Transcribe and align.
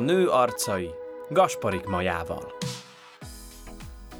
nő 0.00 0.28
arcai 0.28 0.90
Gasparik 1.30 1.86
Majával. 1.86 2.52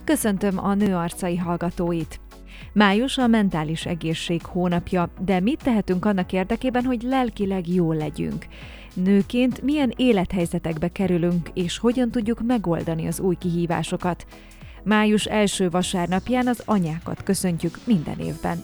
Köszöntöm 0.05 0.65
a 0.65 0.75
nő 0.75 0.95
arcai 0.95 1.37
hallgatóit! 1.37 2.21
Május 2.73 3.19
a 3.19 3.27
mentális 3.27 3.87
egészség 3.87 4.45
hónapja, 4.45 5.09
de 5.19 5.41
mit 5.41 5.63
tehetünk 5.63 6.05
annak 6.05 6.33
érdekében, 6.33 6.85
hogy 6.85 7.03
lelkileg 7.03 7.69
jól 7.69 7.97
legyünk? 7.97 8.47
Nőként 8.95 9.63
milyen 9.63 9.93
élethelyzetekbe 9.97 10.89
kerülünk, 10.89 11.51
és 11.55 11.79
hogyan 11.79 12.11
tudjuk 12.11 12.41
megoldani 12.47 13.07
az 13.07 13.21
új 13.21 13.35
kihívásokat? 13.35 14.27
Május 14.83 15.25
első 15.25 15.71
vasárnapján 15.71 16.47
az 16.47 16.63
anyákat 16.65 17.23
köszöntjük 17.23 17.79
minden 17.85 18.19
évben. 18.19 18.63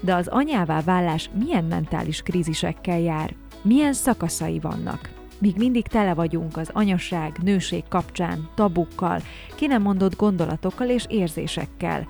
De 0.00 0.14
az 0.14 0.28
anyává 0.28 0.80
válás 0.80 1.30
milyen 1.44 1.64
mentális 1.64 2.22
krízisekkel 2.22 3.00
jár? 3.00 3.34
Milyen 3.62 3.92
szakaszai 3.92 4.58
vannak? 4.58 5.19
Míg 5.40 5.56
mindig 5.56 5.86
tele 5.86 6.14
vagyunk 6.14 6.56
az 6.56 6.70
anyaság, 6.72 7.38
nőség 7.42 7.82
kapcsán, 7.88 8.48
tabukkal, 8.54 9.22
ki 9.54 9.66
nem 9.66 9.82
mondott 9.82 10.16
gondolatokkal 10.16 10.88
és 10.88 11.04
érzésekkel. 11.08 12.06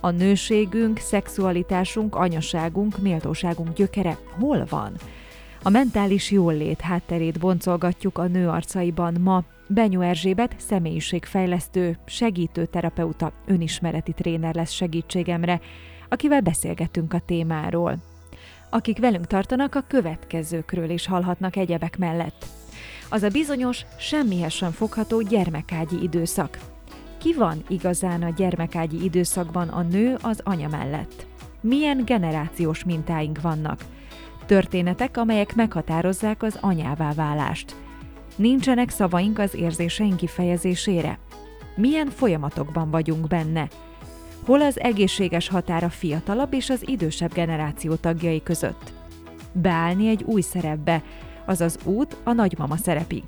A 0.00 0.10
nőségünk, 0.10 0.98
szexualitásunk, 0.98 2.14
anyaságunk, 2.14 2.98
méltóságunk 2.98 3.72
gyökere 3.72 4.18
hol 4.38 4.66
van? 4.68 4.92
A 5.62 5.68
mentális 5.68 6.30
jólét 6.30 6.80
hátterét 6.80 7.38
boncolgatjuk 7.38 8.18
a 8.18 8.26
nő 8.26 8.48
arcaiban 8.48 9.16
ma. 9.20 9.42
Benyó 9.66 10.00
Erzsébet 10.00 10.54
személyiségfejlesztő, 10.58 11.98
segítő 12.04 12.66
terapeuta, 12.66 13.32
önismereti 13.46 14.12
tréner 14.12 14.54
lesz 14.54 14.70
segítségemre, 14.70 15.60
akivel 16.08 16.40
beszélgetünk 16.40 17.12
a 17.12 17.22
témáról. 17.26 17.96
Akik 18.70 18.98
velünk 18.98 19.26
tartanak, 19.26 19.74
a 19.74 19.84
következőkről 19.88 20.90
is 20.90 21.06
hallhatnak 21.06 21.56
egyebek 21.56 21.98
mellett. 21.98 22.59
Az 23.12 23.22
a 23.22 23.28
bizonyos, 23.28 23.84
semmihez 23.98 24.52
sem 24.52 24.70
fogható 24.70 25.20
gyermekágyi 25.20 26.02
időszak. 26.02 26.58
Ki 27.18 27.34
van 27.34 27.62
igazán 27.68 28.22
a 28.22 28.32
gyermekágyi 28.36 29.04
időszakban 29.04 29.68
a 29.68 29.82
nő 29.82 30.16
az 30.22 30.40
anya 30.44 30.68
mellett? 30.68 31.26
Milyen 31.60 32.02
generációs 32.04 32.84
mintáink 32.84 33.40
vannak? 33.40 33.84
Történetek, 34.46 35.16
amelyek 35.16 35.54
meghatározzák 35.54 36.42
az 36.42 36.58
anyává 36.60 37.12
válást. 37.12 37.76
Nincsenek 38.36 38.90
szavaink 38.90 39.38
az 39.38 39.54
érzéseink 39.54 40.16
kifejezésére? 40.16 41.18
Milyen 41.76 42.08
folyamatokban 42.08 42.90
vagyunk 42.90 43.26
benne? 43.26 43.68
Hol 44.44 44.60
az 44.60 44.80
egészséges 44.80 45.48
határ 45.48 45.84
a 45.84 45.90
fiatalabb 45.90 46.52
és 46.52 46.70
az 46.70 46.88
idősebb 46.88 47.32
generáció 47.32 47.94
tagjai 47.94 48.42
között? 48.42 48.92
Beállni 49.52 50.08
egy 50.08 50.22
új 50.22 50.40
szerepbe, 50.40 51.02
azaz 51.46 51.78
út 51.84 52.16
a 52.24 52.32
nagymama 52.32 52.76
szerepig. 52.76 53.22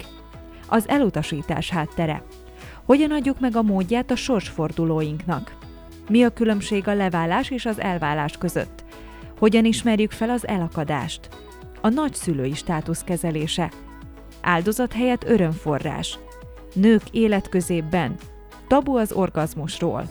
Az 0.68 0.88
elutasítás 0.88 1.70
háttere. 1.70 2.22
Hogyan 2.84 3.10
adjuk 3.10 3.41
meg 3.41 3.56
a 3.56 3.62
módját 3.62 4.10
a 4.10 4.16
sorsfordulóinknak? 4.16 5.56
Mi 6.08 6.22
a 6.22 6.30
különbség 6.30 6.88
a 6.88 6.94
leválás 6.94 7.50
és 7.50 7.66
az 7.66 7.80
elválás 7.80 8.38
között? 8.38 8.84
Hogyan 9.38 9.64
ismerjük 9.64 10.10
fel 10.10 10.30
az 10.30 10.46
elakadást? 10.48 11.28
A 11.80 11.88
nagyszülői 11.88 12.54
státusz 12.54 13.02
kezelése. 13.04 13.70
Áldozat 14.41 14.92
helyett 14.92 15.24
örömforrás. 15.24 16.19
Nők 16.74 17.02
életközében. 17.10 18.14
Tabu 18.69 18.97
az 18.97 19.12
orgazmusról. 19.12 20.08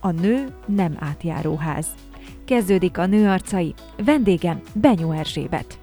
A 0.00 0.10
nő 0.10 0.46
nem 0.66 0.96
átjáróház. 0.98 1.86
Kezdődik 2.44 2.98
a 2.98 3.06
nő 3.06 3.28
arcai. 3.28 3.74
Vendégem 4.04 4.60
Benyó 4.74 5.12
Erzsébet. 5.12 5.78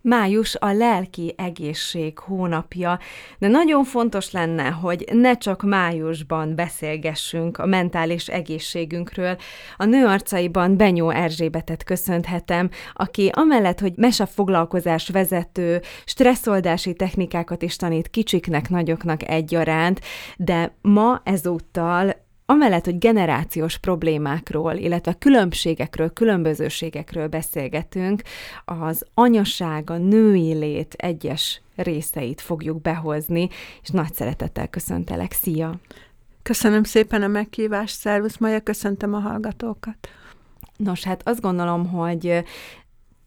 Május 0.00 0.54
a 0.54 0.72
lelki 0.72 1.34
egészség 1.36 2.18
hónapja, 2.18 2.98
de 3.38 3.48
nagyon 3.48 3.84
fontos 3.84 4.30
lenne, 4.30 4.68
hogy 4.68 5.04
ne 5.12 5.36
csak 5.36 5.62
májusban 5.62 6.54
beszélgessünk 6.54 7.58
a 7.58 7.66
mentális 7.66 8.28
egészségünkről. 8.28 9.36
A 9.76 9.84
nő 9.84 10.06
arcaiban 10.06 10.76
Benyó 10.76 11.10
Erzsébetet 11.10 11.84
köszönhetem, 11.84 12.70
aki 12.92 13.30
amellett, 13.32 13.80
hogy 13.80 13.92
foglalkozás 14.26 15.08
vezető, 15.08 15.80
stresszoldási 16.04 16.94
technikákat 16.94 17.62
is 17.62 17.76
tanít 17.76 18.08
kicsiknek, 18.08 18.68
nagyoknak 18.68 19.28
egyaránt, 19.28 20.00
de 20.36 20.74
ma 20.80 21.20
ezúttal 21.24 22.26
amellett, 22.50 22.84
hogy 22.84 22.98
generációs 22.98 23.78
problémákról, 23.78 24.74
illetve 24.74 25.14
különbségekről, 25.18 26.12
különbözőségekről 26.12 27.28
beszélgetünk, 27.28 28.22
az 28.64 29.04
anyaság, 29.14 29.90
a 29.90 29.96
női 29.96 30.52
lét 30.52 30.94
egyes 30.94 31.60
részeit 31.76 32.40
fogjuk 32.40 32.82
behozni, 32.82 33.48
és 33.82 33.88
nagy 33.88 34.14
szeretettel 34.14 34.68
köszöntelek. 34.68 35.32
Szia! 35.32 35.74
Köszönöm 36.42 36.82
szépen 36.82 37.22
a 37.22 37.26
meghívást, 37.26 37.94
szervusz 37.94 38.36
Maja, 38.38 38.60
köszöntöm 38.60 39.14
a 39.14 39.18
hallgatókat. 39.18 40.08
Nos, 40.76 41.04
hát 41.04 41.28
azt 41.28 41.40
gondolom, 41.40 41.86
hogy 41.86 42.44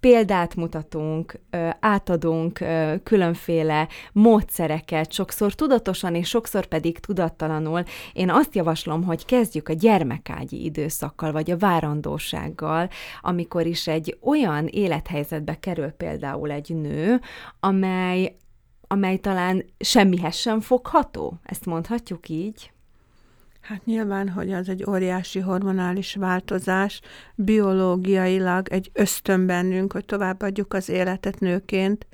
példát 0.01 0.55
mutatunk, 0.55 1.39
átadunk 1.79 2.59
különféle 3.03 3.87
módszereket, 4.11 5.11
sokszor 5.11 5.53
tudatosan 5.53 6.15
és 6.15 6.27
sokszor 6.27 6.65
pedig 6.65 6.99
tudattalanul. 6.99 7.83
Én 8.13 8.29
azt 8.29 8.55
javaslom, 8.55 9.03
hogy 9.03 9.25
kezdjük 9.25 9.69
a 9.69 9.73
gyermekágyi 9.73 10.63
időszakkal, 10.63 11.31
vagy 11.31 11.51
a 11.51 11.57
várandósággal, 11.57 12.89
amikor 13.21 13.65
is 13.65 13.87
egy 13.87 14.17
olyan 14.21 14.67
élethelyzetbe 14.67 15.59
kerül 15.59 15.89
például 15.89 16.51
egy 16.51 16.75
nő, 16.75 17.19
amely 17.59 18.35
amely 18.87 19.17
talán 19.17 19.65
semmihez 19.79 20.35
sem 20.35 20.59
fogható. 20.59 21.39
Ezt 21.43 21.65
mondhatjuk 21.65 22.29
így? 22.29 22.70
Hát 23.61 23.85
nyilván, 23.85 24.29
hogy 24.29 24.51
az 24.51 24.69
egy 24.69 24.83
óriási 24.89 25.39
hormonális 25.39 26.15
változás, 26.15 27.01
biológiailag 27.35 28.67
egy 28.69 28.89
ösztön 28.93 29.45
bennünk, 29.45 29.93
hogy 29.93 30.05
továbbadjuk 30.05 30.73
az 30.73 30.89
életet 30.89 31.39
nőként. 31.39 32.07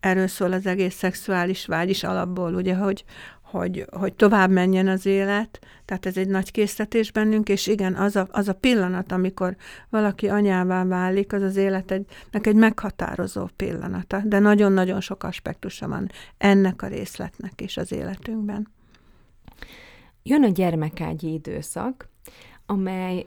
Erről 0.00 0.26
szól 0.26 0.52
az 0.52 0.66
egész 0.66 0.94
szexuális 0.94 1.66
vágy 1.66 1.88
is 1.88 2.04
alapból, 2.04 2.54
ugye, 2.54 2.74
hogy, 2.74 3.04
hogy, 3.42 3.86
hogy 3.90 4.14
tovább 4.14 4.50
menjen 4.50 4.88
az 4.88 5.06
élet, 5.06 5.58
tehát 5.84 6.06
ez 6.06 6.16
egy 6.16 6.28
nagy 6.28 6.50
készítés 6.50 7.12
bennünk, 7.12 7.48
és 7.48 7.66
igen, 7.66 7.94
az 7.94 8.16
a, 8.16 8.28
az 8.30 8.48
a 8.48 8.54
pillanat, 8.54 9.12
amikor 9.12 9.56
valaki 9.90 10.28
anyává 10.28 10.84
válik, 10.84 11.32
az 11.32 11.42
az 11.42 11.56
életnek 11.56 12.46
egy 12.46 12.54
meghatározó 12.54 13.48
pillanata, 13.56 14.22
de 14.24 14.38
nagyon-nagyon 14.38 15.00
sok 15.00 15.22
aspektusa 15.22 15.88
van 15.88 16.10
ennek 16.38 16.82
a 16.82 16.86
részletnek 16.86 17.60
is 17.60 17.76
az 17.76 17.92
életünkben. 17.92 18.68
Jön 20.22 20.44
a 20.44 20.48
gyermekágyi 20.48 21.32
időszak, 21.32 22.08
amely 22.66 23.26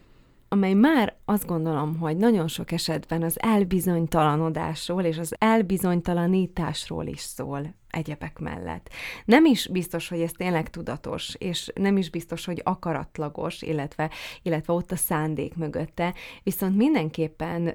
amely 0.50 0.74
már 0.74 1.16
azt 1.26 1.46
gondolom, 1.46 1.98
hogy 1.98 2.18
nagyon 2.18 2.48
sok 2.48 2.72
esetben 2.72 3.24
az 3.24 3.42
elbizonytalanodásról 3.42 5.04
és 5.04 5.18
az 5.18 5.36
elbizonytalanításról 5.40 7.06
is 7.06 7.20
szól 7.20 7.74
egyebek 7.90 8.40
mellett. 8.40 8.90
Nem 9.26 9.46
is 9.46 9.68
biztos, 9.68 10.08
hogy 10.08 10.22
ez 10.22 10.32
tényleg 10.32 10.70
tudatos, 10.70 11.36
és 11.38 11.72
nem 11.76 11.98
is 11.98 12.10
biztos, 12.10 12.46
hogy 12.46 12.62
akaratlagos, 12.64 13.62
illetve, 13.62 14.10
illetve 14.42 14.74
ott 14.74 14.92
a 14.92 14.96
szándék 14.96 15.56
mögötte, 15.56 16.14
viszont 16.44 16.76
mindenképpen 16.76 17.68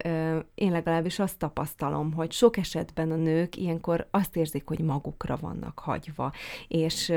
én 0.55 0.71
legalábbis 0.71 1.19
azt 1.19 1.39
tapasztalom, 1.39 2.13
hogy 2.13 2.33
sok 2.33 2.57
esetben 2.57 3.11
a 3.11 3.17
nők 3.17 3.57
ilyenkor 3.57 4.09
azt 4.11 4.37
érzik, 4.37 4.67
hogy 4.67 4.79
magukra 4.79 5.37
vannak 5.41 5.79
hagyva, 5.79 6.33
és 6.69 7.13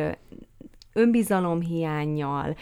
önbizalom 0.94 1.62
hiányjal, 1.62 2.56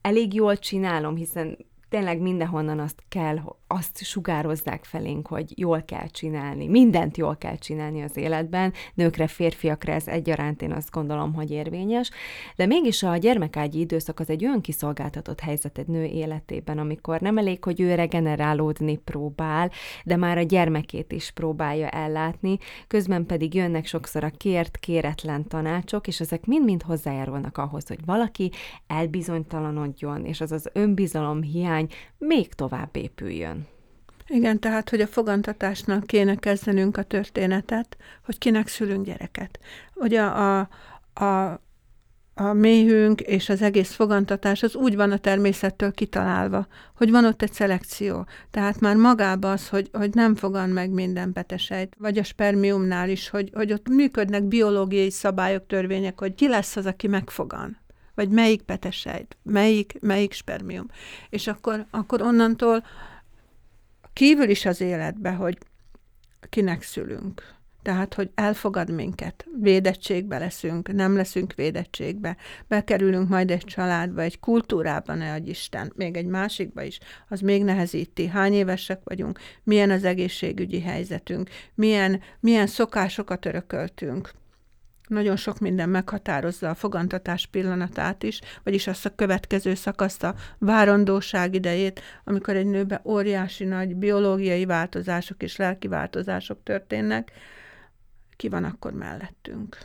elég 0.00 0.34
jól 0.34 0.56
csinálom, 0.56 1.16
hiszen 1.16 1.58
tényleg 1.88 2.20
mindenhonnan 2.20 2.78
azt 2.78 3.02
kell, 3.08 3.38
azt 3.66 4.04
sugározzák 4.04 4.84
felénk, 4.84 5.26
hogy 5.26 5.58
jól 5.58 5.82
kell 5.82 6.06
csinálni, 6.06 6.68
mindent 6.68 7.16
jól 7.16 7.36
kell 7.36 7.56
csinálni 7.56 8.02
az 8.02 8.16
életben, 8.16 8.72
nőkre, 8.94 9.26
férfiakra 9.26 9.92
ez 9.92 10.08
egyaránt 10.08 10.62
én 10.62 10.72
azt 10.72 10.90
gondolom, 10.90 11.34
hogy 11.34 11.50
érvényes, 11.50 12.10
de 12.56 12.66
mégis 12.66 13.02
a 13.02 13.16
gyermekágyi 13.16 13.80
időszak 13.80 14.20
az 14.20 14.30
egy 14.30 14.44
olyan 14.44 14.60
kiszolgáltatott 14.60 15.40
helyzet 15.40 15.78
egy 15.78 15.86
nő 15.86 16.04
életében, 16.04 16.78
amikor 16.78 17.20
nem 17.20 17.38
elég, 17.38 17.64
hogy 17.64 17.80
ő 17.80 17.94
regenerálódni 17.94 18.96
próbál, 18.96 19.70
de 20.04 20.16
már 20.16 20.38
a 20.38 20.42
gyermekét 20.42 21.12
is 21.12 21.30
próbálja 21.30 21.88
ellátni, 21.88 22.58
közben 22.86 23.26
pedig 23.26 23.54
jönnek 23.54 23.86
sokszor 23.86 24.24
a 24.24 24.30
kért, 24.30 24.76
kéretlen 24.76 25.48
tanácsok, 25.48 26.06
és 26.06 26.20
ezek 26.20 26.46
mind-mind 26.46 26.82
hozzájárulnak 26.82 27.58
ahhoz, 27.58 27.86
hogy 27.86 28.04
valaki 28.04 28.50
elbizonytalanodjon, 28.86 30.24
és 30.24 30.40
az 30.40 30.52
az 30.52 30.70
önbizalom 30.72 31.42
hiány 31.42 31.83
még 32.18 32.52
tovább 32.54 32.96
épüljön. 32.96 33.66
Igen, 34.26 34.60
tehát, 34.60 34.90
hogy 34.90 35.00
a 35.00 35.06
fogantatásnak 35.06 36.06
kéne 36.06 36.34
kezdenünk 36.34 36.96
a 36.96 37.02
történetet, 37.02 37.96
hogy 38.24 38.38
kinek 38.38 38.68
szülünk 38.68 39.04
gyereket. 39.04 39.58
Ugye 39.94 40.22
a, 40.22 40.58
a 41.14 41.60
a 42.34 42.52
méhünk 42.52 43.20
és 43.20 43.48
az 43.48 43.62
egész 43.62 43.92
fogantatás 43.92 44.62
az 44.62 44.74
úgy 44.74 44.96
van 44.96 45.10
a 45.12 45.18
természettől 45.18 45.92
kitalálva, 45.92 46.66
hogy 46.96 47.10
van 47.10 47.24
ott 47.24 47.42
egy 47.42 47.52
szelekció. 47.52 48.26
Tehát 48.50 48.80
már 48.80 48.96
magában 48.96 49.50
az, 49.50 49.68
hogy, 49.68 49.88
hogy 49.92 50.14
nem 50.14 50.34
fogan 50.34 50.68
meg 50.68 50.90
minden 50.90 51.32
petesejt, 51.32 51.94
vagy 51.98 52.18
a 52.18 52.22
spermiumnál 52.22 53.08
is, 53.08 53.28
hogy, 53.28 53.50
hogy 53.52 53.72
ott 53.72 53.88
működnek 53.88 54.42
biológiai 54.42 55.10
szabályok, 55.10 55.66
törvények, 55.66 56.18
hogy 56.18 56.34
ki 56.34 56.48
lesz 56.48 56.76
az, 56.76 56.86
aki 56.86 57.06
megfogan 57.06 57.82
vagy 58.14 58.28
melyik 58.28 58.62
petesejt, 58.62 59.36
melyik, 59.42 59.96
melyik 60.00 60.32
spermium. 60.32 60.86
És 61.30 61.46
akkor, 61.46 61.86
akkor 61.90 62.22
onnantól 62.22 62.84
kívül 64.12 64.48
is 64.48 64.64
az 64.64 64.80
életbe, 64.80 65.30
hogy 65.30 65.58
kinek 66.48 66.82
szülünk. 66.82 67.54
Tehát, 67.82 68.14
hogy 68.14 68.30
elfogad 68.34 68.90
minket, 68.90 69.46
védettségbe 69.60 70.38
leszünk, 70.38 70.92
nem 70.92 71.16
leszünk 71.16 71.54
védettségbe, 71.54 72.36
bekerülünk 72.68 73.28
majd 73.28 73.50
egy 73.50 73.64
családba, 73.64 74.22
egy 74.22 74.40
kultúrába, 74.40 75.14
ne 75.14 75.32
adj 75.32 75.50
Isten, 75.50 75.92
még 75.96 76.16
egy 76.16 76.26
másikba 76.26 76.82
is, 76.82 76.98
az 77.28 77.40
még 77.40 77.64
nehezíti. 77.64 78.26
Hány 78.26 78.52
évesek 78.52 79.00
vagyunk, 79.04 79.38
milyen 79.62 79.90
az 79.90 80.04
egészségügyi 80.04 80.80
helyzetünk, 80.80 81.50
milyen, 81.74 82.20
milyen 82.40 82.66
szokásokat 82.66 83.46
örököltünk. 83.46 84.32
Nagyon 85.06 85.36
sok 85.36 85.58
minden 85.58 85.88
meghatározza 85.88 86.68
a 86.68 86.74
fogantatás 86.74 87.46
pillanatát 87.46 88.22
is, 88.22 88.40
vagyis 88.62 88.86
azt 88.86 89.06
a 89.06 89.14
következő 89.14 89.74
szakaszt, 89.74 90.22
a 90.22 90.34
várandóság 90.58 91.54
idejét, 91.54 92.00
amikor 92.24 92.56
egy 92.56 92.66
nőben 92.66 93.00
óriási 93.04 93.64
nagy 93.64 93.96
biológiai 93.96 94.64
változások 94.64 95.42
és 95.42 95.56
lelki 95.56 95.88
változások 95.88 96.62
történnek, 96.62 97.32
ki 98.36 98.48
van 98.48 98.64
akkor 98.64 98.92
mellettünk. 98.92 99.78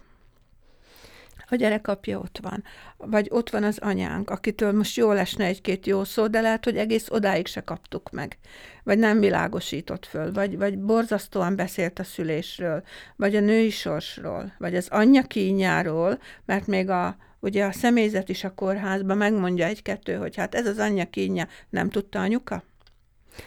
A 1.50 1.56
gyerek 1.56 1.88
apja 1.88 2.20
ott 2.20 2.40
van, 2.42 2.64
vagy 2.98 3.28
ott 3.32 3.50
van 3.50 3.64
az 3.64 3.78
anyánk, 3.78 4.30
akitől 4.30 4.72
most 4.72 4.98
jól 4.98 5.18
esne 5.18 5.46
egy-két 5.46 5.86
jó 5.86 6.04
szó, 6.04 6.28
de 6.28 6.42
lehet, 6.42 6.64
hogy 6.64 6.78
egész 6.78 7.10
odáig 7.10 7.48
se 7.48 7.62
kaptuk 7.62 8.10
meg, 8.12 8.38
vagy 8.84 8.98
nem 8.98 9.20
világosított 9.20 10.06
föl, 10.06 10.32
vagy, 10.32 10.58
vagy 10.58 10.80
borzasztóan 10.80 11.56
beszélt 11.56 12.00
a 12.00 12.04
szülésről, 12.04 12.84
vagy 13.16 13.36
a 13.36 13.40
női 13.40 13.70
sorsról, 13.70 14.54
vagy 14.58 14.76
az 14.76 14.88
anyja 14.92 15.24
kínjáról, 15.24 16.20
mert 16.46 16.68
még 16.68 16.90
a, 16.90 17.18
ugye 17.40 17.66
a 17.66 17.72
személyzet 17.72 18.30
is 18.30 18.44
a 18.44 18.54
kórházban 18.54 19.18
megmondja 19.18 19.66
egy-kettő, 19.66 20.16
hogy 20.16 20.36
hát 20.36 20.56
ez 20.56 20.68
az 20.68 20.78
anyja 20.78 21.06
kínja, 21.10 21.48
nem 21.70 21.90
tudta 21.90 22.20
anyuka? 22.20 22.64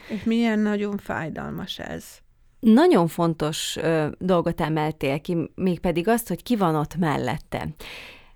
És 0.09 0.23
milyen 0.25 0.59
nagyon 0.59 0.97
fájdalmas 0.97 1.79
ez. 1.79 2.22
Nagyon 2.67 3.09
fontos 3.09 3.77
ö, 3.77 4.07
dolgot 4.19 4.61
emeltél 4.61 5.21
ki, 5.21 5.37
mégpedig 5.55 6.09
azt, 6.09 6.29
hogy 6.29 6.43
ki 6.43 6.57
van 6.57 6.75
ott 6.75 6.97
mellette. 6.97 7.69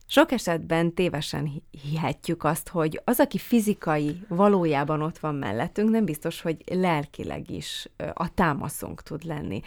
Sok 0.07 0.33
esetben 0.33 0.95
tévesen 0.95 1.63
hihetjük 1.83 2.45
azt, 2.45 2.69
hogy 2.69 3.01
az, 3.05 3.21
aki 3.21 3.39
fizikai 3.39 4.21
valójában 4.29 5.03
ott 5.03 5.19
van 5.19 5.35
mellettünk, 5.35 5.91
nem 5.91 6.05
biztos, 6.05 6.41
hogy 6.41 6.57
lelkileg 6.67 7.51
is 7.51 7.89
a 8.13 8.35
támaszunk 8.35 9.03
tud 9.03 9.25
lenni. 9.25 9.61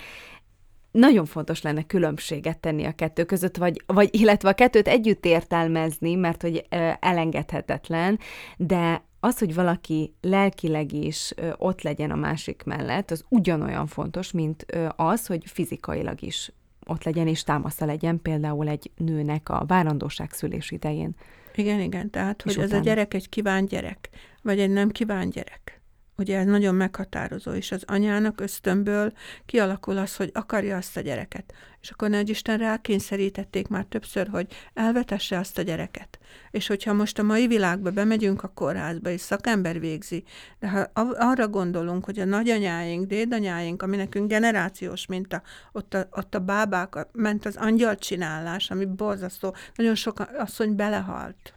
Nagyon 0.92 1.26
fontos 1.26 1.62
lenne 1.62 1.84
különbséget 1.84 2.60
tenni 2.60 2.86
a 2.86 2.92
kettő 2.96 3.24
között, 3.24 3.58
vagy, 3.58 3.84
vagy 3.86 4.10
illetve 4.12 4.50
a 4.50 4.54
kettőt 4.54 4.88
együtt 4.88 5.26
értelmezni, 5.26 6.16
mert 6.16 6.42
hogy 6.42 6.66
elengedhetetlen, 7.00 8.20
de 8.58 9.04
az, 9.20 9.40
hogy 9.40 9.54
valaki 9.54 10.14
lelkileg 10.22 10.94
is 10.94 11.34
ott 11.58 11.82
legyen 11.82 12.12
a 12.12 12.16
másik 12.16 12.64
mellett, 12.66 13.12
az 13.12 13.24
ugyanolyan 13.30 13.88
fontos, 13.88 14.32
mint 14.32 14.66
az, 14.96 15.26
hogy 15.26 15.44
fizikailag 15.46 16.22
is 16.22 16.52
ott 16.86 17.04
legyen 17.04 17.28
és 17.28 17.44
támasza 17.44 17.86
legyen 17.86 18.22
például 18.22 18.68
egy 18.68 18.92
nőnek 18.96 19.50
a 19.50 19.64
várandóság 19.68 20.32
szülés 20.32 20.72
idején. 20.72 21.16
Igen, 21.56 21.80
igen, 21.80 22.10
tehát, 22.10 22.42
hogy 22.42 22.52
utána. 22.52 22.68
ez 22.68 22.80
a 22.80 22.84
gyerek 22.84 23.14
egy 23.14 23.30
kívánt 23.30 23.70
gyerek, 23.70 24.10
vagy 24.42 24.60
egy 24.60 24.70
nem 24.70 24.90
kívánt 24.90 25.34
gyerek. 25.34 25.79
Ugye 26.20 26.38
ez 26.38 26.46
nagyon 26.46 26.76
meghatározó, 26.76 27.52
és 27.52 27.72
az 27.72 27.84
anyának 27.88 28.42
ösztönből 28.42 29.12
kialakul 29.46 29.98
az, 29.98 30.16
hogy 30.16 30.30
akarja 30.34 30.78
azt 30.78 30.98
a 30.98 31.02
gyereket. 31.02 31.54
És 31.82 31.90
akkor 31.90 32.10
nagy 32.10 32.30
Isten 32.30 32.58
rákényszerítették 32.58 33.68
már 33.68 33.86
többször, 33.90 34.28
hogy 34.28 34.48
elvetesse 34.74 35.38
azt 35.38 35.58
a 35.58 35.62
gyereket. 35.62 36.20
És 36.52 36.68
hogyha 36.68 36.94
most 36.94 37.20
a 37.20 37.24
mai 37.24 37.48
világba 37.48 37.92
bemegyünk 37.92 38.44
a 38.44 38.48
kórházba, 38.48 39.10
és 39.10 39.22
szakember 39.22 39.80
végzi, 39.80 40.24
de 40.60 40.70
ha 40.70 40.90
arra 41.14 41.48
gondolunk, 41.48 42.06
hogy 42.06 42.20
a 42.20 42.26
nagyanyáink, 42.26 43.08
dédanyáink, 43.08 43.82
ami 43.82 43.96
nekünk 43.96 44.30
generációs 44.30 45.06
minta, 45.06 45.42
ott 45.72 45.94
a, 45.94 46.08
ott 46.12 46.36
a 46.36 46.40
bábák, 46.40 47.08
ment 47.12 47.46
az 47.46 47.56
angyalcsinálás, 47.56 48.72
ami 48.72 48.86
borzasztó, 48.86 49.56
nagyon 49.76 49.96
sok 49.96 50.20
asszony 50.38 50.76
belehalt 50.76 51.54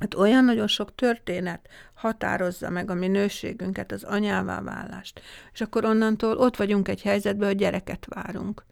Hát 0.00 0.14
olyan 0.14 0.44
nagyon 0.44 0.66
sok 0.66 0.94
történet 0.94 1.68
határozza 1.94 2.70
meg 2.70 2.90
a 2.90 2.94
minőségünket, 2.94 3.92
az 3.92 4.04
anyává 4.04 4.62
válást. 4.62 5.20
És 5.52 5.60
akkor 5.60 5.84
onnantól 5.84 6.36
ott 6.36 6.56
vagyunk 6.56 6.88
egy 6.88 7.02
helyzetben, 7.02 7.48
hogy 7.48 7.56
gyereket 7.56 8.06
várunk. 8.08 8.64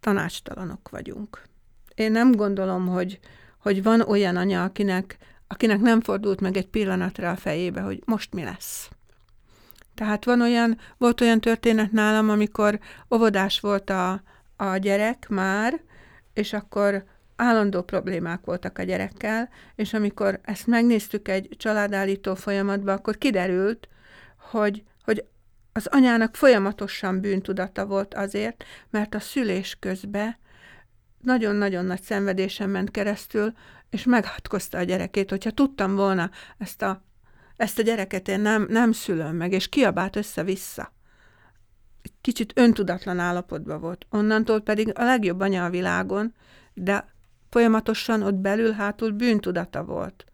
Tanácstalanok 0.00 0.88
vagyunk. 0.88 1.42
Én 1.94 2.12
nem 2.12 2.32
gondolom, 2.32 2.86
hogy, 2.86 3.18
hogy 3.58 3.82
van 3.82 4.00
olyan 4.00 4.36
anya, 4.36 4.64
akinek, 4.64 5.16
akinek 5.46 5.80
nem 5.80 6.00
fordult 6.00 6.40
meg 6.40 6.56
egy 6.56 6.68
pillanatra 6.68 7.30
a 7.30 7.36
fejébe, 7.36 7.80
hogy 7.80 8.02
most 8.04 8.34
mi 8.34 8.44
lesz. 8.44 8.90
Tehát 9.94 10.24
van 10.24 10.40
olyan, 10.40 10.78
volt 10.98 11.20
olyan 11.20 11.40
történet 11.40 11.92
nálam, 11.92 12.30
amikor 12.30 12.78
óvodás 13.14 13.60
volt 13.60 13.90
a, 13.90 14.22
a 14.56 14.76
gyerek 14.76 15.28
már, 15.28 15.80
és 16.32 16.52
akkor 16.52 17.04
állandó 17.40 17.82
problémák 17.82 18.44
voltak 18.44 18.78
a 18.78 18.82
gyerekkel, 18.82 19.48
és 19.74 19.92
amikor 19.94 20.40
ezt 20.42 20.66
megnéztük 20.66 21.28
egy 21.28 21.48
családállító 21.58 22.34
folyamatban, 22.34 22.96
akkor 22.96 23.18
kiderült, 23.18 23.88
hogy, 24.50 24.82
hogy 25.04 25.24
az 25.72 25.86
anyának 25.86 26.36
folyamatosan 26.36 27.20
bűntudata 27.20 27.86
volt 27.86 28.14
azért, 28.14 28.64
mert 28.90 29.14
a 29.14 29.20
szülés 29.20 29.76
közben 29.80 30.36
nagyon-nagyon 31.22 31.84
nagy 31.84 32.02
szenvedésen 32.02 32.70
ment 32.70 32.90
keresztül, 32.90 33.52
és 33.90 34.04
meghatkozta 34.04 34.78
a 34.78 34.82
gyerekét, 34.82 35.30
hogyha 35.30 35.50
tudtam 35.50 35.94
volna 35.94 36.30
ezt 36.58 36.82
a, 36.82 37.02
ezt 37.56 37.78
a 37.78 37.82
gyereket 37.82 38.28
én 38.28 38.40
nem, 38.40 38.66
nem 38.68 38.92
szülöm 38.92 39.36
meg, 39.36 39.52
és 39.52 39.68
kiabált 39.68 40.16
össze-vissza. 40.16 40.92
Kicsit 42.20 42.52
öntudatlan 42.54 43.18
állapotban 43.18 43.80
volt. 43.80 44.06
Onnantól 44.10 44.60
pedig 44.60 44.98
a 44.98 45.04
legjobb 45.04 45.40
anya 45.40 45.64
a 45.64 45.70
világon, 45.70 46.34
de 46.74 47.18
Folyamatosan 47.50 48.22
ott 48.22 48.34
belül 48.34 48.72
hátul 48.72 49.10
bűntudata 49.10 49.84
volt, 49.84 50.24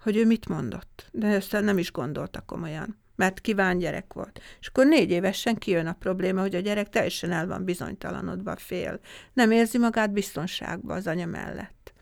hogy 0.00 0.16
ő 0.16 0.26
mit 0.26 0.48
mondott. 0.48 1.08
De 1.12 1.26
ezt 1.26 1.60
nem 1.60 1.78
is 1.78 1.92
gondolta 1.92 2.40
komolyan, 2.40 2.98
mert 3.16 3.40
kíván 3.40 3.78
gyerek 3.78 4.12
volt. 4.12 4.40
És 4.60 4.66
akkor 4.66 4.86
négy 4.86 5.10
évesen 5.10 5.56
kijön 5.56 5.86
a 5.86 5.92
probléma, 5.92 6.40
hogy 6.40 6.54
a 6.54 6.60
gyerek 6.60 6.88
teljesen 6.88 7.32
el 7.32 7.46
van 7.46 7.64
bizonytalanodva, 7.64 8.56
fél. 8.56 9.00
Nem 9.32 9.50
érzi 9.50 9.78
magát 9.78 10.12
biztonságban 10.12 10.96
az 10.96 11.06
anya 11.06 11.26
mellett. 11.26 11.92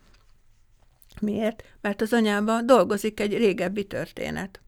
Miért? 1.21 1.65
Mert 1.81 2.01
az 2.01 2.13
anyában 2.13 2.67
dolgozik 2.67 3.21
egy 3.21 3.37
régebbi 3.37 3.85
történet. 3.85 4.61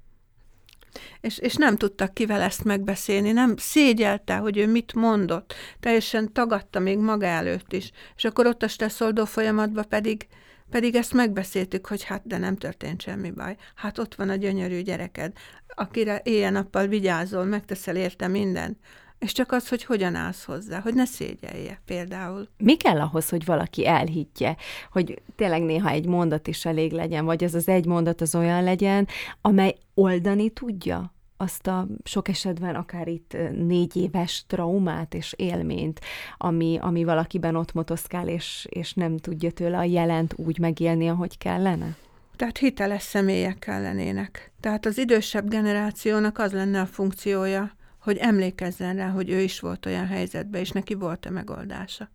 És, 1.21 1.39
és 1.39 1.55
nem 1.55 1.77
tudtak 1.77 2.15
kivel 2.15 2.41
ezt 2.41 2.65
megbeszélni, 2.65 3.33
nem 3.33 3.57
szégyelte, 3.57 4.37
hogy 4.37 4.59
ő 4.59 4.67
mit 4.67 4.95
mondott, 4.95 5.55
teljesen 5.81 6.33
tagadta 6.33 6.79
még 6.79 6.99
maga 6.99 7.27
előtt 7.27 7.73
is. 7.73 7.91
És 8.17 8.25
akkor 8.25 8.47
ott 8.47 8.63
a 8.63 8.69
stresszoldó 8.69 9.25
folyamatban 9.25 9.85
pedig, 9.89 10.27
pedig 10.71 10.95
ezt 10.95 11.13
megbeszéltük, 11.13 11.87
hogy 11.87 12.03
hát 12.05 12.27
de 12.27 12.39
nem 12.39 12.57
történt 12.57 13.03
semmi 13.03 13.31
baj. 13.31 13.57
Hát 13.75 13.99
ott 13.99 14.15
van 14.15 14.29
a 14.29 14.37
gyönyörű 14.37 14.81
gyereked, 14.81 15.33
akire 15.75 16.21
éjjel-nappal 16.25 16.87
vigyázol, 16.87 17.45
megteszel 17.45 17.97
érte 17.97 18.29
mindent 18.29 18.79
és 19.25 19.33
csak 19.33 19.53
az, 19.53 19.69
hogy 19.69 19.85
hogyan 19.85 20.15
állsz 20.15 20.45
hozzá, 20.45 20.81
hogy 20.81 20.95
ne 20.95 21.05
szégyelje 21.05 21.81
például. 21.85 22.49
Mi 22.57 22.77
kell 22.77 23.01
ahhoz, 23.01 23.29
hogy 23.29 23.45
valaki 23.45 23.87
elhiggye, 23.87 24.57
hogy 24.93 25.23
tényleg 25.37 25.63
néha 25.63 25.89
egy 25.89 26.07
mondat 26.07 26.47
is 26.47 26.65
elég 26.65 26.93
legyen, 26.93 27.25
vagy 27.25 27.45
az 27.45 27.55
az 27.55 27.69
egy 27.69 27.87
mondat 27.87 28.21
az 28.21 28.35
olyan 28.35 28.65
legyen, 28.65 29.09
amely 29.41 29.75
oldani 29.95 30.51
tudja 30.51 31.13
azt 31.37 31.67
a 31.67 31.87
sok 32.05 32.29
esetben 32.29 32.75
akár 32.75 33.09
itt 33.09 33.37
négy 33.57 33.97
éves 33.97 34.45
traumát 34.47 35.15
és 35.15 35.35
élményt, 35.37 36.01
ami, 36.37 36.79
ami 36.81 37.05
valakiben 37.05 37.57
ott 37.57 37.73
motoszkál, 37.73 38.29
és, 38.29 38.67
és 38.71 38.93
nem 38.93 39.17
tudja 39.17 39.51
tőle 39.51 39.79
a 39.79 39.85
jelent 39.85 40.35
úgy 40.37 40.59
megélni, 40.59 41.09
ahogy 41.09 41.39
kellene? 41.39 41.97
Tehát 42.37 42.59
hiteles 42.59 43.03
személyek 43.03 43.59
kellenének. 43.59 44.53
Tehát 44.61 44.87
az 44.87 44.99
idősebb 44.99 45.49
generációnak 45.49 46.39
az 46.39 46.53
lenne 46.53 46.81
a 46.81 46.87
funkciója, 46.87 47.73
hogy 48.05 48.17
emlékezzen 48.17 48.97
rá, 48.97 49.09
hogy 49.09 49.31
ő 49.31 49.41
is 49.41 49.61
volt 49.61 49.87
olyan 49.87 50.07
helyzetben, 50.07 50.61
és 50.61 50.71
neki 50.71 50.95
volt-e 50.95 51.31
megoldása. 51.31 52.11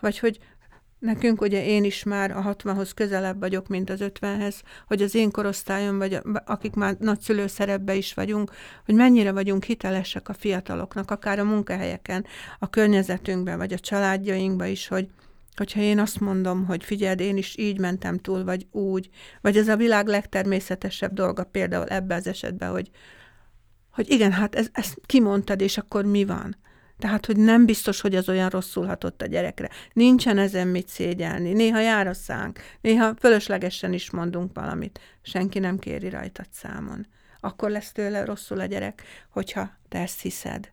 Vagy 0.00 0.18
hogy 0.18 0.38
nekünk, 0.98 1.40
ugye 1.40 1.66
én 1.66 1.84
is 1.84 2.02
már 2.02 2.30
a 2.30 2.54
60-hoz 2.54 2.92
közelebb 2.92 3.38
vagyok, 3.38 3.68
mint 3.68 3.90
az 3.90 4.00
50-hez, 4.02 4.54
hogy 4.86 5.02
az 5.02 5.14
én 5.14 5.30
korosztályom, 5.30 5.98
vagy 5.98 6.20
akik 6.44 6.74
már 6.74 6.96
nagyszülő 6.98 7.46
szerepbe 7.46 7.94
is 7.94 8.14
vagyunk, 8.14 8.52
hogy 8.84 8.94
mennyire 8.94 9.32
vagyunk 9.32 9.64
hitelesek 9.64 10.28
a 10.28 10.34
fiataloknak, 10.34 11.10
akár 11.10 11.38
a 11.38 11.44
munkahelyeken, 11.44 12.26
a 12.58 12.70
környezetünkben, 12.70 13.58
vagy 13.58 13.72
a 13.72 13.78
családjainkban 13.78 14.68
is, 14.68 14.88
hogy 14.88 15.08
hogyha 15.56 15.80
én 15.80 15.98
azt 15.98 16.20
mondom, 16.20 16.64
hogy 16.64 16.84
figyeld, 16.84 17.20
én 17.20 17.36
is 17.36 17.56
így 17.58 17.78
mentem 17.78 18.18
túl, 18.18 18.44
vagy 18.44 18.66
úgy, 18.70 19.08
vagy 19.40 19.56
ez 19.56 19.68
a 19.68 19.76
világ 19.76 20.06
legtermészetesebb 20.06 21.12
dolga 21.12 21.44
például 21.44 21.86
ebbe 21.86 22.14
az 22.14 22.26
esetben, 22.26 22.70
hogy, 22.70 22.90
hogy 23.92 24.10
igen, 24.10 24.32
hát 24.32 24.54
ez, 24.54 24.68
ezt 24.72 24.98
kimondtad, 25.06 25.60
és 25.60 25.78
akkor 25.78 26.04
mi 26.04 26.24
van? 26.24 26.56
Tehát, 27.00 27.26
hogy 27.26 27.36
nem 27.36 27.66
biztos, 27.66 28.00
hogy 28.00 28.14
az 28.14 28.28
olyan 28.28 28.48
rosszul 28.48 28.86
hatott 28.86 29.22
a 29.22 29.26
gyerekre. 29.26 29.68
Nincsen 29.92 30.38
ezen 30.38 30.68
mit 30.68 30.88
szégyelni. 30.88 31.52
Néha 31.52 31.80
jár 31.80 32.06
a 32.06 32.14
szánk, 32.14 32.58
néha 32.80 33.14
fölöslegesen 33.18 33.92
is 33.92 34.10
mondunk 34.10 34.54
valamit. 34.54 35.00
Senki 35.22 35.58
nem 35.58 35.78
kéri 35.78 36.08
rajtad 36.08 36.46
számon. 36.52 37.06
Akkor 37.40 37.70
lesz 37.70 37.92
tőle 37.92 38.24
rosszul 38.24 38.60
a 38.60 38.64
gyerek, 38.64 39.02
hogyha 39.28 39.70
te 39.88 39.98
ezt 39.98 40.20
hiszed. 40.20 40.72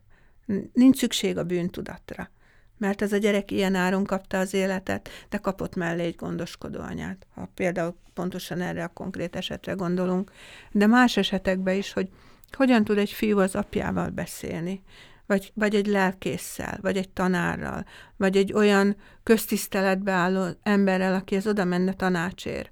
Nincs 0.72 0.96
szükség 0.96 1.38
a 1.38 1.44
bűntudatra. 1.44 2.30
Mert 2.78 3.02
ez 3.02 3.12
a 3.12 3.16
gyerek 3.16 3.50
ilyen 3.50 3.74
áron 3.74 4.04
kapta 4.04 4.38
az 4.38 4.54
életet, 4.54 5.08
de 5.28 5.38
kapott 5.38 5.74
mellé 5.74 6.04
egy 6.04 6.16
gondoskodó 6.16 6.80
anyát. 6.80 7.26
Ha 7.34 7.50
például 7.54 7.96
pontosan 8.14 8.60
erre 8.60 8.84
a 8.84 8.88
konkrét 8.88 9.36
esetre 9.36 9.72
gondolunk. 9.72 10.32
De 10.70 10.86
más 10.86 11.16
esetekben 11.16 11.76
is, 11.76 11.92
hogy 11.92 12.08
hogyan 12.56 12.84
tud 12.84 12.98
egy 12.98 13.10
fiú 13.10 13.38
az 13.38 13.54
apjával 13.54 14.08
beszélni, 14.08 14.82
vagy, 15.26 15.52
vagy 15.54 15.74
egy 15.74 15.86
lelkésszel, 15.86 16.78
vagy 16.82 16.96
egy 16.96 17.08
tanárral, 17.08 17.84
vagy 18.16 18.36
egy 18.36 18.52
olyan 18.52 18.96
köztiszteletbe 19.22 20.12
álló 20.12 20.46
emberrel, 20.62 21.14
aki 21.14 21.36
az 21.36 21.46
oda 21.46 21.64
menne 21.64 21.92
tanácsért. 21.92 22.70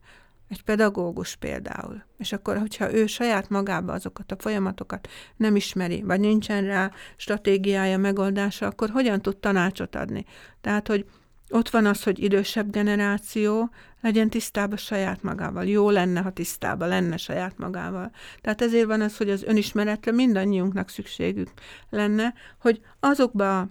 Egy 0.49 0.62
pedagógus 0.62 1.37
például. 1.37 2.04
És 2.18 2.33
akkor, 2.33 2.59
hogyha 2.59 2.95
ő 2.95 3.06
saját 3.06 3.49
magába 3.49 3.92
azokat 3.92 4.33
a 4.33 4.37
folyamatokat 4.38 5.09
nem 5.37 5.56
ismeri, 5.56 6.02
vagy 6.02 6.21
nincsen 6.21 6.64
rá 6.64 6.90
stratégiája, 7.16 7.99
megoldása, 7.99 8.66
akkor 8.66 8.90
hogyan 8.90 9.23
tud 9.23 9.37
tanácsot 9.37 9.95
adni? 9.97 10.25
Tehát, 10.61 10.88
hogy 10.88 11.06
ott 11.50 11.71
van 11.71 11.87
az, 11.87 12.03
hogy 12.03 12.23
idősebb 12.23 12.71
generáció 12.71 13.71
legyen 14.00 14.31
tisztában 14.31 14.76
saját 14.76 15.23
magával. 15.23 15.65
Jó 15.65 15.91
lenne, 15.91 16.21
ha 16.21 16.31
tisztában 16.31 16.88
lenne 16.88 17.17
saját 17.17 17.59
magával. 17.59 18.11
Tehát 18.41 18.62
ezért 18.62 18.87
van 18.87 19.00
az, 19.00 19.17
hogy 19.17 19.31
az 19.31 19.43
önismeretre 19.43 20.12
mindannyiunknak 20.12 20.88
szükségük 20.88 21.50
lenne, 21.91 22.35
hogy 22.61 22.81
azokba 23.00 23.59
a 23.59 23.69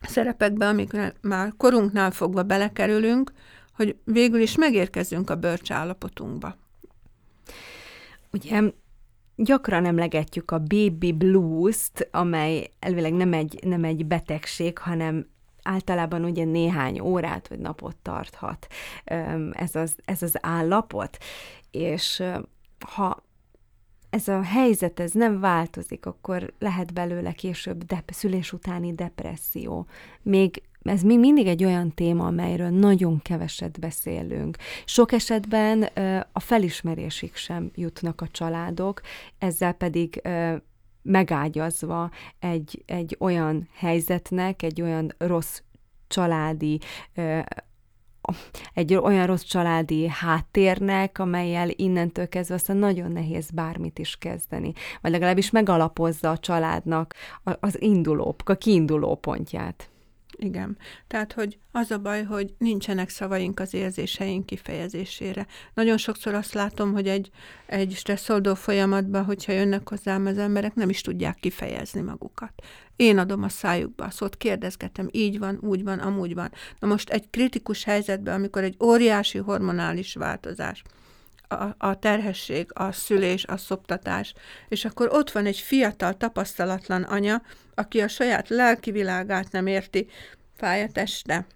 szerepekbe, 0.00 0.68
amikre 0.68 1.14
már 1.20 1.52
korunknál 1.56 2.10
fogva 2.10 2.42
belekerülünk, 2.42 3.32
hogy 3.74 3.96
végül 4.04 4.40
is 4.40 4.56
megérkezzünk 4.56 5.30
a 5.30 5.36
bölcs 5.36 5.70
állapotunkba. 5.70 6.56
Ugye 8.32 8.62
gyakran 9.36 9.84
emlegetjük 9.84 10.50
a 10.50 10.58
baby 10.58 11.12
blues-t, 11.12 12.08
amely 12.10 12.70
elvileg 12.78 13.12
nem 13.12 13.32
egy, 13.32 13.58
nem 13.62 13.84
egy 13.84 14.06
betegség, 14.06 14.78
hanem 14.78 15.26
általában 15.66 16.24
ugye 16.24 16.44
néhány 16.44 17.00
órát 17.00 17.48
vagy 17.48 17.58
napot 17.58 17.96
tarthat 17.96 18.66
ez 19.52 19.74
az, 19.74 19.96
ez 20.04 20.22
az 20.22 20.36
állapot, 20.40 21.18
és 21.70 22.22
ha 22.86 23.24
ez 24.10 24.28
a 24.28 24.42
helyzet 24.42 25.00
ez 25.00 25.12
nem 25.12 25.40
változik, 25.40 26.06
akkor 26.06 26.52
lehet 26.58 26.92
belőle 26.92 27.32
később 27.32 27.84
dep- 27.84 28.12
szülés 28.12 28.52
utáni 28.52 28.94
depresszió. 28.94 29.86
Még 30.22 30.62
ez 30.82 31.02
még 31.02 31.18
mindig 31.18 31.46
egy 31.46 31.64
olyan 31.64 31.94
téma, 31.94 32.26
amelyről 32.26 32.68
nagyon 32.68 33.22
keveset 33.22 33.80
beszélünk. 33.80 34.56
Sok 34.84 35.12
esetben 35.12 35.82
a 36.32 36.40
felismerésig 36.40 37.34
sem 37.34 37.70
jutnak 37.74 38.20
a 38.20 38.28
családok, 38.28 39.00
ezzel 39.38 39.72
pedig 39.72 40.22
megágyazva 41.06 42.10
egy, 42.38 42.82
egy 42.86 43.16
olyan 43.20 43.68
helyzetnek, 43.74 44.62
egy 44.62 44.82
olyan 44.82 45.12
rossz 45.18 45.60
családi 46.08 46.80
egy 48.74 48.94
olyan 48.94 49.26
rossz 49.26 49.42
családi 49.42 50.08
háttérnek, 50.08 51.18
amelyel 51.18 51.68
innentől 51.70 52.28
kezdve 52.28 52.54
aztán 52.54 52.76
nagyon 52.76 53.12
nehéz 53.12 53.50
bármit 53.50 53.98
is 53.98 54.16
kezdeni. 54.16 54.72
Vagy 55.00 55.10
legalábbis 55.10 55.50
megalapozza 55.50 56.30
a 56.30 56.38
családnak 56.38 57.14
az 57.60 57.82
induló, 57.82 58.36
a 58.44 58.54
kiinduló 58.54 59.14
pontját. 59.14 59.90
Igen. 60.38 60.78
Tehát, 61.06 61.32
hogy 61.32 61.58
az 61.72 61.90
a 61.90 61.98
baj, 61.98 62.24
hogy 62.24 62.54
nincsenek 62.58 63.08
szavaink 63.08 63.60
az 63.60 63.74
érzéseink 63.74 64.46
kifejezésére. 64.46 65.46
Nagyon 65.74 65.96
sokszor 65.96 66.34
azt 66.34 66.54
látom, 66.54 66.92
hogy 66.92 67.08
egy, 67.08 67.30
egy 67.66 67.92
stresszoldó 67.92 68.54
folyamatban, 68.54 69.24
hogyha 69.24 69.52
jönnek 69.52 69.88
hozzám 69.88 70.26
az 70.26 70.38
emberek, 70.38 70.74
nem 70.74 70.88
is 70.88 71.00
tudják 71.00 71.36
kifejezni 71.40 72.00
magukat. 72.00 72.52
Én 72.96 73.18
adom 73.18 73.42
a 73.42 73.48
szájukba 73.48 74.04
a 74.04 74.10
szót, 74.10 74.36
kérdezgetem, 74.36 75.08
így 75.10 75.38
van, 75.38 75.58
úgy 75.60 75.82
van, 75.82 75.98
amúgy 75.98 76.34
van. 76.34 76.52
Na 76.78 76.86
most 76.86 77.10
egy 77.10 77.30
kritikus 77.30 77.84
helyzetben, 77.84 78.34
amikor 78.34 78.62
egy 78.62 78.76
óriási 78.82 79.38
hormonális 79.38 80.14
változás, 80.14 80.82
a, 81.48 81.74
a 81.78 81.98
terhesség, 81.98 82.70
a 82.72 82.92
szülés, 82.92 83.44
a 83.44 83.56
szoptatás, 83.56 84.34
és 84.68 84.84
akkor 84.84 85.08
ott 85.12 85.30
van 85.30 85.46
egy 85.46 85.58
fiatal, 85.58 86.16
tapasztalatlan 86.16 87.02
anya, 87.02 87.42
aki 87.74 88.00
a 88.00 88.08
saját 88.08 88.48
lelki 88.48 88.90
világát 88.90 89.52
nem 89.52 89.66
érti, 89.66 90.06
fáj 90.56 90.82
a 90.82 90.88
teste, 90.88 91.46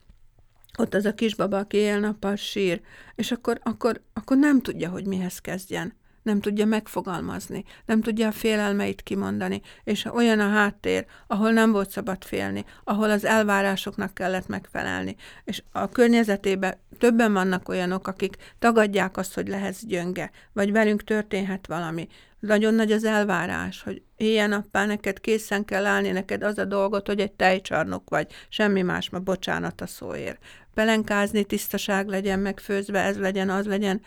ott 0.78 0.94
az 0.94 1.04
a 1.04 1.14
kisbaba, 1.14 1.58
aki 1.58 1.76
éjjel-nappal 1.76 2.36
sír, 2.36 2.80
és 3.14 3.30
akkor, 3.30 3.60
akkor, 3.62 4.00
akkor 4.12 4.36
nem 4.36 4.60
tudja, 4.60 4.88
hogy 4.88 5.06
mihez 5.06 5.38
kezdjen. 5.38 5.98
Nem 6.22 6.40
tudja 6.40 6.66
megfogalmazni, 6.66 7.64
nem 7.86 8.00
tudja 8.00 8.26
a 8.26 8.32
félelmeit 8.32 9.02
kimondani, 9.02 9.60
és 9.84 10.04
olyan 10.04 10.40
a 10.40 10.48
háttér, 10.48 11.06
ahol 11.26 11.50
nem 11.50 11.72
volt 11.72 11.90
szabad 11.90 12.24
félni, 12.24 12.64
ahol 12.84 13.10
az 13.10 13.24
elvárásoknak 13.24 14.14
kellett 14.14 14.46
megfelelni, 14.46 15.16
és 15.44 15.62
a 15.72 15.88
környezetében 15.88 16.78
többen 17.00 17.32
vannak 17.32 17.68
olyanok, 17.68 18.06
akik 18.06 18.36
tagadják 18.58 19.16
azt, 19.16 19.34
hogy 19.34 19.48
lehetsz 19.48 19.84
gyönge, 19.84 20.30
vagy 20.52 20.72
velünk 20.72 21.04
történhet 21.04 21.66
valami. 21.66 22.08
Nagyon 22.40 22.74
nagy 22.74 22.92
az 22.92 23.04
elvárás, 23.04 23.82
hogy 23.82 24.02
nappá 24.48 24.86
neked 24.86 25.20
készen 25.20 25.64
kell 25.64 25.86
állni, 25.86 26.10
neked 26.10 26.42
az 26.42 26.58
a 26.58 26.64
dolgot, 26.64 27.06
hogy 27.06 27.20
egy 27.20 27.32
tejcsarnok 27.32 28.08
vagy, 28.08 28.32
semmi 28.48 28.82
más, 28.82 29.10
ma 29.10 29.18
bocsánat 29.18 29.80
a 29.80 29.86
szóért. 29.86 30.38
Pelenkázni, 30.74 31.44
tisztaság 31.44 32.08
legyen 32.08 32.38
megfőzve, 32.38 33.00
ez 33.00 33.18
legyen, 33.18 33.50
az 33.50 33.66
legyen, 33.66 34.00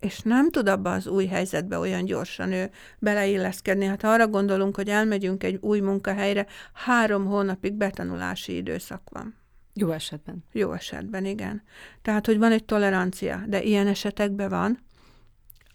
és 0.00 0.20
nem 0.20 0.50
tud 0.50 0.68
abba 0.68 0.92
az 0.92 1.06
új 1.06 1.26
helyzetbe 1.26 1.78
olyan 1.78 2.04
gyorsan 2.04 2.52
ő 2.52 2.70
beleilleszkedni. 2.98 3.84
Hát 3.84 4.04
arra 4.04 4.28
gondolunk, 4.28 4.76
hogy 4.76 4.88
elmegyünk 4.88 5.44
egy 5.44 5.58
új 5.60 5.80
munkahelyre, 5.80 6.46
három 6.72 7.26
hónapig 7.26 7.72
betanulási 7.72 8.56
időszak 8.56 9.02
van. 9.10 9.43
Jó 9.74 9.90
esetben. 9.90 10.44
Jó 10.52 10.72
esetben, 10.72 11.24
igen. 11.24 11.62
Tehát, 12.02 12.26
hogy 12.26 12.38
van 12.38 12.52
egy 12.52 12.64
tolerancia, 12.64 13.42
de 13.46 13.62
ilyen 13.62 13.86
esetekben 13.86 14.48
van, 14.48 14.78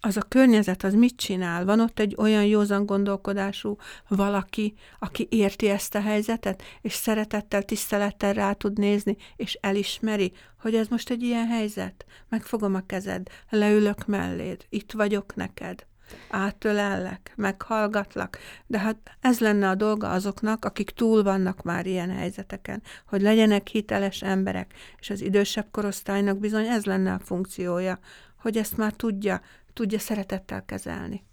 az 0.01 0.17
a 0.17 0.21
környezet, 0.21 0.83
az 0.83 0.93
mit 0.93 1.15
csinál? 1.15 1.65
Van 1.65 1.79
ott 1.79 1.99
egy 1.99 2.15
olyan 2.17 2.45
józan 2.45 2.85
gondolkodású 2.85 3.77
valaki, 4.07 4.73
aki 4.99 5.27
érti 5.31 5.69
ezt 5.69 5.95
a 5.95 6.01
helyzetet, 6.01 6.63
és 6.81 6.93
szeretettel, 6.93 7.63
tisztelettel 7.63 8.33
rá 8.33 8.53
tud 8.53 8.77
nézni, 8.77 9.15
és 9.35 9.57
elismeri, 9.61 10.31
hogy 10.59 10.75
ez 10.75 10.87
most 10.87 11.09
egy 11.09 11.23
ilyen 11.23 11.47
helyzet. 11.47 12.05
Megfogom 12.29 12.75
a 12.75 12.85
kezed, 12.85 13.27
leülök 13.49 14.05
melléd, 14.05 14.65
itt 14.69 14.91
vagyok 14.91 15.35
neked 15.35 15.87
átölellek, 16.29 17.33
meghallgatlak, 17.35 18.37
de 18.67 18.79
hát 18.79 18.97
ez 19.21 19.39
lenne 19.39 19.69
a 19.69 19.75
dolga 19.75 20.09
azoknak, 20.09 20.65
akik 20.65 20.89
túl 20.89 21.23
vannak 21.23 21.63
már 21.63 21.85
ilyen 21.85 22.09
helyzeteken, 22.09 22.81
hogy 23.07 23.21
legyenek 23.21 23.67
hiteles 23.67 24.21
emberek, 24.21 24.73
és 24.99 25.09
az 25.09 25.21
idősebb 25.21 25.67
korosztálynak 25.71 26.39
bizony 26.39 26.67
ez 26.67 26.85
lenne 26.85 27.13
a 27.13 27.19
funkciója, 27.19 27.99
hogy 28.37 28.57
ezt 28.57 28.77
már 28.77 28.93
tudja, 28.93 29.41
tudja 29.73 29.99
szeretettel 29.99 30.65
kezelni. 30.65 31.27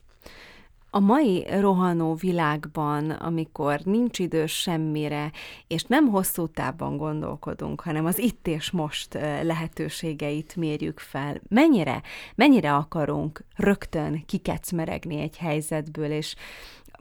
A 0.91 1.01
mai 1.01 1.47
rohanó 1.61 2.15
világban, 2.15 3.11
amikor 3.11 3.81
nincs 3.81 4.19
idő 4.19 4.47
semmire, 4.47 5.33
és 5.67 5.83
nem 5.83 6.09
hosszú 6.09 6.47
távban 6.47 6.97
gondolkodunk, 6.97 7.81
hanem 7.81 8.05
az 8.05 8.19
itt 8.19 8.47
és 8.47 8.71
most 8.71 9.15
lehetőségeit 9.43 10.57
mérjük 10.57 10.99
fel, 10.99 11.41
mennyire, 11.49 12.03
mennyire 12.35 12.75
akarunk 12.75 13.45
rögtön 13.57 14.23
kikecmeregni 14.27 15.21
egy 15.21 15.37
helyzetből, 15.37 16.11
és 16.11 16.35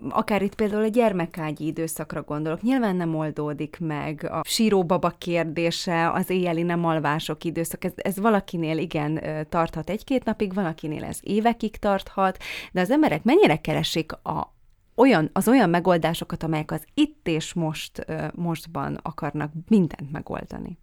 akár 0.09 0.41
itt 0.41 0.55
például 0.55 0.83
a 0.83 0.87
gyermekágyi 0.87 1.65
időszakra 1.65 2.21
gondolok, 2.21 2.61
nyilván 2.61 2.95
nem 2.95 3.15
oldódik 3.15 3.77
meg 3.79 4.29
a 4.31 4.41
síróbaba 4.43 5.09
kérdése, 5.09 6.11
az 6.11 6.29
éjjeli 6.29 6.61
nem 6.61 6.85
alvások 6.85 7.43
időszak, 7.43 7.83
ez, 7.83 7.93
ez 7.95 8.19
valakinél 8.19 8.77
igen 8.77 9.21
tarthat 9.49 9.89
egy-két 9.89 10.23
napig, 10.23 10.53
valakinél 10.53 11.03
ez 11.03 11.19
évekig 11.21 11.77
tarthat, 11.77 12.37
de 12.71 12.81
az 12.81 12.91
emberek 12.91 13.23
mennyire 13.23 13.55
keresik 13.55 14.11
a, 14.11 14.53
olyan, 14.95 15.29
az 15.33 15.47
olyan 15.47 15.69
megoldásokat, 15.69 16.43
amelyek 16.43 16.71
az 16.71 16.85
itt 16.93 17.27
és 17.27 17.53
most, 17.53 18.05
mostban 18.35 18.99
akarnak 19.01 19.51
mindent 19.67 20.11
megoldani. 20.11 20.77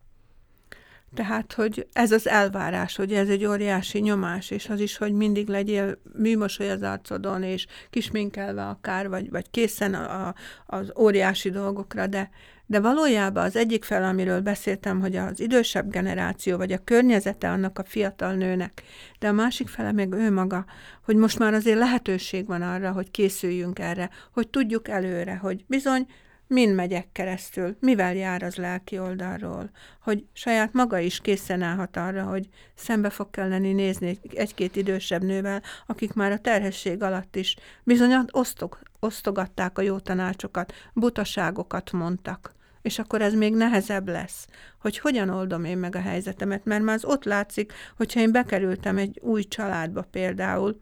Tehát, 1.14 1.52
hogy 1.52 1.87
ez 1.92 2.12
az 2.12 2.28
elvárás, 2.28 2.97
hogy 2.97 3.12
ez 3.12 3.28
egy 3.28 3.45
óriási 3.45 3.99
nyomás, 3.99 4.50
és 4.50 4.69
az 4.69 4.81
is, 4.81 4.97
hogy 4.97 5.12
mindig 5.12 5.49
legyél 5.49 5.99
műmosoly 6.19 6.71
az 6.71 6.83
arcodon, 6.83 7.42
és 7.42 7.66
kisminkelve 7.90 8.66
akár, 8.66 9.09
vagy, 9.09 9.31
vagy 9.31 9.50
készen 9.50 9.95
a, 9.95 10.35
az 10.66 10.92
óriási 10.99 11.50
dolgokra, 11.50 12.07
de, 12.07 12.31
de 12.66 12.81
valójában 12.81 13.45
az 13.45 13.57
egyik 13.57 13.85
fel, 13.85 14.04
amiről 14.04 14.40
beszéltem, 14.40 15.00
hogy 15.00 15.16
az 15.16 15.40
idősebb 15.40 15.90
generáció, 15.90 16.57
vagy 16.57 16.73
a 16.73 16.85
környezete 16.85 17.50
annak 17.50 17.78
a 17.78 17.85
fiatal 17.85 18.35
nőnek, 18.35 18.83
de 19.19 19.28
a 19.28 19.33
másik 19.33 19.69
fele 19.69 19.92
meg 19.92 20.12
ő 20.12 20.31
maga, 20.31 20.64
hogy 21.04 21.16
most 21.16 21.38
már 21.38 21.54
azért 21.54 21.78
lehetőség 21.78 22.47
van 22.47 22.62
arra, 22.62 22.92
hogy 22.92 23.11
készüljünk 23.11 23.78
erre, 23.78 24.11
hogy 24.33 24.49
tudjuk 24.49 24.88
előre, 24.88 25.37
hogy 25.37 25.64
bizony 25.66 26.07
mind 26.52 26.75
megyek 26.75 27.12
keresztül, 27.12 27.76
mivel 27.80 28.14
jár 28.14 28.42
az 28.42 28.56
lelki 28.56 28.99
oldalról, 28.99 29.71
hogy 30.00 30.26
saját 30.32 30.73
maga 30.73 30.99
is 30.99 31.21
készen 31.21 31.62
állhat 31.62 31.97
arra, 31.97 32.23
hogy 32.23 32.49
szembe 32.75 33.11
fog 33.11 33.30
kelleni 33.30 33.73
nézni 33.73 34.18
egy-két 34.35 34.76
idősebb 34.76 35.23
nővel, 35.23 35.62
akik 35.87 36.12
már 36.12 36.32
a 36.32 36.38
terhesség 36.38 37.02
alatt 37.02 37.37
is 37.37 37.56
bizony 37.85 38.25
osztog, 38.30 38.78
osztogatták 39.00 39.78
a 39.78 39.82
jó 39.82 39.99
tanácsokat, 39.99 40.73
butaságokat 40.92 41.92
mondtak. 41.92 42.54
És 42.82 42.99
akkor 42.99 43.23
ez 43.23 43.35
még 43.35 43.54
nehezebb 43.54 44.09
lesz, 44.09 44.47
hogy 44.80 44.99
hogyan 44.99 45.28
oldom 45.28 45.64
én 45.64 45.78
meg 45.78 45.97
a 45.97 46.00
helyzetemet, 46.00 46.64
mert 46.64 46.82
már 46.82 46.94
az 46.94 47.04
ott 47.04 47.25
látszik, 47.25 47.73
hogyha 47.97 48.21
én 48.21 48.32
bekerültem 48.32 48.99
egy 48.99 49.18
új 49.23 49.42
családba 49.42 50.02
például, 50.02 50.80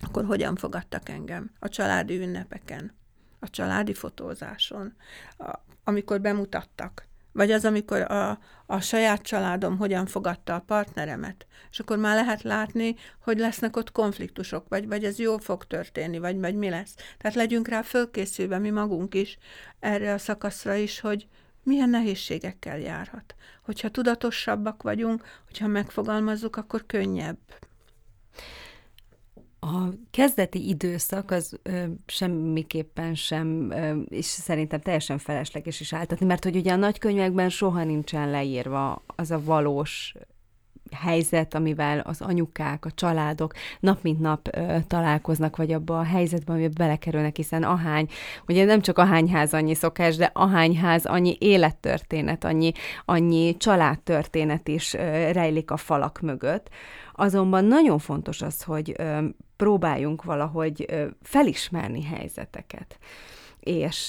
akkor 0.00 0.24
hogyan 0.24 0.56
fogadtak 0.56 1.08
engem 1.08 1.50
a 1.58 1.68
családi 1.68 2.18
ünnepeken 2.18 3.02
a 3.44 3.48
családi 3.48 3.94
fotózáson, 3.94 4.94
a, 5.38 5.58
amikor 5.84 6.20
bemutattak, 6.20 7.06
vagy 7.32 7.50
az, 7.50 7.64
amikor 7.64 8.00
a, 8.00 8.38
a 8.66 8.80
saját 8.80 9.22
családom 9.22 9.76
hogyan 9.76 10.06
fogadta 10.06 10.54
a 10.54 10.64
partneremet, 10.66 11.46
és 11.70 11.80
akkor 11.80 11.98
már 11.98 12.14
lehet 12.14 12.42
látni, 12.42 12.96
hogy 13.20 13.38
lesznek 13.38 13.76
ott 13.76 13.92
konfliktusok, 13.92 14.68
vagy, 14.68 14.88
vagy 14.88 15.04
ez 15.04 15.18
jól 15.18 15.38
fog 15.38 15.64
történni, 15.64 16.18
vagy, 16.18 16.40
vagy 16.40 16.54
mi 16.54 16.68
lesz. 16.68 16.94
Tehát 17.18 17.36
legyünk 17.36 17.68
rá 17.68 17.82
fölkészülve 17.82 18.58
mi 18.58 18.70
magunk 18.70 19.14
is 19.14 19.38
erre 19.80 20.12
a 20.12 20.18
szakaszra 20.18 20.74
is, 20.74 21.00
hogy 21.00 21.26
milyen 21.62 21.90
nehézségekkel 21.90 22.78
járhat. 22.78 23.34
Hogyha 23.62 23.88
tudatosabbak 23.88 24.82
vagyunk, 24.82 25.24
hogyha 25.46 25.66
megfogalmazzuk, 25.66 26.56
akkor 26.56 26.86
könnyebb. 26.86 27.38
A 29.64 29.88
kezdeti 30.10 30.68
időszak 30.68 31.30
az 31.30 31.58
ö, 31.62 31.84
semmiképpen 32.06 33.14
sem, 33.14 33.70
ö, 33.70 34.00
és 34.08 34.24
szerintem 34.24 34.80
teljesen 34.80 35.18
felesleges 35.18 35.80
is 35.80 35.92
áltatni, 35.92 36.26
mert 36.26 36.44
hogy 36.44 36.56
ugye 36.56 36.72
a 36.72 36.76
nagykönyvekben 36.76 37.48
soha 37.48 37.84
nincsen 37.84 38.30
leírva 38.30 39.02
az 39.06 39.30
a 39.30 39.40
valós 39.44 40.14
helyzet, 40.90 41.54
amivel 41.54 41.98
az 41.98 42.20
anyukák, 42.20 42.84
a 42.84 42.90
családok 42.90 43.52
nap 43.80 44.02
mint 44.02 44.20
nap 44.20 44.48
ö, 44.52 44.76
találkoznak, 44.86 45.56
vagy 45.56 45.72
abba 45.72 45.98
a 45.98 46.04
helyzetben, 46.04 46.56
amiben 46.56 46.74
belekerülnek, 46.76 47.36
hiszen 47.36 47.62
ahány, 47.62 48.08
ugye 48.48 48.64
nem 48.64 48.80
csak 48.80 48.98
ahány 48.98 49.30
ház 49.30 49.54
annyi 49.54 49.74
szokás, 49.74 50.16
de 50.16 50.30
ahány 50.34 50.78
ház 50.78 51.04
annyi 51.04 51.36
élettörténet, 51.40 52.44
annyi, 52.44 52.72
annyi 53.04 53.56
családtörténet 53.56 54.68
is 54.68 54.94
ö, 54.94 55.30
rejlik 55.32 55.70
a 55.70 55.76
falak 55.76 56.20
mögött. 56.20 56.70
Azonban 57.16 57.64
nagyon 57.64 57.98
fontos 57.98 58.42
az, 58.42 58.62
hogy 58.62 58.96
próbáljunk 59.56 60.24
valahogy 60.24 60.86
felismerni 61.22 62.02
helyzeteket. 62.02 62.98
És 63.60 64.08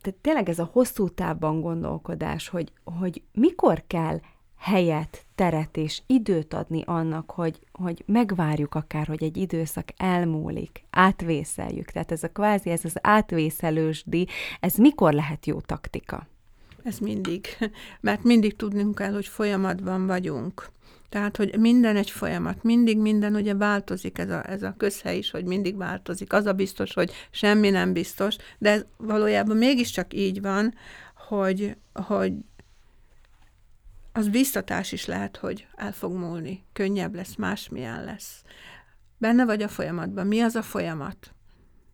tehát 0.00 0.18
tényleg 0.20 0.48
ez 0.48 0.58
a 0.58 0.70
hosszú 0.72 1.08
távban 1.08 1.60
gondolkodás, 1.60 2.48
hogy, 2.48 2.72
hogy 2.84 3.22
mikor 3.32 3.84
kell 3.86 4.20
helyet, 4.58 5.26
teret 5.34 5.76
és 5.76 6.02
időt 6.06 6.54
adni 6.54 6.82
annak, 6.86 7.30
hogy, 7.30 7.58
hogy 7.72 8.02
megvárjuk 8.06 8.74
akár, 8.74 9.06
hogy 9.06 9.22
egy 9.22 9.36
időszak 9.36 9.88
elmúlik, 9.96 10.84
átvészeljük. 10.90 11.90
Tehát 11.90 12.12
ez 12.12 12.22
a 12.22 12.28
kvázi, 12.28 12.70
ez 12.70 12.84
az 12.84 12.96
átvészelősdi, 13.00 14.28
ez 14.60 14.74
mikor 14.76 15.12
lehet 15.12 15.46
jó 15.46 15.60
taktika? 15.60 16.26
Ez 16.82 16.98
mindig, 16.98 17.46
mert 18.00 18.22
mindig 18.22 18.56
tudnunk 18.56 18.94
kell, 18.94 19.12
hogy 19.12 19.26
folyamatban 19.26 20.06
vagyunk. 20.06 20.72
Tehát, 21.14 21.36
hogy 21.36 21.58
minden 21.58 21.96
egy 21.96 22.10
folyamat, 22.10 22.62
mindig 22.62 22.98
minden 22.98 23.34
ugye 23.34 23.54
változik, 23.54 24.18
ez 24.18 24.30
a, 24.30 24.50
ez 24.50 24.62
a 24.62 24.74
közhely 24.76 25.16
is, 25.16 25.30
hogy 25.30 25.44
mindig 25.44 25.76
változik. 25.76 26.32
Az 26.32 26.46
a 26.46 26.52
biztos, 26.52 26.94
hogy 26.94 27.12
semmi 27.30 27.70
nem 27.70 27.92
biztos, 27.92 28.36
de 28.58 28.70
ez 28.70 28.84
valójában 28.96 29.56
mégiscsak 29.56 30.14
így 30.14 30.40
van, 30.40 30.74
hogy, 31.14 31.76
hogy 31.92 32.32
az 34.12 34.28
biztatás 34.28 34.92
is 34.92 35.06
lehet, 35.06 35.36
hogy 35.36 35.66
el 35.76 35.92
fog 35.92 36.12
múlni, 36.12 36.64
könnyebb 36.72 37.14
lesz, 37.14 37.34
másmilyen 37.34 38.04
lesz. 38.04 38.42
Benne 39.18 39.44
vagy 39.44 39.62
a 39.62 39.68
folyamatban. 39.68 40.26
Mi 40.26 40.40
az 40.40 40.54
a 40.54 40.62
folyamat? 40.62 41.34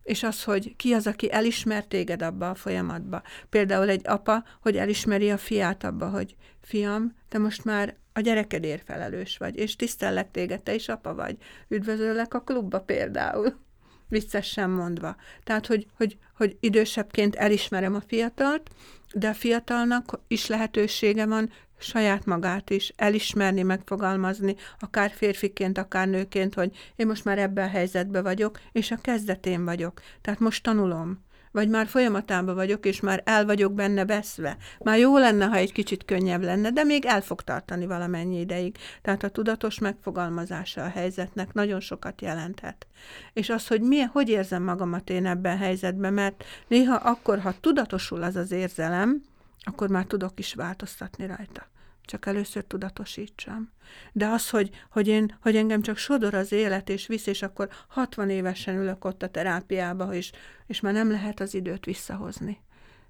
És 0.03 0.23
az, 0.23 0.45
hogy 0.45 0.77
ki 0.77 0.93
az, 0.93 1.07
aki 1.07 1.33
elismer 1.33 1.85
téged 1.85 2.23
abba 2.23 2.51
a 2.51 2.55
folyamatba. 2.55 3.23
Például 3.49 3.89
egy 3.89 4.03
apa, 4.05 4.45
hogy 4.61 4.77
elismeri 4.77 5.31
a 5.31 5.39
fiát 5.39 5.85
abba, 5.85 6.09
hogy 6.09 6.37
fiam, 6.61 7.15
te 7.29 7.39
most 7.39 7.65
már 7.65 7.99
a 8.21 8.23
gyerekedért 8.23 8.85
felelős 8.85 9.37
vagy, 9.37 9.57
és 9.57 9.77
tisztellek 9.77 10.31
téged, 10.31 10.63
te 10.63 10.75
is 10.75 10.89
apa 10.89 11.15
vagy. 11.15 11.37
Üdvözöllek 11.69 12.35
a 12.35 12.41
klubba 12.41 12.81
például 12.81 13.55
viccesen 14.09 14.71
mondva. 14.71 15.17
Tehát, 15.45 15.67
hogy, 15.67 15.87
hogy, 15.97 16.19
hogy 16.37 16.57
idősebbként 16.61 17.35
elismerem 17.37 17.95
a 17.95 18.03
fiatalt, 18.07 18.71
de 19.13 19.29
a 19.29 19.35
fiatalnak 19.35 20.21
is 20.29 20.47
lehetősége 20.47 21.27
van 21.27 21.51
saját 21.79 22.25
magát 22.25 22.71
is 22.71 22.93
elismerni, 22.97 23.63
megfogalmazni, 23.63 24.57
akár 24.79 25.11
férfiként, 25.11 25.79
akár 25.79 26.09
nőként, 26.09 26.55
hogy 26.55 26.77
én 26.97 27.07
most 27.07 27.25
már 27.25 27.39
ebben 27.39 27.67
a 27.67 27.71
helyzetben 27.71 28.23
vagyok, 28.23 28.61
és 28.73 28.91
a 28.91 29.01
kezdetén 29.01 29.65
vagyok. 29.65 30.01
Tehát 30.21 30.41
most 30.41 30.63
tanulom 30.63 31.25
vagy 31.53 31.69
már 31.69 31.87
folyamatában 31.87 32.55
vagyok, 32.55 32.87
és 32.87 33.01
már 33.01 33.23
el 33.25 33.45
vagyok 33.45 33.73
benne 33.73 34.07
veszve. 34.07 34.57
Már 34.79 34.99
jó 34.99 35.19
lenne, 35.19 35.45
ha 35.45 35.57
egy 35.57 35.73
kicsit 35.73 36.05
könnyebb 36.05 36.43
lenne, 36.43 36.71
de 36.71 36.85
még 36.85 37.05
el 37.05 37.21
fog 37.21 37.43
tartani 37.43 37.87
valamennyi 37.87 38.41
ideig. 38.41 38.77
Tehát 39.03 39.23
a 39.23 39.29
tudatos 39.29 39.79
megfogalmazása 39.79 40.83
a 40.83 40.89
helyzetnek 40.89 41.53
nagyon 41.53 41.81
sokat 41.81 42.23
jelenthet. 42.23 42.87
És 43.33 43.49
az, 43.49 43.67
hogy 43.67 43.81
milyen, 43.81 44.09
hogy 44.09 44.29
érzem 44.29 44.63
magamat 44.63 45.11
én 45.11 45.27
ebben 45.27 45.57
a 45.57 45.59
helyzetben, 45.59 46.13
mert 46.13 46.45
néha 46.69 46.95
akkor, 46.95 47.41
ha 47.41 47.55
tudatosul 47.61 48.23
az 48.23 48.37
az 48.37 48.51
érzelem, 48.51 49.23
akkor 49.63 49.89
már 49.89 50.05
tudok 50.05 50.39
is 50.39 50.55
változtatni 50.55 51.27
rajta 51.27 51.69
csak 52.11 52.27
először 52.27 52.65
tudatosítsam. 52.65 53.73
De 54.13 54.27
az, 54.27 54.51
hogy, 54.51 54.71
hogy, 54.91 55.09
én, 55.09 55.37
hogy 55.41 55.57
engem 55.57 55.83
csak 55.83 55.97
sodor 55.97 56.35
az 56.35 56.53
élet, 56.53 56.89
és 56.89 57.07
visz, 57.07 57.27
és 57.27 57.43
akkor 57.43 57.69
60 57.89 58.31
évesen 58.31 58.77
ülök 58.77 59.05
ott 59.05 59.23
a 59.23 59.29
terápiába, 59.29 60.15
és, 60.15 60.33
és 60.67 60.81
már 60.81 60.93
nem 60.93 61.11
lehet 61.11 61.41
az 61.41 61.55
időt 61.55 61.85
visszahozni. 61.85 62.61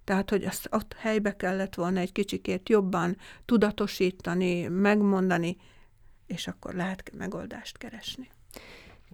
Tehát, 0.05 0.31
hogy 0.31 0.45
azt 0.45 0.69
ott 0.71 0.95
helybe 0.99 1.37
kellett 1.37 1.75
volna 1.75 2.01
egy 2.01 2.13
kicsikét 2.13 2.69
jobban 2.69 3.17
tudatosítani, 3.45 4.67
megmondani, 4.69 5.57
és 6.27 6.47
akkor 6.47 6.75
lehet 6.75 7.13
megoldást 7.17 7.79
keresni. 7.79 8.29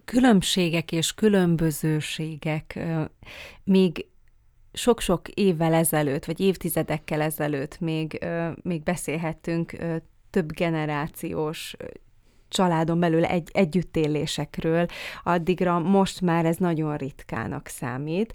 Különbségek 0.05 0.91
és 0.91 1.13
különbözőségek 1.13 2.79
még 3.63 4.05
sok-sok 4.77 5.27
évvel 5.27 5.73
ezelőtt, 5.73 6.25
vagy 6.25 6.39
évtizedekkel 6.39 7.21
ezelőtt 7.21 7.79
még, 7.79 8.25
még 8.61 8.83
beszélhettünk 8.83 9.73
több 10.29 10.51
generációs 10.51 11.75
családon 12.49 12.99
belül 12.99 13.25
egy, 13.25 13.49
együttélésekről, 13.53 14.85
addigra 15.23 15.79
most 15.79 16.21
már 16.21 16.45
ez 16.45 16.57
nagyon 16.57 16.97
ritkának 16.97 17.67
számít 17.67 18.33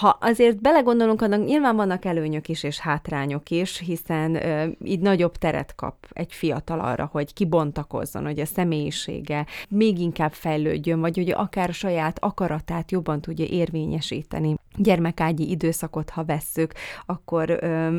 ha 0.00 0.18
azért 0.20 0.60
belegondolunk, 0.60 1.22
annak 1.22 1.44
nyilván 1.44 1.76
vannak 1.76 2.04
előnyök 2.04 2.48
is 2.48 2.62
és 2.62 2.78
hátrányok 2.78 3.50
is, 3.50 3.78
hiszen 3.78 4.34
ö, 4.34 4.68
így 4.84 5.00
nagyobb 5.00 5.36
teret 5.36 5.74
kap 5.74 6.06
egy 6.10 6.32
fiatal 6.32 6.80
arra, 6.80 7.08
hogy 7.12 7.32
kibontakozzon, 7.32 8.24
hogy 8.24 8.40
a 8.40 8.46
személyisége 8.46 9.46
még 9.68 9.98
inkább 9.98 10.32
fejlődjön, 10.32 11.00
vagy 11.00 11.16
hogy 11.16 11.30
akár 11.30 11.72
saját 11.72 12.18
akaratát 12.20 12.90
jobban 12.90 13.20
tudja 13.20 13.44
érvényesíteni. 13.44 14.54
Gyermekágyi 14.76 15.50
időszakot, 15.50 16.10
ha 16.10 16.24
vesszük, 16.24 16.72
akkor 17.06 17.50
ö, 17.50 17.98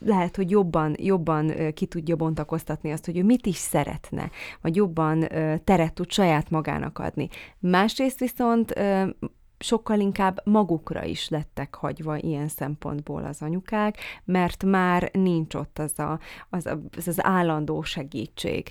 lehet, 0.00 0.36
hogy 0.36 0.50
jobban, 0.50 0.94
jobban 0.98 1.52
ki 1.74 1.86
tudja 1.86 2.16
bontakoztatni 2.16 2.92
azt, 2.92 3.04
hogy 3.04 3.16
ő 3.18 3.24
mit 3.24 3.46
is 3.46 3.56
szeretne, 3.56 4.30
vagy 4.60 4.76
jobban 4.76 5.28
teret 5.64 5.92
tud 5.92 6.10
saját 6.10 6.50
magának 6.50 6.98
adni. 6.98 7.28
Másrészt 7.58 8.18
viszont 8.18 8.74
sokkal 9.58 10.00
inkább 10.00 10.40
magukra 10.44 11.04
is 11.04 11.28
lettek 11.28 11.74
hagyva 11.74 12.16
ilyen 12.16 12.48
szempontból 12.48 13.24
az 13.24 13.42
anyukák, 13.42 13.98
mert 14.24 14.64
már 14.64 15.10
nincs 15.12 15.54
ott 15.54 15.78
az 15.78 15.98
a, 15.98 16.18
az, 16.50 16.66
a, 16.66 16.80
az, 16.96 17.08
az 17.08 17.24
állandó 17.24 17.82
segítség. 17.82 18.68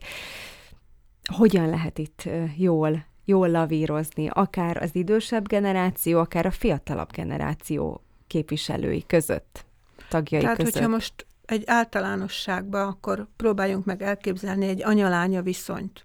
Hogyan 1.34 1.70
lehet 1.70 1.98
itt 1.98 2.30
jól, 2.58 3.06
jól 3.30 3.50
lavírozni, 3.50 4.28
akár 4.30 4.78
az 4.82 4.90
idősebb 4.96 5.48
generáció, 5.48 6.20
akár 6.20 6.46
a 6.46 6.52
fiatalabb 6.52 7.12
generáció 7.12 8.02
képviselői 8.28 9.04
között, 9.08 9.66
tagjai 10.10 10.42
Tehát, 10.42 10.58
között? 10.58 10.74
hogyha 10.74 10.88
most 10.88 11.26
egy 11.46 11.64
általánosságban 11.66 12.88
akkor 12.88 13.28
próbáljunk 13.36 13.86
meg 13.86 14.02
elképzelni 14.02 14.68
egy 14.68 14.84
anyalánya 14.84 15.42
viszonyt. 15.42 16.04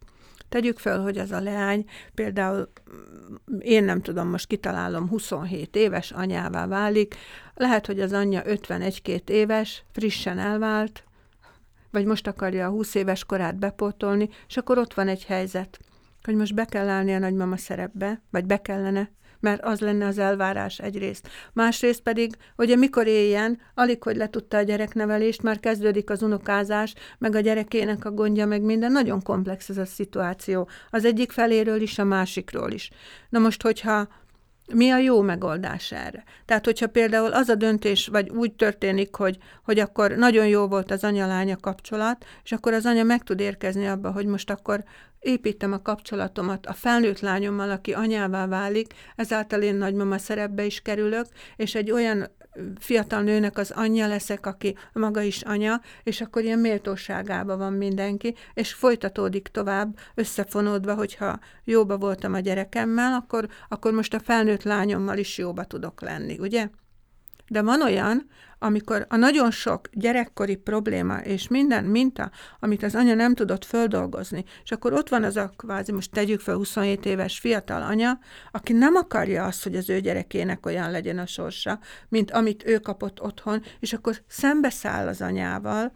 Tegyük 0.49 0.79
fel, 0.79 1.01
hogy 1.01 1.19
az 1.19 1.31
a 1.31 1.41
leány 1.41 1.85
például, 2.15 2.71
mm, 2.91 3.59
én 3.59 3.85
nem 3.85 4.03
tudom, 4.03 4.29
most 4.29 4.47
kitalálom, 4.47 5.09
27 5.09 5.77
éves 5.77 6.11
anyává 6.11 6.67
válik, 6.67 7.15
lehet, 7.55 7.87
hogy 7.87 8.01
az 8.01 8.13
anyja 8.13 8.43
51-2 8.45 9.29
éves, 9.29 9.85
frissen 9.93 10.39
elvált, 10.39 11.05
vagy 11.91 12.05
most 12.05 12.27
akarja 12.27 12.67
a 12.67 12.71
20 12.71 12.95
éves 12.95 13.25
korát 13.25 13.57
bepótolni, 13.57 14.29
és 14.49 14.57
akkor 14.57 14.79
ott 14.79 14.95
van 14.95 15.09
egy 15.09 15.25
helyzet, 15.25 15.79
hogy 16.25 16.35
most 16.35 16.55
be 16.55 16.65
kell 16.65 16.89
állni 16.89 17.15
a 17.15 17.19
nagymama 17.19 17.57
szerepbe, 17.57 18.23
vagy 18.31 18.45
be 18.45 18.61
kellene, 18.61 19.11
mert 19.45 19.65
az 19.65 19.81
lenne 19.81 20.07
az 20.07 20.19
elvárás 20.19 20.79
egyrészt. 20.79 21.29
Másrészt 21.53 22.01
pedig, 22.01 22.37
hogy 22.57 22.79
mikor 22.79 23.07
éljen, 23.07 23.61
alig, 23.75 24.03
hogy 24.03 24.17
letudta 24.17 24.57
a 24.57 24.63
gyereknevelést, 24.63 25.43
már 25.43 25.61
kezdődik 25.61 26.11
az 26.11 26.23
unokázás, 26.23 26.95
meg 27.19 27.35
a 27.35 27.41
gyerekének 27.41 28.05
a 28.05 28.11
gondja, 28.11 28.47
meg 28.47 28.63
minden. 28.63 28.93
Nagyon 28.93 29.23
komplex 29.23 29.69
ez 29.69 29.79
a 29.79 29.85
szituáció. 29.85 30.69
Az 30.91 31.05
egyik 31.05 31.33
feléről 31.33 31.81
is, 31.81 31.99
a 31.99 32.05
másikról 32.05 32.71
is. 32.71 32.91
Na 33.29 33.39
most, 33.39 33.63
hogyha 33.63 34.09
mi 34.73 34.91
a 34.91 34.99
jó 34.99 35.21
megoldás 35.21 35.93
erre? 35.93 36.25
Tehát, 36.45 36.65
hogyha 36.65 36.87
például 36.87 37.33
az 37.33 37.49
a 37.49 37.55
döntés, 37.55 38.07
vagy 38.07 38.29
úgy 38.31 38.53
történik, 38.53 39.15
hogy, 39.15 39.39
hogy 39.65 39.79
akkor 39.79 40.11
nagyon 40.11 40.47
jó 40.47 40.67
volt 40.67 40.91
az 40.91 41.05
anya-lánya 41.05 41.57
kapcsolat, 41.57 42.25
és 42.45 42.53
akkor 42.53 42.73
az 42.73 42.87
anya 42.87 43.03
meg 43.03 43.23
tud 43.23 43.41
érkezni 43.41 43.87
abba, 43.87 44.11
hogy 44.11 44.27
most 44.27 44.51
akkor 44.51 44.85
építem 45.25 45.73
a 45.73 45.83
kapcsolatomat 45.83 46.67
a 46.67 46.73
felnőtt 46.73 47.21
lányommal, 47.21 47.71
aki 47.71 47.93
anyává 47.93 48.47
válik, 48.47 48.95
ezáltal 49.17 49.63
én 49.63 49.75
nagymama 49.75 50.19
szerepbe 50.19 50.65
is 50.65 50.81
kerülök, 50.81 51.27
és 51.57 51.75
egy 51.75 51.91
olyan 51.91 52.27
fiatal 52.79 53.23
nőnek 53.23 53.59
az 53.59 53.71
anyja 53.71 54.07
leszek, 54.07 54.47
aki 54.47 54.77
maga 54.93 55.21
is 55.21 55.43
anya, 55.43 55.81
és 56.03 56.21
akkor 56.21 56.43
ilyen 56.43 56.59
méltóságában 56.59 57.59
van 57.59 57.73
mindenki, 57.73 58.35
és 58.55 58.73
folytatódik 58.73 59.49
tovább, 59.49 59.99
összefonódva, 60.15 60.95
hogyha 60.95 61.39
jóba 61.65 61.97
voltam 61.97 62.35
a 62.35 62.39
gyerekemmel, 62.39 63.13
akkor, 63.13 63.49
akkor 63.69 63.93
most 63.93 64.15
a 64.15 64.21
felnőtt 64.21 64.63
lányommal 64.63 65.19
is 65.19 65.39
jóba 65.39 65.65
tudok 65.65 66.01
lenni, 66.01 66.39
ugye? 66.39 66.69
De 67.49 67.63
van 67.63 67.83
olyan, 67.83 68.27
amikor 68.59 69.07
a 69.09 69.17
nagyon 69.17 69.51
sok 69.51 69.89
gyerekkori 69.93 70.57
probléma 70.57 71.19
és 71.19 71.49
minden 71.49 71.85
minta, 71.85 72.31
amit 72.61 72.83
az 72.83 72.95
anya 72.95 73.15
nem 73.15 73.35
tudott 73.35 73.65
földolgozni, 73.65 74.45
és 74.65 74.71
akkor 74.71 74.93
ott 74.93 75.09
van 75.09 75.25
az 75.25 75.37
a 75.37 75.53
kvázi, 75.57 75.93
most 75.93 76.11
tegyük 76.11 76.41
fel 76.41 76.55
27 76.55 77.07
éves 77.07 77.39
fiatal 77.39 77.83
anya, 77.83 78.19
aki 78.51 78.73
nem 78.73 78.95
akarja 78.95 79.45
azt, 79.45 79.63
hogy 79.63 79.77
az 79.77 79.91
ő 79.91 80.01
gyerekének 80.01 80.67
olyan 80.67 80.91
legyen 80.91 81.19
a 81.19 81.27
sorsa, 81.27 81.79
mint 82.09 82.31
amit 82.31 82.67
ő 82.67 82.79
kapott 82.79 83.23
otthon, 83.23 83.63
és 83.81 83.93
akkor 83.93 84.23
szembeszáll 84.27 85.07
az 85.07 85.21
anyával, 85.21 85.93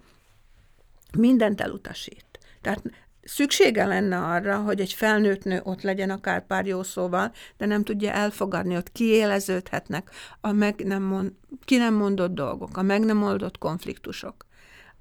mindent 1.18 1.60
elutasít. 1.60 2.24
Tehát 2.60 2.82
szüksége 3.28 3.84
lenne 3.84 4.18
arra, 4.18 4.56
hogy 4.56 4.80
egy 4.80 4.92
felnőtt 4.92 5.44
nő 5.44 5.60
ott 5.64 5.82
legyen 5.82 6.10
akár 6.10 6.46
pár 6.46 6.66
jó 6.66 6.82
szóval, 6.82 7.32
de 7.56 7.66
nem 7.66 7.84
tudja 7.84 8.12
elfogadni, 8.12 8.76
ott 8.76 8.92
kiéleződhetnek 8.92 10.10
a 10.40 10.52
meg 10.52 10.84
nem 10.84 11.02
mond, 11.02 11.32
ki 11.64 11.76
nem 11.76 11.94
mondott 11.94 12.34
dolgok, 12.34 12.76
a 12.76 12.82
meg 12.82 13.04
nem 13.04 13.22
oldott 13.22 13.58
konfliktusok. 13.58 14.46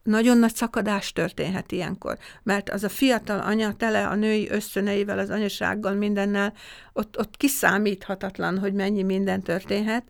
Nagyon 0.03 0.37
nagy 0.37 0.55
szakadás 0.55 1.13
történhet 1.13 1.71
ilyenkor, 1.71 2.17
mert 2.43 2.69
az 2.69 2.83
a 2.83 2.89
fiatal 2.89 3.39
anya 3.39 3.73
tele 3.73 4.07
a 4.07 4.15
női 4.15 4.49
összöneivel, 4.49 5.19
az 5.19 5.29
anyasággal, 5.29 5.93
mindennel, 5.93 6.53
ott, 6.93 7.19
ott 7.19 7.37
kiszámíthatatlan, 7.37 8.59
hogy 8.59 8.73
mennyi 8.73 9.03
minden 9.03 9.41
történhet, 9.41 10.03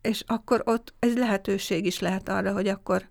és 0.00 0.22
akkor 0.26 0.62
ott 0.64 0.94
ez 0.98 1.16
lehetőség 1.16 1.86
is 1.86 1.98
lehet 1.98 2.28
arra, 2.28 2.52
hogy 2.52 2.68
akkor 2.68 3.09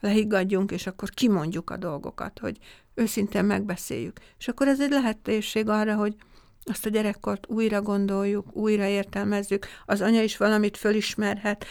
lehiggadjunk, 0.00 0.70
és 0.70 0.86
akkor 0.86 1.10
kimondjuk 1.10 1.70
a 1.70 1.76
dolgokat, 1.76 2.38
hogy 2.38 2.58
őszintén 2.94 3.44
megbeszéljük. 3.44 4.18
És 4.38 4.48
akkor 4.48 4.68
ez 4.68 4.80
egy 4.80 4.90
lehetőség 4.90 5.68
arra, 5.68 5.94
hogy 5.94 6.14
azt 6.64 6.86
a 6.86 6.90
gyerekkort 6.90 7.46
újra 7.48 7.82
gondoljuk, 7.82 8.56
újra 8.56 8.84
értelmezzük, 8.86 9.66
az 9.86 10.00
anya 10.00 10.22
is 10.22 10.36
valamit 10.36 10.76
fölismerhet, 10.76 11.64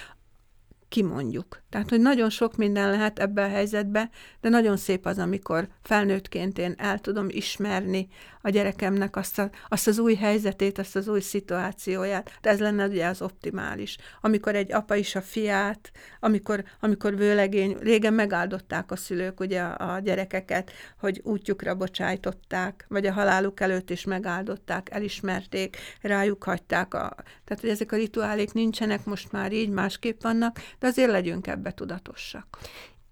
kimondjuk. 0.89 1.62
Tehát, 1.69 1.89
hogy 1.89 1.99
nagyon 1.99 2.30
sok 2.30 2.56
minden 2.56 2.89
lehet 2.89 3.19
ebbe 3.19 3.43
a 3.43 3.47
helyzetbe, 3.47 4.10
de 4.41 4.49
nagyon 4.49 4.78
szép 4.78 5.06
az, 5.06 5.17
amikor 5.17 5.67
felnőttként 5.82 6.58
én 6.58 6.73
el 6.78 6.99
tudom 6.99 7.28
ismerni 7.30 8.08
a 8.41 8.49
gyerekemnek 8.49 9.15
azt, 9.15 9.39
a, 9.39 9.49
azt 9.67 9.88
az 9.88 9.99
új 9.99 10.15
helyzetét, 10.15 10.78
azt 10.78 10.95
az 10.95 11.08
új 11.08 11.19
szituációját. 11.19 12.38
De 12.41 12.49
ez 12.49 12.60
lenne 12.60 12.88
ugye 12.88 13.08
az 13.08 13.21
optimális. 13.21 13.97
Amikor 14.21 14.56
egy 14.56 14.73
apa 14.73 14.95
is 14.95 15.15
a 15.15 15.21
fiát, 15.21 15.91
amikor, 16.19 16.63
amikor 16.80 17.15
vőlegény, 17.15 17.78
régen 17.80 18.13
megáldották 18.13 18.91
a 18.91 18.95
szülők 18.95 19.39
ugye 19.39 19.62
a, 19.62 19.93
a 19.93 19.99
gyerekeket, 19.99 20.71
hogy 20.99 21.21
útjukra 21.23 21.75
bocsájtották, 21.75 22.86
vagy 22.88 23.06
a 23.06 23.13
haláluk 23.13 23.60
előtt 23.60 23.89
is 23.89 24.04
megáldották, 24.04 24.89
elismerték, 24.91 25.78
rájuk 26.02 26.43
hagyták. 26.43 26.93
A, 26.93 27.15
tehát, 27.49 27.63
hogy 27.63 27.73
ezek 27.73 27.91
a 27.91 27.95
rituálék 27.95 28.53
nincsenek 28.53 29.05
most 29.05 29.31
már 29.31 29.51
így, 29.51 29.69
másképp 29.69 30.21
vannak, 30.21 30.59
de 30.79 30.88
azért 30.88 31.12
legyünk 31.12 31.47
ebbe 31.47 31.73
tudatosak. 31.73 32.57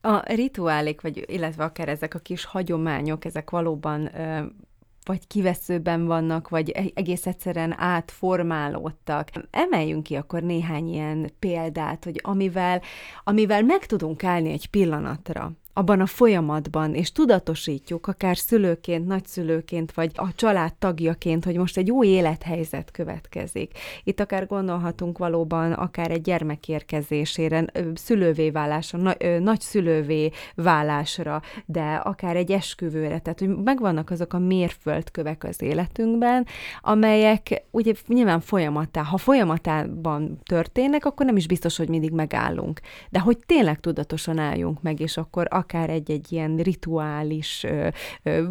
A 0.02 0.34
rituálék, 0.34 1.02
vagy 1.02 1.24
illetve 1.28 1.64
akár 1.64 1.90
ezek 1.90 2.14
a 2.14 2.20
kis 2.20 2.46
hagyományok, 2.46 3.26
ezek 3.26 3.50
valóban 3.50 4.10
vagy 5.06 5.28
kiveszőben 5.28 6.06
vannak, 6.06 6.50
vagy 6.50 6.70
e-, 6.70 6.84
egész 6.94 7.26
egyszerűen 7.26 7.80
átformálódtak. 7.80 9.30
Emeljünk 9.52 10.04
ki 10.04 10.16
akkor 10.16 10.42
néhány 10.42 10.88
ilyen 10.88 11.32
példát, 11.40 12.04
hogy 12.04 12.20
amivel, 12.24 12.82
amivel 13.24 13.64
meg 13.64 13.86
tudunk 13.86 14.24
állni 14.24 14.52
egy 14.52 14.70
pillanatra, 14.70 15.52
abban 15.78 16.00
a 16.00 16.06
folyamatban, 16.06 16.94
és 16.94 17.12
tudatosítjuk, 17.12 18.08
akár 18.08 18.38
szülőként, 18.38 19.08
nagyszülőként, 19.08 19.92
vagy 19.92 20.12
a 20.16 20.36
család 20.36 20.74
tagjaként, 20.74 21.46
hogy 21.46 21.58
most 21.58 21.78
egy 21.78 21.92
új 21.92 22.08
élethelyzet 22.08 22.92
következik. 22.92 23.72
Itt 24.04 24.20
akár 24.20 24.48
gondolhatunk 24.48 25.18
valóban 25.18 25.72
akár 25.72 26.12
egy 26.12 26.22
gyermek 26.22 26.68
érkezésére, 26.68 27.66
szülővé 27.94 28.50
válásra, 28.50 29.16
nagyszülővé 29.40 30.32
válásra, 30.56 31.42
de 31.66 31.94
akár 31.96 32.36
egy 32.36 32.52
esküvőre, 32.52 33.20
tehát 33.20 33.40
hogy 33.40 33.56
megvannak 33.64 34.10
azok 34.10 34.34
a 34.34 34.40
mérföldkövek 34.40 35.44
az 35.44 35.62
életünkben, 35.62 36.46
amelyek 36.82 37.64
ugye 37.72 37.94
nyilván 38.08 38.40
folyamatá, 38.40 39.04
ha 39.04 39.18
folyamatában 39.18 40.40
történnek, 40.46 41.06
akkor 41.06 41.26
nem 41.26 41.38
is 41.38 41.48
biztos, 41.48 41.78
hogy 41.78 41.90
mindig 41.90 42.12
megállunk. 42.12 42.80
De 43.10 43.20
hogy 43.20 43.38
tényleg 43.46 43.80
tudatosan 43.80 44.38
álljunk 44.38 44.82
meg, 44.82 45.00
és 45.00 45.18
akkor 45.18 45.48
akár 45.68 45.90
egy-egy 45.90 46.32
ilyen 46.32 46.58
rituális 46.58 47.66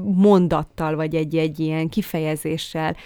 mondattal, 0.03 0.97
vagy 0.97 1.15
egy-egy 1.15 1.61
ilyen 1.61 1.89
kifejezéssel 1.89 2.97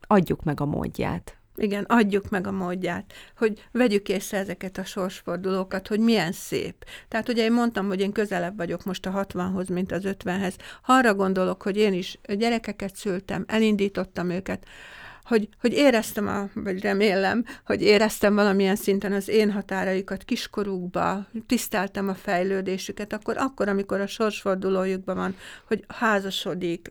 adjuk 0.00 0.42
meg 0.42 0.60
a 0.60 0.64
módját. 0.64 1.36
Igen, 1.58 1.84
adjuk 1.84 2.30
meg 2.30 2.46
a 2.46 2.52
módját, 2.52 3.12
hogy 3.36 3.68
vegyük 3.72 4.08
észre 4.08 4.38
ezeket 4.38 4.78
a 4.78 4.84
sorsfordulókat, 4.84 5.88
hogy 5.88 6.00
milyen 6.00 6.32
szép. 6.32 6.84
Tehát 7.08 7.28
ugye 7.28 7.44
én 7.44 7.52
mondtam, 7.52 7.86
hogy 7.86 8.00
én 8.00 8.12
közelebb 8.12 8.56
vagyok 8.56 8.84
most 8.84 9.06
a 9.06 9.26
60-hoz, 9.26 9.68
mint 9.68 9.92
az 9.92 10.02
50-hez. 10.04 10.54
Ha 10.82 10.92
arra 10.92 11.14
gondolok, 11.14 11.62
hogy 11.62 11.76
én 11.76 11.92
is 11.92 12.18
gyerekeket 12.34 12.96
szültem, 12.96 13.44
elindítottam 13.48 14.30
őket, 14.30 14.66
hogy, 15.26 15.48
hogy 15.60 15.72
éreztem, 15.72 16.28
a, 16.28 16.48
vagy 16.54 16.80
remélem, 16.80 17.44
hogy 17.64 17.82
éreztem 17.82 18.34
valamilyen 18.34 18.76
szinten 18.76 19.12
az 19.12 19.28
én 19.28 19.52
határaikat 19.52 20.24
kiskorukba, 20.24 21.26
tiszteltem 21.46 22.08
a 22.08 22.14
fejlődésüket, 22.14 23.12
akkor, 23.12 23.36
akkor 23.36 23.68
amikor 23.68 24.00
a 24.00 24.06
sorsfordulójukban 24.06 25.16
van, 25.16 25.36
hogy 25.66 25.84
házasodik, 25.88 26.90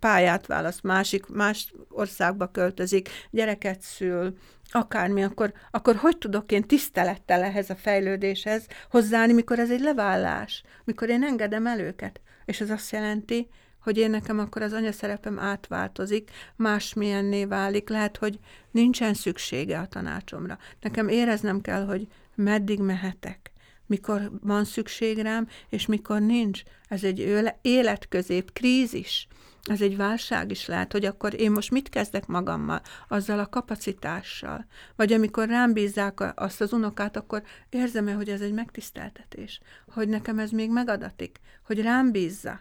pályát 0.00 0.46
választ, 0.46 0.82
másik, 0.82 1.26
más 1.26 1.74
országba 1.88 2.46
költözik, 2.46 3.08
gyereket 3.30 3.80
szül, 3.80 4.36
akármi, 4.70 5.22
akkor, 5.22 5.52
akkor 5.70 5.96
hogy 5.96 6.18
tudok 6.18 6.52
én 6.52 6.62
tisztelettel 6.62 7.42
ehhez 7.42 7.70
a 7.70 7.74
fejlődéshez 7.74 8.66
hozzáállni, 8.90 9.32
mikor 9.32 9.58
ez 9.58 9.70
egy 9.70 9.80
levállás, 9.80 10.62
mikor 10.84 11.08
én 11.08 11.24
engedem 11.24 11.66
el 11.66 11.80
őket. 11.80 12.20
És 12.44 12.60
ez 12.60 12.70
azt 12.70 12.92
jelenti, 12.92 13.48
hogy 13.80 13.98
én 13.98 14.10
nekem 14.10 14.38
akkor 14.38 14.62
az 14.62 14.72
anyaszerepem 14.72 15.38
átváltozik, 15.38 16.30
másmilyenné 16.56 17.44
válik, 17.44 17.88
lehet, 17.88 18.16
hogy 18.16 18.38
nincsen 18.70 19.14
szüksége 19.14 19.78
a 19.78 19.86
tanácsomra. 19.86 20.58
Nekem 20.80 21.08
éreznem 21.08 21.60
kell, 21.60 21.84
hogy 21.84 22.06
meddig 22.34 22.80
mehetek, 22.80 23.52
mikor 23.86 24.30
van 24.42 24.64
szükség 24.64 25.18
rám, 25.18 25.48
és 25.68 25.86
mikor 25.86 26.20
nincs. 26.20 26.62
Ez 26.88 27.04
egy 27.04 27.46
életközép 27.62 28.52
krízis, 28.52 29.28
ez 29.68 29.82
egy 29.82 29.96
válság 29.96 30.50
is 30.50 30.66
lehet, 30.66 30.92
hogy 30.92 31.04
akkor 31.04 31.40
én 31.40 31.50
most 31.50 31.70
mit 31.70 31.88
kezdek 31.88 32.26
magammal, 32.26 32.80
azzal 33.08 33.38
a 33.38 33.48
kapacitással. 33.48 34.66
Vagy 34.96 35.12
amikor 35.12 35.48
rám 35.48 35.72
bízzák 35.72 36.40
azt 36.40 36.60
az 36.60 36.72
unokát, 36.72 37.16
akkor 37.16 37.42
érzem-e, 37.70 38.12
hogy 38.12 38.28
ez 38.28 38.40
egy 38.40 38.52
megtiszteltetés, 38.52 39.60
hogy 39.88 40.08
nekem 40.08 40.38
ez 40.38 40.50
még 40.50 40.70
megadatik, 40.70 41.40
hogy 41.66 41.80
rám 41.80 42.12
bízza 42.12 42.60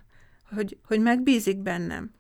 hogy, 0.56 0.78
hogy 0.84 1.00
megbízik 1.00 1.58
bennem. 1.58 2.12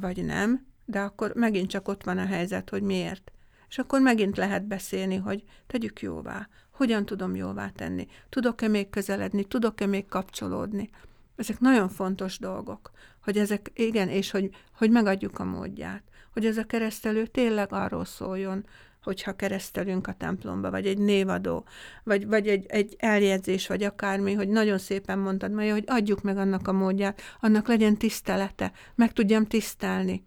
Vagy 0.00 0.24
nem, 0.24 0.66
de 0.84 1.00
akkor 1.00 1.32
megint 1.34 1.70
csak 1.70 1.88
ott 1.88 2.04
van 2.04 2.18
a 2.18 2.26
helyzet, 2.26 2.70
hogy 2.70 2.82
miért. 2.82 3.32
És 3.68 3.78
akkor 3.78 4.00
megint 4.00 4.36
lehet 4.36 4.66
beszélni, 4.66 5.16
hogy 5.16 5.44
tegyük 5.66 6.00
jóvá, 6.00 6.48
hogyan 6.70 7.06
tudom 7.06 7.34
jóvá 7.34 7.68
tenni, 7.68 8.06
tudok-e 8.28 8.68
még 8.68 8.90
közeledni, 8.90 9.44
tudok-e 9.44 9.86
még 9.86 10.06
kapcsolódni. 10.06 10.90
Ezek 11.36 11.60
nagyon 11.60 11.88
fontos 11.88 12.38
dolgok, 12.38 12.90
hogy 13.22 13.38
ezek, 13.38 13.70
igen, 13.74 14.08
és 14.08 14.30
hogy, 14.30 14.50
hogy 14.72 14.90
megadjuk 14.90 15.38
a 15.38 15.44
módját, 15.44 16.02
hogy 16.32 16.46
ez 16.46 16.56
a 16.56 16.64
keresztelő 16.64 17.26
tényleg 17.26 17.72
arról 17.72 18.04
szóljon, 18.04 18.66
hogyha 19.06 19.36
keresztelünk 19.36 20.06
a 20.06 20.12
templomba, 20.12 20.70
vagy 20.70 20.86
egy 20.86 20.98
névadó, 20.98 21.64
vagy, 22.04 22.26
vagy 22.26 22.48
egy, 22.48 22.66
egy 22.68 22.96
eljegyzés, 22.98 23.66
vagy 23.66 23.82
akármi, 23.82 24.32
hogy 24.32 24.48
nagyon 24.48 24.78
szépen 24.78 25.18
mondtad, 25.18 25.52
Maja, 25.52 25.72
hogy 25.72 25.84
adjuk 25.86 26.22
meg 26.22 26.36
annak 26.36 26.68
a 26.68 26.72
módját, 26.72 27.20
annak 27.40 27.68
legyen 27.68 27.96
tisztelete, 27.96 28.72
meg 28.94 29.12
tudjam 29.12 29.44
tisztelni. 29.44 30.24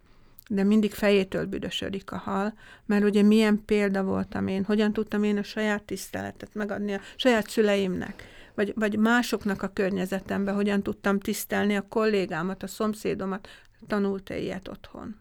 De 0.48 0.62
mindig 0.64 0.92
fejétől 0.92 1.46
büdösödik 1.46 2.12
a 2.12 2.16
hal, 2.16 2.54
mert 2.86 3.04
ugye 3.04 3.22
milyen 3.22 3.64
példa 3.64 4.02
voltam 4.02 4.46
én, 4.46 4.64
hogyan 4.64 4.92
tudtam 4.92 5.22
én 5.22 5.38
a 5.38 5.42
saját 5.42 5.82
tiszteletet 5.82 6.54
megadni 6.54 6.92
a 6.92 7.00
saját 7.16 7.48
szüleimnek, 7.48 8.24
vagy, 8.54 8.72
vagy 8.76 8.98
másoknak 8.98 9.62
a 9.62 9.68
környezetembe, 9.68 10.52
hogyan 10.52 10.82
tudtam 10.82 11.18
tisztelni 11.18 11.76
a 11.76 11.86
kollégámat, 11.88 12.62
a 12.62 12.66
szomszédomat, 12.66 13.48
tanult-e 13.86 14.38
ilyet 14.38 14.68
otthon? 14.68 15.20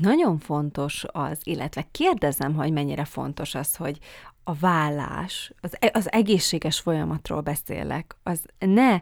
Nagyon 0.00 0.38
fontos 0.38 1.04
az, 1.12 1.38
illetve 1.42 1.86
kérdezem, 1.90 2.54
hogy 2.54 2.72
mennyire 2.72 3.04
fontos 3.04 3.54
az, 3.54 3.76
hogy 3.76 3.98
a 4.44 4.54
vállás, 4.54 5.52
az, 5.60 5.76
e, 5.80 5.90
az 5.92 6.12
egészséges 6.12 6.80
folyamatról 6.80 7.40
beszélek, 7.40 8.16
az 8.22 8.40
ne 8.58 9.00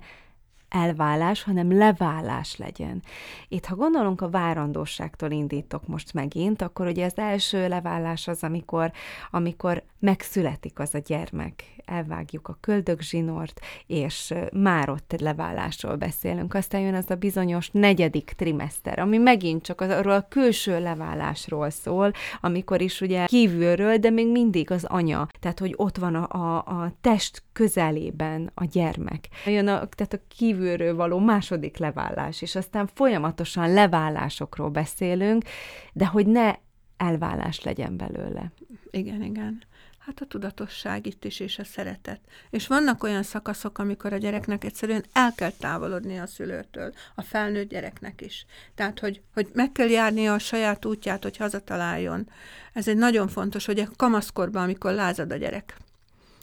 elválás, 0.69 1.43
hanem 1.43 1.77
leválás 1.77 2.57
legyen. 2.57 3.03
Itt, 3.49 3.65
ha 3.65 3.75
gondolunk 3.75 4.21
a 4.21 4.31
várandóságtól 4.31 5.31
indítok 5.31 5.87
most 5.87 6.13
megint, 6.13 6.63
akkor 6.63 6.87
ugye 6.87 7.05
az 7.05 7.19
első 7.19 7.69
leválás 7.69 8.29
az, 8.29 8.43
amikor, 8.43 8.93
amikor 9.31 9.83
megszületik 10.05 10.79
az 10.79 10.95
a 10.95 10.99
gyermek. 10.99 11.65
Elvágjuk 11.85 12.49
a 12.49 12.57
köldögzsinort, 12.61 13.61
és 13.87 14.35
már 14.53 14.91
ott 14.91 15.15
leválásról 15.21 15.97
beszélünk. 15.97 16.55
Aztán 16.55 16.81
jön 16.81 16.95
az 16.95 17.11
a 17.11 17.15
bizonyos 17.15 17.71
negyedik 17.71 18.33
trimester, 18.37 18.99
ami 18.99 19.19
megint 19.19 19.63
csak 19.63 19.81
arról 19.81 20.13
a 20.13 20.29
külső 20.29 20.81
leválásról 20.81 21.71
szól, 21.71 22.13
amikor 22.41 22.81
is 22.81 23.01
ugye 23.01 23.25
kívülről, 23.27 23.97
de 23.97 24.11
még 24.11 24.31
mindig 24.31 24.71
az 24.71 24.85
anya. 24.85 25.27
Tehát, 25.41 25.59
hogy 25.59 25.75
ott 25.77 25.97
van 25.97 26.15
a, 26.15 26.29
a, 26.29 26.57
a 26.57 26.93
test 27.01 27.43
közelében 27.53 28.51
a 28.55 28.65
gyermek. 28.65 29.29
Jön 29.47 29.69
a, 29.69 29.87
tehát 29.87 30.13
a 30.13 30.25
kívülről 30.29 30.95
való 30.95 31.19
második 31.19 31.77
leválás, 31.77 32.43
és 32.43 32.55
aztán 32.55 32.89
folyamatosan 32.95 33.73
leválásokról 33.73 34.69
beszélünk, 34.69 35.45
de 35.93 36.07
hogy 36.07 36.27
ne 36.27 36.55
elválás 36.97 37.63
legyen 37.63 37.97
belőle. 37.97 38.53
Igen, 38.91 39.23
igen. 39.23 39.63
Hát 40.07 40.21
a 40.21 40.27
tudatosság 40.27 41.07
itt 41.07 41.25
is, 41.25 41.41
és 41.41 41.59
a 41.59 41.65
szeretet. 41.65 42.21
És 42.51 42.67
vannak 42.67 43.03
olyan 43.03 43.23
szakaszok, 43.23 43.79
amikor 43.79 44.13
a 44.13 44.17
gyereknek 44.17 44.65
egyszerűen 44.65 45.05
el 45.13 45.33
kell 45.35 45.51
távolodni 45.51 46.19
a 46.19 46.27
szülőtől, 46.27 46.93
a 47.15 47.23
felnőtt 47.23 47.69
gyereknek 47.69 48.21
is. 48.21 48.47
Tehát, 48.75 48.99
hogy, 48.99 49.23
hogy 49.35 49.49
meg 49.53 49.73
kell 49.73 49.89
járnia 49.89 50.35
a 50.35 50.39
saját 50.39 50.85
útját, 50.85 51.23
hogy 51.23 51.37
hazataláljon. 51.37 52.29
Ez 52.73 52.89
egy 52.89 52.97
nagyon 52.97 53.29
fontos, 53.29 53.67
hogy 53.67 53.79
a 53.79 53.89
kamaszkorban, 53.97 54.63
amikor 54.63 54.93
lázad 54.93 55.33
a 55.33 55.37
gyerek, 55.37 55.77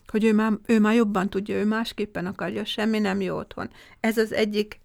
hogy 0.07 0.23
ő 0.23 0.33
már, 0.33 0.51
ő 0.65 0.79
már 0.79 0.93
jobban 0.93 1.29
tudja, 1.29 1.55
ő 1.55 1.65
másképpen 1.65 2.25
akarja, 2.25 2.65
semmi 2.65 2.99
nem 2.99 3.21
jó 3.21 3.37
otthon. 3.37 3.69
Ez 3.99 4.17
az 4.17 4.33
egyik 4.33 4.79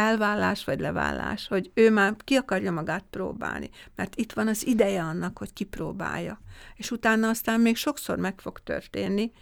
elvállás 0.00 0.64
vagy 0.64 0.80
levállás, 0.80 1.48
hogy 1.48 1.70
ő 1.74 1.90
már 1.90 2.14
ki 2.24 2.34
akarja 2.34 2.72
magát 2.72 3.04
próbálni, 3.10 3.70
mert 3.96 4.16
itt 4.16 4.32
van 4.32 4.48
az 4.48 4.66
ideje 4.66 5.02
annak, 5.02 5.38
hogy 5.38 5.52
kipróbálja. 5.52 6.40
És 6.74 6.90
utána 6.90 7.28
aztán 7.28 7.60
még 7.60 7.76
sokszor 7.76 8.18
meg 8.18 8.40
fog 8.40 8.58
történni. 8.58 9.32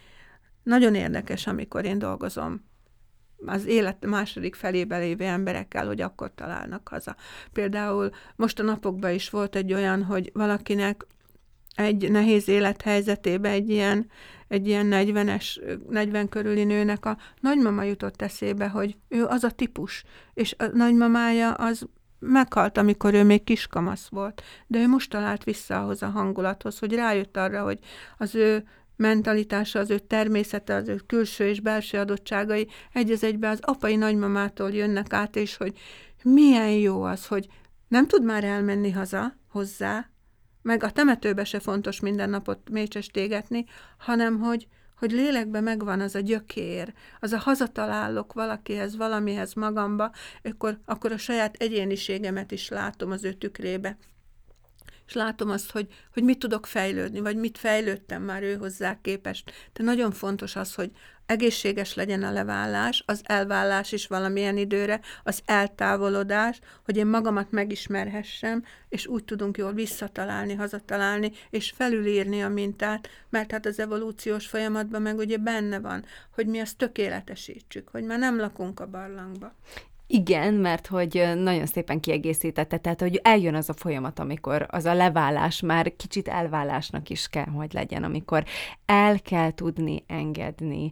Nagyon 0.62 0.94
érdekes, 0.94 1.46
amikor 1.46 1.84
én 1.84 1.98
dolgozom 1.98 2.66
az 3.46 3.66
élet 3.66 4.06
második 4.06 4.54
felébe 4.54 4.98
lévő 4.98 5.24
emberekkel, 5.24 5.86
hogy 5.86 6.00
akkor 6.00 6.34
találnak 6.34 6.88
haza. 6.88 7.16
Például 7.52 8.10
most 8.36 8.58
a 8.58 8.62
napokban 8.62 9.12
is 9.12 9.30
volt 9.30 9.56
egy 9.56 9.72
olyan, 9.72 10.02
hogy 10.02 10.30
valakinek 10.34 11.06
egy 11.78 12.10
nehéz 12.10 12.48
élethelyzetében 12.48 13.52
egy 13.52 13.70
ilyen, 13.70 14.10
egy 14.48 14.68
ilyen 14.68 14.88
40-es, 14.90 15.78
40 15.88 16.28
körüli 16.28 16.64
nőnek 16.64 17.06
a 17.06 17.18
nagymama 17.40 17.82
jutott 17.82 18.22
eszébe, 18.22 18.68
hogy 18.68 18.96
ő 19.08 19.24
az 19.24 19.44
a 19.44 19.50
típus, 19.50 20.04
és 20.34 20.54
a 20.58 20.64
nagymamája 20.72 21.52
az 21.52 21.86
meghalt, 22.18 22.78
amikor 22.78 23.14
ő 23.14 23.24
még 23.24 23.44
kiskamasz 23.44 24.08
volt, 24.08 24.42
de 24.66 24.78
ő 24.78 24.88
most 24.88 25.10
talált 25.10 25.44
vissza 25.44 25.80
ahhoz 25.80 26.02
a 26.02 26.08
hangulathoz, 26.08 26.78
hogy 26.78 26.94
rájött 26.94 27.36
arra, 27.36 27.62
hogy 27.62 27.78
az 28.18 28.34
ő 28.34 28.64
mentalitása, 28.96 29.78
az 29.78 29.90
ő 29.90 29.98
természete, 29.98 30.74
az 30.74 30.88
ő 30.88 31.00
külső 31.06 31.48
és 31.48 31.60
belső 31.60 31.98
adottságai 31.98 32.68
egy 32.92 33.10
az 33.10 33.24
egybe 33.24 33.48
az 33.48 33.58
apai 33.62 33.96
nagymamától 33.96 34.70
jönnek 34.70 35.12
át, 35.12 35.36
és 35.36 35.56
hogy 35.56 35.78
milyen 36.22 36.70
jó 36.70 37.02
az, 37.02 37.26
hogy 37.26 37.46
nem 37.88 38.06
tud 38.06 38.24
már 38.24 38.44
elmenni 38.44 38.90
haza 38.90 39.36
hozzá, 39.48 40.10
meg 40.62 40.82
a 40.82 40.90
temetőbe 40.90 41.44
se 41.44 41.60
fontos 41.60 42.00
minden 42.00 42.30
napot 42.30 42.70
mécsestégetni, 42.70 43.64
hanem 43.98 44.38
hogy, 44.38 44.68
hogy 44.98 45.10
lélekben 45.10 45.62
megvan 45.62 46.00
az 46.00 46.14
a 46.14 46.20
gyökér, 46.20 46.92
az 47.20 47.32
a 47.32 47.38
hazatalálok 47.38 48.32
valakihez, 48.32 48.96
valamihez 48.96 49.54
magamba, 49.54 50.10
akkor, 50.42 50.78
akkor 50.84 51.12
a 51.12 51.18
saját 51.18 51.56
egyéniségemet 51.56 52.50
is 52.50 52.68
látom 52.68 53.10
az 53.10 53.24
ő 53.24 53.32
tükrébe 53.32 53.98
és 55.08 55.14
látom 55.14 55.50
azt, 55.50 55.70
hogy, 55.70 55.86
hogy 56.12 56.22
mit 56.22 56.38
tudok 56.38 56.66
fejlődni, 56.66 57.20
vagy 57.20 57.36
mit 57.36 57.58
fejlődtem 57.58 58.22
már 58.22 58.42
ő 58.42 58.56
hozzá 58.56 58.98
képest. 59.00 59.52
De 59.72 59.84
nagyon 59.84 60.12
fontos 60.12 60.56
az, 60.56 60.74
hogy 60.74 60.90
egészséges 61.26 61.94
legyen 61.94 62.22
a 62.22 62.32
levállás, 62.32 63.02
az 63.06 63.20
elvállás 63.24 63.92
is 63.92 64.06
valamilyen 64.06 64.56
időre, 64.56 65.00
az 65.24 65.42
eltávolodás, 65.44 66.60
hogy 66.84 66.96
én 66.96 67.06
magamat 67.06 67.50
megismerhessem, 67.50 68.64
és 68.88 69.06
úgy 69.06 69.24
tudunk 69.24 69.56
jól 69.56 69.72
visszatalálni, 69.72 70.54
hazatalálni, 70.54 71.32
és 71.50 71.72
felülírni 71.76 72.42
a 72.42 72.48
mintát, 72.48 73.08
mert 73.30 73.52
hát 73.52 73.66
az 73.66 73.78
evolúciós 73.78 74.46
folyamatban 74.46 75.02
meg 75.02 75.16
ugye 75.16 75.36
benne 75.36 75.80
van, 75.80 76.04
hogy 76.34 76.46
mi 76.46 76.60
azt 76.60 76.76
tökéletesítsük, 76.76 77.88
hogy 77.88 78.04
már 78.04 78.18
nem 78.18 78.38
lakunk 78.38 78.80
a 78.80 78.86
barlangba. 78.86 79.54
Igen, 80.10 80.54
mert 80.54 80.86
hogy 80.86 81.32
nagyon 81.36 81.66
szépen 81.66 82.00
kiegészítette, 82.00 82.78
tehát 82.78 83.00
hogy 83.00 83.20
eljön 83.22 83.54
az 83.54 83.68
a 83.68 83.72
folyamat, 83.72 84.18
amikor 84.18 84.66
az 84.70 84.84
a 84.84 84.94
leválás 84.94 85.60
már 85.60 85.96
kicsit 85.96 86.28
elválásnak 86.28 87.08
is 87.08 87.28
kell, 87.28 87.46
hogy 87.46 87.72
legyen, 87.72 88.04
amikor 88.04 88.44
el 88.86 89.20
kell 89.20 89.50
tudni 89.50 90.04
engedni 90.06 90.90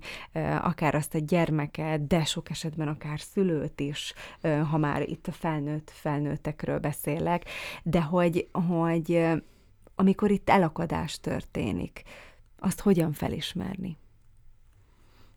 akár 0.62 0.94
azt 0.94 1.14
a 1.14 1.18
gyermeket, 1.18 2.06
de 2.06 2.24
sok 2.24 2.50
esetben 2.50 2.88
akár 2.88 3.20
szülőt 3.20 3.80
is, 3.80 4.14
ha 4.70 4.76
már 4.78 5.08
itt 5.08 5.26
a 5.26 5.32
felnőtt 5.32 5.90
felnőttekről 5.94 6.78
beszélek, 6.78 7.44
de 7.82 8.02
hogy, 8.02 8.48
hogy 8.68 9.26
amikor 9.94 10.30
itt 10.30 10.50
elakadás 10.50 11.20
történik, 11.20 12.02
azt 12.58 12.80
hogyan 12.80 13.12
felismerni? 13.12 13.96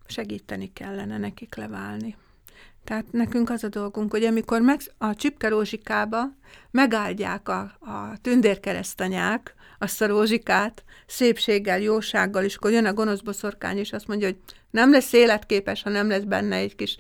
Segíteni 0.06 0.74
kellene 0.74 1.18
nekik 1.18 1.56
leválni. 1.56 2.16
Tehát 2.90 3.12
nekünk 3.12 3.50
az 3.50 3.64
a 3.64 3.68
dolgunk, 3.68 4.12
hogy 4.12 4.24
amikor 4.24 4.62
meg, 4.62 4.80
a 4.98 5.16
csipke 5.16 5.48
rózsikába 5.48 6.24
megáldják 6.72 7.50
a, 7.50 7.60
a 7.80 8.18
tündérkeresztanyák 8.22 9.54
azt 9.80 10.02
a 10.02 10.08
rózsikát, 10.08 10.84
szépséggel, 11.06 11.80
jósággal, 11.80 12.44
és 12.44 12.56
akkor 12.56 12.72
jön 12.72 12.86
a 12.86 12.94
gonosz 12.94 13.20
boszorkány, 13.20 13.78
és 13.78 13.94
azt 13.94 14.08
mondja, 14.08 14.28
hogy 14.28 14.38
nem 14.72 14.92
lesz 14.92 15.14
életképes, 15.14 15.84
ha 15.84 15.90
nem 15.90 16.10
lesz 16.10 16.24
benne 16.24 16.56
egy 16.56 16.76
kis, 16.76 16.98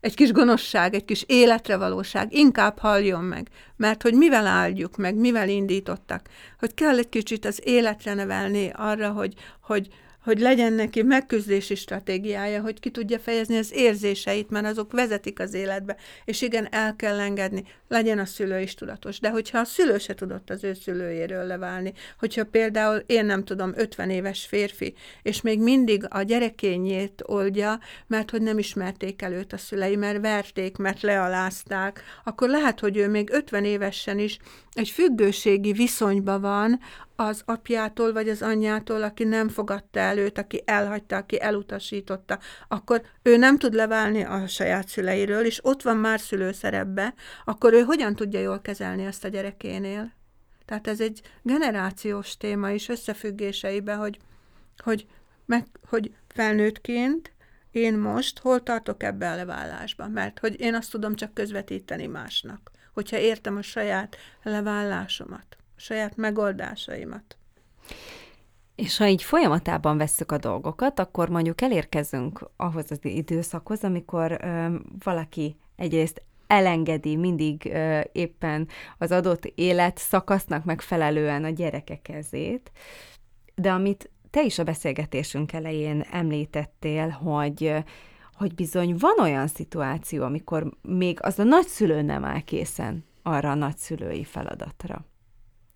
egy 0.00 0.14
kis 0.14 0.32
gonoszság, 0.32 0.94
egy 0.94 1.04
kis 1.04 1.24
életre 1.26 1.76
valóság, 1.76 2.34
inkább 2.34 2.78
halljon 2.78 3.24
meg, 3.24 3.48
mert 3.76 4.02
hogy 4.02 4.14
mivel 4.14 4.46
áldjuk 4.46 4.96
meg, 4.96 5.14
mivel 5.14 5.48
indítottak, 5.48 6.28
hogy 6.58 6.74
kell 6.74 6.98
egy 6.98 7.08
kicsit 7.08 7.44
az 7.44 7.60
életre 7.64 8.14
nevelni 8.14 8.70
arra, 8.74 9.10
hogy, 9.10 9.34
hogy, 9.60 9.88
hogy 10.24 10.40
legyen 10.40 10.72
neki 10.72 11.02
megküzdési 11.02 11.74
stratégiája, 11.74 12.60
hogy 12.60 12.80
ki 12.80 12.90
tudja 12.90 13.18
fejezni 13.18 13.56
az 13.56 13.72
érzéseit, 13.72 14.50
mert 14.50 14.66
azok 14.66 14.92
vezetik 14.92 15.40
az 15.40 15.54
életbe, 15.54 15.96
és 16.24 16.42
igen, 16.42 16.68
el 16.70 16.96
kell 16.96 17.20
engedni, 17.20 17.64
legyen 17.88 18.18
a 18.18 18.24
szülő 18.24 18.60
is 18.60 18.74
tudatos. 18.74 19.20
De 19.20 19.30
hogyha 19.30 19.58
a 19.58 19.64
szülő 19.64 19.98
se 19.98 20.14
tudott 20.14 20.50
az 20.50 20.64
ő 20.64 20.74
szülőjéről 20.74 21.44
leválni, 21.44 21.92
hogyha 22.18 22.44
például 22.44 23.02
én 23.06 23.24
nem 23.24 23.44
tudom, 23.44 23.72
50 23.76 24.10
éves 24.10 24.46
férfi, 24.46 24.94
és 25.22 25.40
még 25.40 25.60
mindig 25.60 26.04
a 26.08 26.22
gyerekényét 26.22 27.22
oldja, 27.26 27.78
mert 28.06 28.30
hogy 28.30 28.42
nem 28.42 28.58
ismerték 28.58 29.22
előtt 29.22 29.52
a 29.52 29.56
szülei, 29.56 29.96
mert 29.96 30.20
verték, 30.20 30.76
mert 30.76 31.02
lealázták, 31.02 32.02
akkor 32.24 32.48
lehet, 32.48 32.80
hogy 32.80 32.96
ő 32.96 33.08
még 33.08 33.28
50 33.32 33.64
évesen 33.64 34.18
is 34.18 34.38
egy 34.72 34.88
függőségi 34.88 35.72
viszonyban 35.72 36.40
van 36.40 36.80
az 37.16 37.42
apjától 37.44 38.12
vagy 38.12 38.28
az 38.28 38.42
anyjától, 38.42 39.02
aki 39.02 39.24
nem 39.24 39.48
fogadta 39.48 40.00
el 40.00 40.18
őt, 40.18 40.38
aki 40.38 40.62
elhagyta, 40.64 41.16
aki 41.16 41.40
elutasította, 41.40 42.38
akkor 42.68 43.02
ő 43.22 43.36
nem 43.36 43.58
tud 43.58 43.74
leválni 43.74 44.24
a 44.24 44.46
saját 44.46 44.88
szüleiről, 44.88 45.44
és 45.44 45.64
ott 45.64 45.82
van 45.82 45.96
már 45.96 46.20
szülőszerepbe, 46.20 47.14
akkor 47.44 47.72
ő 47.72 47.80
hogyan 47.82 48.14
tudja 48.14 48.40
jól 48.40 48.60
kezelni 48.60 49.04
ezt 49.04 49.24
a 49.24 49.28
gyerekénél? 49.28 50.12
Tehát 50.64 50.86
ez 50.86 51.00
egy 51.00 51.20
generációs 51.42 52.36
téma 52.36 52.70
is 52.70 52.88
összefüggéseibe, 52.88 53.94
hogy, 53.94 54.18
hogy, 54.76 55.06
meg, 55.46 55.66
hogy 55.88 56.14
felnőttként 56.28 57.32
én 57.70 57.98
most 57.98 58.38
hol 58.38 58.62
tartok 58.62 59.02
ebbe 59.02 59.30
a 59.30 59.34
levállásban, 59.34 60.10
mert 60.10 60.38
hogy 60.38 60.60
én 60.60 60.74
azt 60.74 60.90
tudom 60.90 61.14
csak 61.14 61.34
közvetíteni 61.34 62.06
másnak, 62.06 62.70
hogyha 62.92 63.18
értem 63.18 63.56
a 63.56 63.62
saját 63.62 64.16
levállásomat, 64.42 65.56
a 65.58 65.61
saját 65.82 66.16
megoldásaimat. 66.16 67.36
És 68.74 68.96
ha 68.96 69.06
így 69.06 69.22
folyamatában 69.22 69.96
vesszük 69.96 70.32
a 70.32 70.38
dolgokat, 70.38 70.98
akkor 70.98 71.28
mondjuk 71.28 71.60
elérkezünk 71.60 72.50
ahhoz 72.56 72.90
az 72.90 72.98
időszakhoz, 73.02 73.84
amikor 73.84 74.38
ö, 74.42 74.74
valaki 75.04 75.56
egyrészt 75.76 76.22
elengedi 76.46 77.16
mindig 77.16 77.64
ö, 77.64 78.00
éppen 78.12 78.68
az 78.98 79.12
adott 79.12 79.44
élet 79.44 79.98
szakasznak 79.98 80.64
megfelelően 80.64 81.44
a 81.44 81.48
gyereke 81.48 82.00
kezét, 82.02 82.72
de 83.54 83.72
amit 83.72 84.10
te 84.30 84.42
is 84.42 84.58
a 84.58 84.64
beszélgetésünk 84.64 85.52
elején 85.52 86.00
említettél, 86.00 87.08
hogy 87.08 87.74
hogy 88.32 88.54
bizony 88.54 88.96
van 88.98 89.20
olyan 89.20 89.46
szituáció, 89.46 90.24
amikor 90.24 90.72
még 90.82 91.18
az 91.22 91.38
a 91.38 91.42
nagyszülő 91.42 92.02
nem 92.02 92.24
áll 92.24 92.40
készen 92.40 93.04
arra 93.22 93.50
a 93.50 93.54
nagyszülői 93.54 94.24
feladatra 94.24 95.04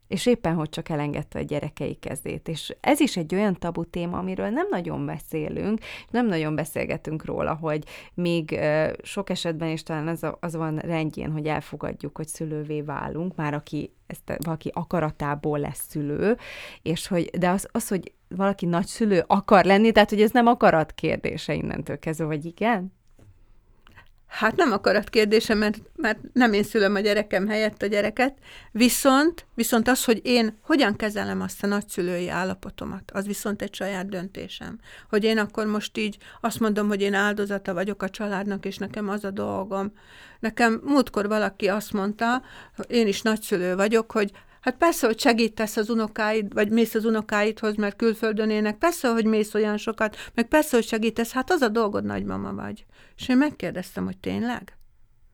és 0.08 0.26
éppen 0.26 0.54
hogy 0.54 0.68
csak 0.68 0.88
elengedte 0.88 1.38
a 1.38 1.42
gyerekei 1.42 1.94
kezét. 1.94 2.48
És 2.48 2.76
ez 2.80 3.00
is 3.00 3.16
egy 3.16 3.34
olyan 3.34 3.54
tabu 3.54 3.84
téma, 3.84 4.18
amiről 4.18 4.48
nem 4.48 4.66
nagyon 4.70 5.06
beszélünk, 5.06 5.78
nem 6.10 6.26
nagyon 6.26 6.54
beszélgetünk 6.54 7.24
róla, 7.24 7.54
hogy 7.54 7.84
még 8.14 8.60
sok 9.02 9.30
esetben 9.30 9.68
is 9.68 9.82
talán 9.82 10.08
az, 10.08 10.22
a, 10.22 10.38
az 10.40 10.56
van 10.56 10.78
rendjén, 10.78 11.32
hogy 11.32 11.46
elfogadjuk, 11.46 12.16
hogy 12.16 12.28
szülővé 12.28 12.80
válunk, 12.80 13.34
már 13.36 13.54
aki 13.54 13.90
ezt 14.06 14.38
valaki 14.44 14.70
akaratából 14.74 15.58
lesz 15.58 15.86
szülő, 15.88 16.36
és 16.82 17.06
hogy, 17.06 17.30
de 17.38 17.48
az, 17.48 17.68
az, 17.72 17.88
hogy 17.88 18.12
valaki 18.28 18.66
nagyszülő 18.66 19.24
akar 19.26 19.64
lenni, 19.64 19.92
tehát 19.92 20.10
hogy 20.10 20.22
ez 20.22 20.30
nem 20.30 20.46
akarat 20.46 20.92
kérdése 20.92 21.54
innentől 21.54 21.98
kezdve, 21.98 22.24
vagy 22.24 22.44
igen? 22.44 22.92
Hát 24.26 24.56
nem 24.56 24.72
akarat 24.72 25.10
kérdése, 25.10 25.54
mert, 25.54 25.78
mert 25.96 26.18
nem 26.32 26.52
én 26.52 26.62
szülöm 26.62 26.94
a 26.94 27.00
gyerekem 27.00 27.48
helyett 27.48 27.82
a 27.82 27.86
gyereket, 27.86 28.34
viszont, 28.72 29.46
viszont 29.54 29.88
az, 29.88 30.04
hogy 30.04 30.20
én 30.24 30.58
hogyan 30.60 30.96
kezelem 30.96 31.40
azt 31.40 31.62
a 31.62 31.66
nagyszülői 31.66 32.28
állapotomat, 32.28 33.10
az 33.10 33.26
viszont 33.26 33.62
egy 33.62 33.74
saját 33.74 34.08
döntésem. 34.08 34.78
Hogy 35.08 35.24
én 35.24 35.38
akkor 35.38 35.66
most 35.66 35.98
így 35.98 36.16
azt 36.40 36.60
mondom, 36.60 36.88
hogy 36.88 37.00
én 37.00 37.14
áldozata 37.14 37.74
vagyok 37.74 38.02
a 38.02 38.10
családnak, 38.10 38.64
és 38.64 38.76
nekem 38.76 39.08
az 39.08 39.24
a 39.24 39.30
dolgom. 39.30 39.92
Nekem 40.40 40.80
múltkor 40.84 41.28
valaki 41.28 41.68
azt 41.68 41.92
mondta, 41.92 42.42
én 42.86 43.06
is 43.06 43.22
nagyszülő 43.22 43.76
vagyok, 43.76 44.12
hogy 44.12 44.30
Hát 44.66 44.76
persze, 44.76 45.06
hogy 45.06 45.20
segítesz 45.20 45.76
az 45.76 45.90
unokáid, 45.90 46.52
vagy 46.52 46.70
mész 46.70 46.94
az 46.94 47.04
unokáidhoz, 47.04 47.74
mert 47.74 47.96
külföldön 47.96 48.50
élnek, 48.50 48.78
persze, 48.78 49.08
hogy 49.08 49.24
mész 49.24 49.54
olyan 49.54 49.76
sokat, 49.76 50.16
meg 50.34 50.48
persze, 50.48 50.76
hogy 50.76 50.86
segítesz, 50.86 51.32
hát 51.32 51.50
az 51.50 51.60
a 51.60 51.68
dolgod, 51.68 52.04
nagymama 52.04 52.54
vagy. 52.54 52.86
És 53.16 53.28
én 53.28 53.36
megkérdeztem, 53.36 54.04
hogy 54.04 54.18
tényleg? 54.18 54.76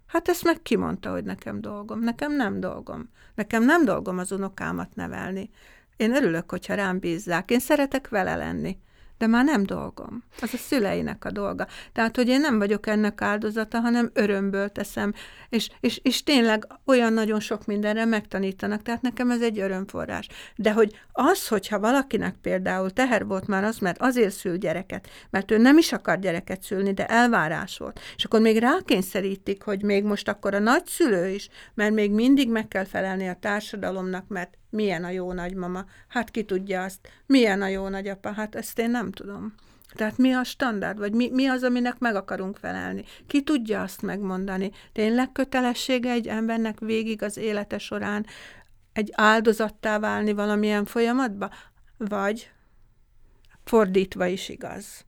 Hát 0.06 0.28
ezt 0.28 0.44
meg 0.44 0.62
kimondta, 0.62 1.10
hogy 1.10 1.24
nekem 1.24 1.60
dolgom. 1.60 2.00
Nekem 2.00 2.36
nem 2.36 2.60
dolgom. 2.60 3.10
Nekem 3.34 3.64
nem 3.64 3.84
dolgom 3.84 4.18
az 4.18 4.32
unokámat 4.32 4.94
nevelni. 4.94 5.50
Én 5.96 6.14
örülök, 6.14 6.50
hogyha 6.50 6.74
rám 6.74 6.98
bízzák. 6.98 7.50
Én 7.50 7.60
szeretek 7.60 8.08
vele 8.08 8.36
lenni 8.36 8.78
de 9.22 9.28
már 9.28 9.44
nem 9.44 9.62
dolgom. 9.62 10.24
Az 10.40 10.54
a 10.54 10.56
szüleinek 10.56 11.24
a 11.24 11.30
dolga. 11.30 11.66
Tehát, 11.92 12.16
hogy 12.16 12.28
én 12.28 12.40
nem 12.40 12.58
vagyok 12.58 12.86
ennek 12.86 13.20
áldozata, 13.20 13.80
hanem 13.80 14.10
örömből 14.12 14.68
teszem, 14.68 15.12
és, 15.48 15.70
és, 15.80 16.00
és 16.02 16.22
tényleg 16.22 16.66
olyan 16.84 17.12
nagyon 17.12 17.40
sok 17.40 17.66
mindenre 17.66 18.04
megtanítanak, 18.04 18.82
tehát 18.82 19.02
nekem 19.02 19.30
ez 19.30 19.42
egy 19.42 19.58
örömforrás. 19.58 20.28
De 20.56 20.72
hogy 20.72 21.00
az, 21.12 21.48
hogyha 21.48 21.80
valakinek 21.80 22.34
például 22.42 22.90
teher 22.90 23.26
volt 23.26 23.46
már 23.46 23.64
az, 23.64 23.78
mert 23.78 24.00
azért 24.00 24.34
szül 24.34 24.56
gyereket, 24.56 25.08
mert 25.30 25.50
ő 25.50 25.58
nem 25.58 25.78
is 25.78 25.92
akar 25.92 26.18
gyereket 26.18 26.62
szülni, 26.62 26.92
de 26.92 27.06
elvárás 27.06 27.78
volt, 27.78 28.00
és 28.16 28.24
akkor 28.24 28.40
még 28.40 28.58
rákényszerítik, 28.58 29.62
hogy 29.62 29.82
még 29.82 30.04
most 30.04 30.28
akkor 30.28 30.54
a 30.54 30.58
nagyszülő 30.58 31.28
is, 31.28 31.48
mert 31.74 31.92
még 31.92 32.10
mindig 32.10 32.50
meg 32.50 32.68
kell 32.68 32.84
felelni 32.84 33.28
a 33.28 33.36
társadalomnak, 33.40 34.28
mert 34.28 34.56
milyen 34.72 35.04
a 35.04 35.10
jó 35.10 35.32
nagymama? 35.32 35.84
Hát 36.08 36.30
ki 36.30 36.44
tudja 36.44 36.82
azt? 36.82 37.08
Milyen 37.26 37.62
a 37.62 37.66
jó 37.66 37.88
nagyapa? 37.88 38.32
Hát 38.32 38.54
ezt 38.54 38.78
én 38.78 38.90
nem 38.90 39.12
tudom. 39.12 39.54
Tehát 39.94 40.18
mi 40.18 40.32
a 40.32 40.44
standard, 40.44 40.98
vagy 40.98 41.12
mi, 41.12 41.30
mi 41.32 41.46
az, 41.46 41.62
aminek 41.62 41.98
meg 41.98 42.14
akarunk 42.14 42.56
felelni? 42.56 43.04
Ki 43.26 43.42
tudja 43.42 43.82
azt 43.82 44.02
megmondani? 44.02 44.70
Tényleg 44.92 45.32
kötelessége 45.32 46.10
egy 46.10 46.28
embernek 46.28 46.80
végig 46.80 47.22
az 47.22 47.36
élete 47.36 47.78
során 47.78 48.26
egy 48.92 49.10
áldozattá 49.14 49.98
válni 49.98 50.32
valamilyen 50.32 50.84
folyamatba? 50.84 51.50
Vagy 51.96 52.50
fordítva 53.64 54.26
is 54.26 54.48
igaz, 54.48 55.04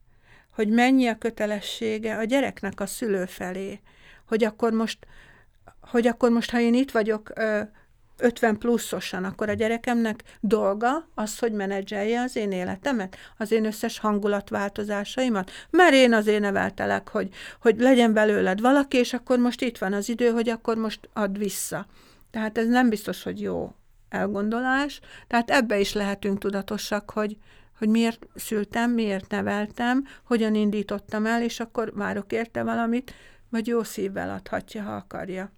hogy 0.49 0.69
mennyi 0.69 1.07
a 1.07 1.17
kötelessége 1.17 2.17
a 2.17 2.23
gyereknek 2.23 2.79
a 2.79 2.85
szülő 2.85 3.25
felé, 3.25 3.79
hogy 4.27 4.43
akkor 4.43 4.71
most, 4.71 5.07
hogy 5.81 6.07
akkor 6.07 6.29
most, 6.31 6.51
ha 6.51 6.59
én 6.59 6.73
itt 6.73 6.91
vagyok 6.91 7.33
50 8.17 8.57
pluszosan, 8.57 9.23
akkor 9.23 9.49
a 9.49 9.53
gyerekemnek 9.53 10.23
dolga 10.39 11.07
az, 11.15 11.39
hogy 11.39 11.51
menedzselje 11.51 12.21
az 12.21 12.35
én 12.35 12.51
életemet, 12.51 13.17
az 13.37 13.51
én 13.51 13.65
összes 13.65 13.99
hangulatváltozásaimat, 13.99 15.51
mert 15.69 15.93
én 15.93 16.13
azért 16.13 16.41
neveltelek, 16.41 17.09
hogy, 17.09 17.29
hogy 17.61 17.79
legyen 17.79 18.13
belőled 18.13 18.61
valaki, 18.61 18.97
és 18.97 19.13
akkor 19.13 19.39
most 19.39 19.61
itt 19.61 19.77
van 19.77 19.93
az 19.93 20.09
idő, 20.09 20.29
hogy 20.29 20.49
akkor 20.49 20.77
most 20.77 21.09
add 21.13 21.37
vissza. 21.37 21.85
Tehát 22.31 22.57
ez 22.57 22.67
nem 22.67 22.89
biztos, 22.89 23.23
hogy 23.23 23.41
jó 23.41 23.75
elgondolás, 24.09 24.99
tehát 25.27 25.49
ebbe 25.49 25.79
is 25.79 25.93
lehetünk 25.93 26.39
tudatosak, 26.39 27.11
hogy, 27.11 27.37
hogy 27.77 27.89
miért 27.89 28.27
szültem, 28.35 28.91
miért 28.91 29.31
neveltem, 29.31 30.05
hogyan 30.23 30.55
indítottam 30.55 31.25
el, 31.25 31.43
és 31.43 31.59
akkor 31.59 31.91
várok 31.93 32.31
érte 32.31 32.63
valamit, 32.63 33.13
vagy 33.49 33.67
jó 33.67 33.83
szívvel 33.83 34.29
adhatja, 34.29 34.83
ha 34.83 34.95
akarja 34.95 35.51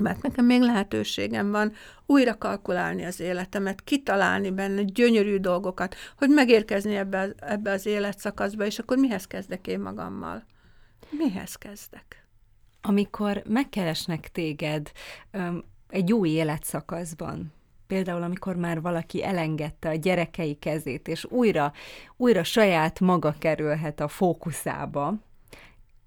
mert 0.00 0.22
nekem 0.22 0.44
még 0.44 0.60
lehetőségem 0.60 1.50
van 1.50 1.72
újra 2.06 2.38
kalkulálni 2.38 3.04
az 3.04 3.20
életemet, 3.20 3.84
kitalálni 3.84 4.50
benne 4.50 4.82
gyönyörű 4.82 5.36
dolgokat, 5.36 5.94
hogy 6.16 6.28
megérkezni 6.28 6.96
ebbe, 6.96 7.32
ebbe 7.36 7.70
az 7.70 7.86
életszakaszba, 7.86 8.64
és 8.64 8.78
akkor 8.78 8.96
mihez 8.96 9.26
kezdek 9.26 9.66
én 9.66 9.80
magammal? 9.80 10.44
Mihez 11.10 11.54
kezdek? 11.54 12.26
Amikor 12.80 13.42
megkeresnek 13.48 14.28
téged 14.32 14.90
egy 15.88 16.12
új 16.12 16.28
életszakaszban, 16.28 17.52
például 17.86 18.22
amikor 18.22 18.56
már 18.56 18.80
valaki 18.80 19.24
elengedte 19.24 19.88
a 19.88 19.94
gyerekei 19.94 20.54
kezét, 20.54 21.08
és 21.08 21.24
újra, 21.24 21.72
újra 22.16 22.44
saját 22.44 23.00
maga 23.00 23.34
kerülhet 23.38 24.00
a 24.00 24.08
fókuszába, 24.08 25.14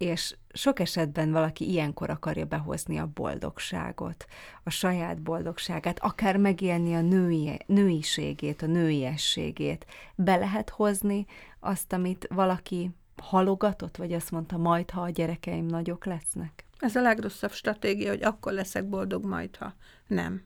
és 0.02 0.36
sok 0.54 0.80
esetben 0.80 1.32
valaki 1.32 1.70
ilyenkor 1.70 2.10
akarja 2.10 2.46
behozni 2.46 2.98
a 2.98 3.12
boldogságot, 3.14 4.26
a 4.64 4.70
saját 4.70 5.22
boldogságát, 5.22 6.00
akár 6.00 6.38
megélni 6.38 6.96
a 6.96 7.02
női, 7.02 7.60
nőiségét, 7.66 8.62
a 8.62 8.66
nőiességét. 8.66 9.86
Be 10.16 10.36
lehet 10.36 10.70
hozni 10.70 11.26
azt, 11.60 11.94
amit 11.94 12.28
valaki 12.30 12.92
halogatott, 13.22 13.98
vagy 13.98 14.14
azt 14.14 14.32
mondta, 14.32 14.58
majd, 14.58 14.90
ha 14.90 15.02
a 15.02 15.10
gyerekeim 15.10 15.66
nagyok 15.66 16.06
lesznek? 16.06 16.66
Ez 16.80 16.96
a 16.96 17.02
legrosszabb 17.02 17.52
stratégia, 17.52 18.10
hogy 18.10 18.24
akkor 18.24 18.54
leszek 18.54 18.90
boldog, 18.90 19.26
majd, 19.26 19.56
ha 19.56 19.74
nem. 20.08 20.44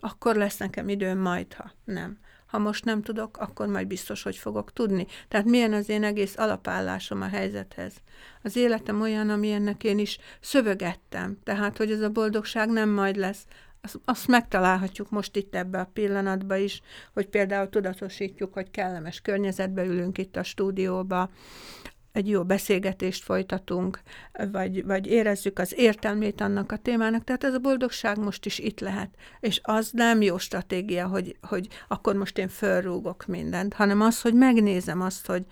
Akkor 0.00 0.36
lesz 0.36 0.56
nekem 0.56 0.88
időm, 0.88 1.18
majd, 1.18 1.52
ha 1.52 1.72
nem 1.84 2.18
ha 2.48 2.58
most 2.58 2.84
nem 2.84 3.02
tudok, 3.02 3.36
akkor 3.36 3.66
majd 3.66 3.86
biztos, 3.86 4.22
hogy 4.22 4.36
fogok 4.36 4.72
tudni. 4.72 5.06
Tehát 5.28 5.46
milyen 5.46 5.72
az 5.72 5.88
én 5.88 6.04
egész 6.04 6.36
alapállásom 6.36 7.22
a 7.22 7.28
helyzethez. 7.28 7.94
Az 8.42 8.56
életem 8.56 9.00
olyan, 9.00 9.30
amilyennek 9.30 9.84
én 9.84 9.98
is 9.98 10.18
szövegettem. 10.40 11.38
Tehát, 11.44 11.76
hogy 11.76 11.90
ez 11.90 12.00
a 12.00 12.10
boldogság 12.10 12.68
nem 12.68 12.88
majd 12.88 13.16
lesz, 13.16 13.44
azt, 13.80 14.00
azt 14.04 14.26
megtalálhatjuk 14.26 15.10
most 15.10 15.36
itt 15.36 15.54
ebbe 15.54 15.78
a 15.78 15.90
pillanatba 15.92 16.56
is, 16.56 16.80
hogy 17.12 17.26
például 17.26 17.68
tudatosítjuk, 17.68 18.52
hogy 18.52 18.70
kellemes 18.70 19.20
környezetbe 19.20 19.84
ülünk 19.84 20.18
itt 20.18 20.36
a 20.36 20.42
stúdióba, 20.42 21.30
egy 22.18 22.28
jó 22.28 22.44
beszélgetést 22.44 23.24
folytatunk, 23.24 24.00
vagy, 24.52 24.84
vagy 24.84 25.06
érezzük 25.06 25.58
az 25.58 25.74
értelmét 25.76 26.40
annak 26.40 26.72
a 26.72 26.76
témának. 26.76 27.24
Tehát 27.24 27.44
ez 27.44 27.54
a 27.54 27.58
boldogság 27.58 28.18
most 28.18 28.46
is 28.46 28.58
itt 28.58 28.80
lehet. 28.80 29.10
És 29.40 29.60
az 29.62 29.90
nem 29.92 30.22
jó 30.22 30.38
stratégia, 30.38 31.06
hogy, 31.06 31.36
hogy 31.40 31.68
akkor 31.88 32.14
most 32.16 32.38
én 32.38 32.48
fölrúgok 32.48 33.26
mindent, 33.26 33.74
hanem 33.74 34.00
az, 34.00 34.20
hogy 34.20 34.34
megnézem 34.34 35.00
azt, 35.00 35.26
hogy, 35.26 35.44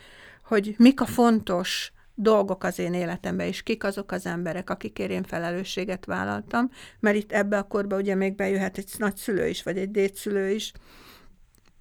hogy 0.45 0.75
mik 0.79 1.01
a 1.01 1.07
fontos 1.07 1.93
dolgok 2.15 2.65
az 2.65 2.79
én 2.79 2.95
életemben, 2.95 3.47
és 3.47 3.63
kik 3.63 3.85
azok 3.85 4.13
az 4.13 4.27
emberek, 4.27 4.71
akikért 4.71 5.11
én 5.11 5.23
felelősséget 5.23 6.05
vállaltam, 6.05 6.71
mert 7.01 7.17
itt 7.17 7.33
ebbe 7.33 7.59
a 7.59 7.63
korba 7.63 7.97
ugye 7.97 8.15
még 8.15 8.35
bejöhet 8.35 8.79
egy 8.79 8.91
nagyszülő 8.99 9.49
is, 9.49 9.63
vagy 9.63 9.79
egy 9.79 9.91
dédszülő 9.91 10.51
is, 10.51 10.73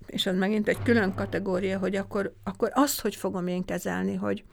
és 0.05 0.25
az 0.25 0.35
megint 0.35 0.67
egy 0.67 0.83
külön 0.83 1.13
kategória, 1.13 1.79
hogy 1.79 1.95
akkor, 1.95 2.33
akkor 2.43 2.71
azt, 2.73 3.01
hogy 3.01 3.15
fogom 3.15 3.47
én 3.47 3.65
kezelni, 3.65 4.15
hogy, 4.15 4.43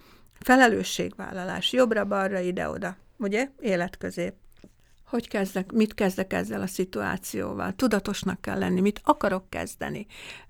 felelősségvállalás, 0.42 1.72
jobbra-balra, 1.72 2.38
ide-oda, 2.38 2.96
ugye, 3.16 3.48
életközép. 3.60 4.34
hogy 5.06 5.28
kezdek, 5.28 5.72
mit 5.72 5.94
kezdek 5.94 6.32
ezzel 6.32 6.60
a 6.60 6.66
szituációval. 6.66 7.72
Tudatosnak 7.72 8.40
kell 8.40 8.58
lenni, 8.58 8.80
mit 8.80 9.00
akarok 9.04 9.50
kezdeni. 9.50 10.06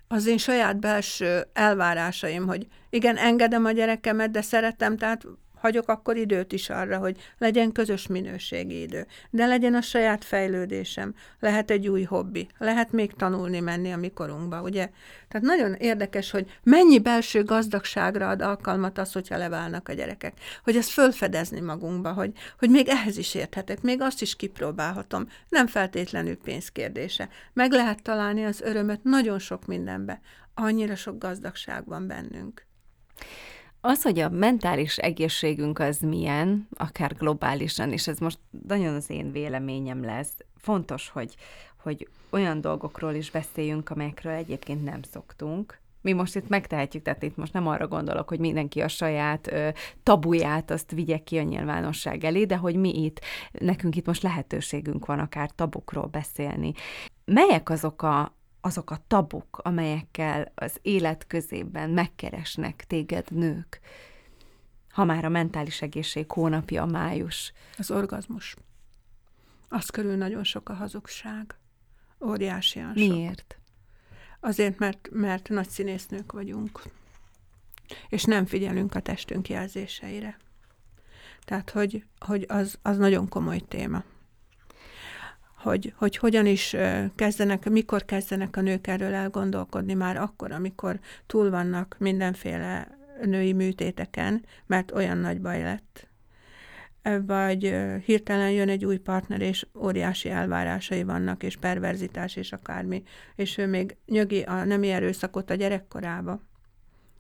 Az 0.09 0.27
én 0.27 0.39
saját 0.39 0.81
belső 0.81 1.47
elvárásaim, 1.53 2.47
hogy 2.47 2.67
igen, 2.91 3.17
engedem 3.17 3.65
a 3.65 3.71
gyerekemet, 3.71 4.31
de 4.31 4.43
szeretem, 4.43 4.97
tehát 4.97 5.27
hagyok 5.63 5.89
akkor 5.89 6.17
időt 6.17 6.53
is 6.53 6.71
arra, 6.71 6.99
hogy 6.99 7.17
legyen 7.39 7.73
közös 7.73 8.07
minőségi 8.07 8.81
idő. 8.81 9.07
De 9.31 9.47
legyen 9.47 9.75
a 9.75 9.81
saját 9.81 10.25
fejlődésem, 10.25 11.15
lehet 11.41 11.71
egy 11.71 11.89
új 11.89 12.03
hobbi, 12.03 12.49
lehet 12.59 12.93
még 12.93 13.13
tanulni 13.13 13.61
menni 13.61 13.93
a 13.93 13.97
mikorunkba, 13.97 14.63
ugye? 14.63 14.91
Tehát 15.29 15.47
nagyon 15.47 15.73
érdekes, 15.73 16.31
hogy 16.31 16.59
mennyi 16.63 16.99
belső 16.99 17.45
gazdagságra 17.45 18.29
ad 18.29 18.43
alkalmat 18.43 18.99
az, 18.99 19.13
hogyha 19.13 19.37
leválnak 19.37 19.89
a 19.89 19.93
gyerekek. 19.93 20.39
Hogy 20.65 20.77
ezt 20.77 20.91
fölfedezni 20.91 21.61
magunkba, 21.61 22.13
hogy, 22.13 22.33
hogy 22.59 22.71
még 22.71 22.89
ehhez 22.89 23.17
is 23.17 23.35
érthetek, 23.35 23.83
még 23.83 24.01
azt 24.01 24.23
is 24.23 24.37
kipróbálhatom. 24.37 25.29
Nem 25.49 25.67
feltétlenül 25.67 26.37
pénzkérdése. 26.37 27.29
Meg 27.53 27.73
lehet 27.73 28.03
találni 28.03 28.45
az 28.45 28.61
örömöt 28.61 29.03
nagyon 29.03 29.39
sok 29.39 29.67
mindenbe. 29.67 30.21
Annyira 30.55 30.95
sok 30.97 31.19
gazdagság 31.19 31.87
van 31.87 32.07
bennünk. 32.07 32.67
Az, 33.85 34.03
hogy 34.03 34.19
a 34.19 34.29
mentális 34.29 34.99
egészségünk 34.99 35.79
az 35.79 36.01
milyen, 36.01 36.69
akár 36.75 37.15
globálisan, 37.15 37.93
és 37.93 38.09
ez 38.09 38.19
most 38.19 38.39
nagyon 38.69 38.95
az 38.95 39.11
én 39.11 39.33
véleményem 39.33 40.05
lesz, 40.05 40.33
fontos, 40.57 41.09
hogy, 41.09 41.35
hogy 41.83 42.09
olyan 42.31 42.61
dolgokról 42.61 43.15
is 43.15 43.31
beszéljünk, 43.31 43.91
amelyekről 43.91 44.33
egyébként 44.33 44.85
nem 44.85 45.03
szoktunk. 45.03 45.81
Mi 46.01 46.13
most 46.13 46.37
itt 46.37 46.49
megtehetjük, 46.49 47.03
tehát 47.03 47.23
itt 47.23 47.37
most 47.37 47.53
nem 47.53 47.67
arra 47.67 47.89
gondolok, 47.89 48.29
hogy 48.29 48.39
mindenki 48.39 48.81
a 48.81 48.89
saját 48.89 49.53
ö, 49.53 49.69
tabuját 50.03 50.71
azt 50.71 50.91
vigye 50.91 51.19
ki 51.19 51.39
a 51.39 51.43
nyilvánosság 51.43 52.25
elé, 52.25 52.45
de 52.45 52.57
hogy 52.57 52.77
mi 52.77 53.03
itt, 53.05 53.21
nekünk 53.53 53.97
itt 53.97 54.07
most 54.07 54.23
lehetőségünk 54.23 55.07
van 55.07 55.19
akár 55.19 55.51
tabukról 55.51 56.07
beszélni. 56.07 56.73
Melyek 57.25 57.71
azok 57.71 58.03
a, 58.03 58.37
azok 58.65 58.91
a 58.91 59.05
tabuk, 59.07 59.59
amelyekkel 59.63 60.53
az 60.55 60.79
élet 60.83 61.27
közében 61.27 61.91
megkeresnek 61.91 62.85
téged 62.87 63.31
nők, 63.31 63.81
ha 64.91 65.05
már 65.05 65.25
a 65.25 65.29
mentális 65.29 65.83
egészség 65.83 66.31
hónapja 66.31 66.83
a 66.83 66.87
május? 66.87 67.53
Az 67.79 67.91
orgazmus. 67.91 68.57
Az 69.69 69.91
körül 69.91 70.17
nagyon 70.17 70.45
sok 70.45 70.69
a 70.69 70.75
hazugság. 70.75 71.57
Óriásian 72.21 72.97
sok. 72.97 73.09
Miért? 73.09 73.59
Azért, 74.41 74.79
mert, 74.79 75.09
mert 75.13 75.49
nagy 75.49 75.69
színésznők 75.69 76.33
vagyunk. 76.33 76.83
És 78.09 78.25
nem 78.25 78.47
figyelünk 78.47 78.95
a 78.95 79.01
testünk 79.01 79.49
jelzéseire. 79.49 80.37
Tehát, 81.45 81.71
hogy, 81.71 82.05
hogy 82.19 82.45
az, 82.49 82.79
az 82.83 82.97
nagyon 82.97 83.29
komoly 83.29 83.59
téma 83.59 84.05
hogy, 85.63 85.93
hogy 85.97 86.17
hogyan 86.17 86.47
is 86.47 86.77
kezdenek, 87.15 87.71
mikor 87.71 88.05
kezdenek 88.05 88.57
a 88.57 88.61
nők 88.61 88.87
erről 88.87 89.15
elgondolkodni 89.15 89.95
már 89.95 90.17
akkor, 90.17 90.53
amikor 90.53 91.01
túl 91.27 91.51
vannak 91.51 91.97
mindenféle 91.99 92.99
női 93.25 93.53
műtéteken, 93.53 94.45
mert 94.67 94.93
olyan 94.93 95.19
nagy 95.19 95.41
baj 95.41 95.63
lett. 95.63 96.07
Vagy 97.27 97.75
hirtelen 98.05 98.51
jön 98.51 98.69
egy 98.69 98.85
új 98.85 98.97
partner, 98.97 99.41
és 99.41 99.67
óriási 99.79 100.29
elvárásai 100.29 101.03
vannak, 101.03 101.43
és 101.43 101.57
perverzitás, 101.57 102.37
és 102.37 102.53
akármi, 102.53 103.03
és 103.37 103.59
ő 103.59 103.67
még 103.67 103.97
nyögi 104.07 104.43
a 104.43 104.65
nemi 104.65 104.91
erőszakot 104.91 105.51
a 105.51 105.55
gyerekkorába. 105.55 106.43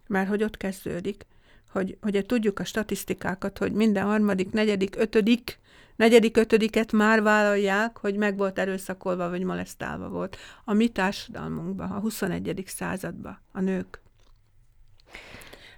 Mert 0.07 0.29
hogy 0.29 0.43
ott 0.43 0.57
kezdődik, 0.57 1.27
hogy, 1.73 1.97
hogy 2.01 2.27
tudjuk 2.27 2.59
a 2.59 2.65
statisztikákat, 2.65 3.59
hogy 3.59 3.73
minden 3.73 4.05
harmadik, 4.05 4.53
negyedik, 4.53 4.97
ötödik 4.99 5.61
negyedik, 5.97 6.37
ötödiket 6.37 6.93
már 6.93 7.23
vállalják, 7.23 7.99
hogy 7.99 8.17
meg 8.17 8.37
volt 8.37 8.59
erőszakolva, 8.59 9.29
vagy 9.29 9.43
molesztálva 9.43 10.09
volt. 10.09 10.37
A 10.65 10.73
mi 10.73 10.89
társadalmunkban, 10.89 11.91
a 11.91 11.99
21. 11.99 12.63
században 12.67 13.39
a 13.53 13.61
nők. 13.61 14.01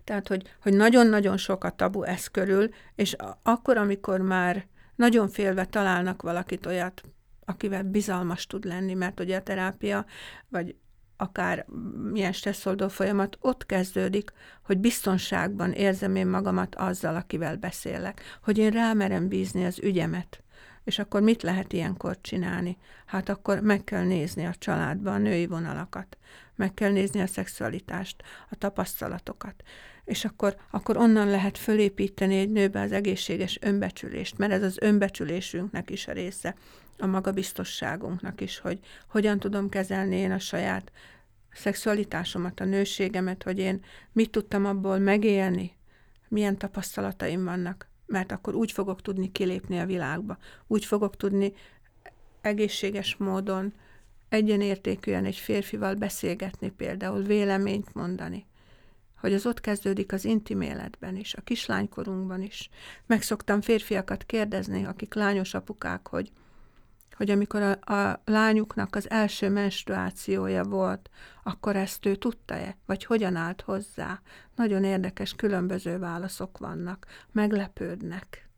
Tehát, 0.05 0.29
hogy, 0.29 0.57
hogy 0.63 0.73
nagyon-nagyon 0.73 1.37
sok 1.37 1.65
a 1.65 1.71
tabu 1.71 2.03
ez 2.03 2.27
körül, 2.27 2.69
és 2.95 3.17
akkor, 3.43 3.77
amikor 3.77 4.21
már 4.21 4.67
nagyon 4.95 5.29
félve 5.29 5.65
találnak 5.65 6.23
valakit 6.23 6.67
olyat, 6.67 7.03
akivel 7.45 7.83
bizalmas 7.83 8.47
tud 8.47 8.65
lenni, 8.65 8.95
mert 8.95 9.21
ugye 9.21 9.37
a 9.37 9.43
terápia, 9.43 10.07
vagy 10.49 10.75
akár 11.17 11.67
milyen 12.13 12.33
stresszoldó 12.33 12.89
folyamat 12.89 13.37
ott 13.41 13.67
kezdődik, 13.67 14.33
hogy 14.63 14.79
biztonságban 14.79 15.73
érzem 15.73 16.17
én 16.17 16.27
magamat 16.27 16.75
azzal, 16.75 17.17
akivel 17.17 17.57
beszélek, 17.57 18.23
hogy 18.43 18.59
én 18.59 18.71
rámerem 18.71 19.29
bízni 19.29 19.65
az 19.65 19.79
ügyemet. 19.83 20.43
És 20.85 20.99
akkor 20.99 21.23
mit 21.23 21.43
lehet 21.43 21.73
ilyenkor 21.73 22.21
csinálni? 22.21 22.77
Hát 23.07 23.29
akkor 23.29 23.61
meg 23.61 23.85
kell 23.85 24.05
nézni 24.05 24.47
a 24.47 24.55
családban 24.59 25.15
a 25.15 25.19
női 25.19 25.47
vonalakat, 25.47 26.19
meg 26.57 26.75
kell 26.75 26.91
nézni 26.91 27.21
a 27.21 27.27
szexualitást, 27.27 28.23
a 28.51 28.57
tapasztalatokat, 28.57 29.63
és 30.05 30.25
akkor, 30.25 30.57
akkor 30.71 30.97
onnan 30.97 31.29
lehet 31.29 31.59
fölépíteni 31.59 32.39
egy 32.39 32.51
nőbe 32.51 32.81
az 32.81 32.93
egészséges 32.93 33.59
önbecsülést, 33.61 34.39
mert 34.39 34.53
ez 34.53 34.63
az 34.63 34.77
önbecsülésünknek 34.81 35.91
is 35.91 36.09
a 36.09 36.13
része, 36.13 36.55
a 36.99 37.07
magabiztosságunknak 37.07 38.41
is, 38.41 38.59
hogy 38.59 38.79
hogyan 39.09 39.39
tudom 39.39 39.69
kezelni 39.69 40.17
én 40.17 40.33
a 40.33 40.39
saját 40.39 40.93
szexualitásomat, 41.53 42.61
a 42.61 42.65
nőségemet, 42.65 43.43
hogy 43.43 43.59
én 43.59 43.85
mit 44.13 44.31
tudtam 44.31 44.65
abból 44.65 44.99
megélni, 44.99 45.73
milyen 46.29 46.59
tapasztalataim 46.59 47.45
vannak, 47.45 47.89
mert 48.07 48.33
akkor 48.33 48.55
úgy 48.55 48.73
fogok 48.73 49.03
tudni 49.03 49.33
kilépni 49.33 49.79
a 49.79 49.87
világba, 49.87 50.39
úgy 50.67 50.85
fogok 50.85 51.17
tudni 51.17 51.53
egészséges 52.41 53.17
módon 53.17 53.73
egyenértékűen 54.29 55.25
egy 55.25 55.37
férfival 55.37 55.95
beszélgetni, 55.95 56.71
például 56.71 57.23
véleményt 57.23 57.95
mondani. 57.95 58.47
Hogy 59.21 59.33
az 59.33 59.47
ott 59.47 59.61
kezdődik 59.61 60.13
az 60.13 60.25
intim 60.25 60.61
életben 60.61 61.17
is, 61.17 61.35
a 61.35 61.41
kislánykorunkban 61.41 62.43
is. 62.43 62.71
Megszoktam 63.07 63.61
férfiakat 63.61 64.25
kérdezni, 64.25 64.85
akik 64.85 65.15
lányos 65.15 65.55
apukák, 65.55 66.09
hogy 66.09 66.31
hogy 67.17 67.31
amikor 67.31 67.63
a, 67.63 67.95
a 67.95 68.23
lányuknak 68.25 68.97
az 68.97 69.11
első 69.11 69.51
menstruációja 69.51 70.65
volt, 70.65 71.11
akkor 71.43 71.77
ezt 71.77 72.07
ő 72.07 72.15
tudta-e, 72.15 72.77
vagy 72.87 73.05
hogyan 73.05 73.37
állt 73.37 73.61
hozzá. 73.61 74.21
Nagyon 74.57 74.85
érdekes, 74.85 75.33
különböző 75.33 75.99
válaszok 75.99 76.59
vannak, 76.59 77.07
meglepődnek. 77.33 78.49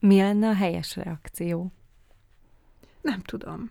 Mi 0.00 0.16
lenne 0.16 0.48
a 0.48 0.54
helyes 0.54 0.96
reakció? 0.96 1.72
Nem 3.00 3.20
tudom. 3.20 3.70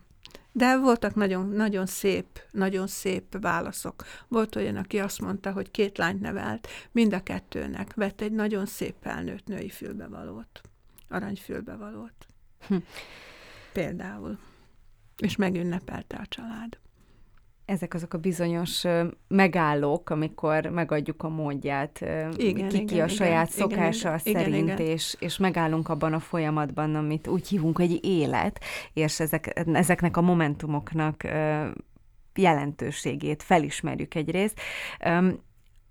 De 0.52 0.78
voltak 0.78 1.16
nagyon, 1.16 1.50
nagyon 1.50 1.86
szép, 1.86 2.26
nagyon 2.52 2.88
szép 2.88 3.38
válaszok. 3.42 4.04
Volt 4.28 4.56
olyan, 4.56 4.76
aki 4.76 5.00
azt 5.00 5.22
mondta, 5.22 5.52
hogy 5.52 5.72
két 5.72 5.98
lányt 5.98 6.22
nevelt, 6.22 6.68
mind 6.92 7.14
a 7.14 7.24
kettőnek 7.24 7.94
vett 7.94 8.22
egy 8.22 8.32
nagyon 8.32 8.66
szép 8.66 8.96
felnőtt 9.02 9.46
női 9.48 9.70
fülbevalót, 9.70 10.62
aranyfülbevalót. 11.10 12.33
Hm. 12.68 12.76
Például. 13.74 14.38
És 15.18 15.36
megünnepelte 15.36 16.18
a 16.18 16.26
család. 16.26 16.78
Ezek 17.66 17.94
azok 17.94 18.14
a 18.14 18.18
bizonyos 18.18 18.84
megállók, 19.28 20.10
amikor 20.10 20.66
megadjuk 20.66 21.24
a 21.24 21.30
módját, 21.30 22.06
igen, 22.36 22.70
ki, 22.70 22.86
ki 22.86 23.02
a 23.02 23.08
saját 23.08 23.54
igen, 23.54 23.70
szokása 23.70 24.20
igen, 24.24 24.44
szerint, 24.44 24.70
igen, 24.70 24.78
és, 24.78 25.16
és 25.20 25.38
megállunk 25.38 25.90
abban 25.90 26.14
a 26.14 26.20
folyamatban, 26.20 26.96
amit 26.96 27.28
úgy 27.28 27.48
hívunk, 27.48 27.78
hogy 27.78 28.06
élet, 28.06 28.60
és 28.94 29.20
ezek, 29.20 29.62
ezeknek 29.66 30.18
a 30.18 30.22
momentumoknak 30.22 31.24
jelentőségét 32.36 33.44
felismerjük 33.44 34.16
egyrészt. 34.16 34.60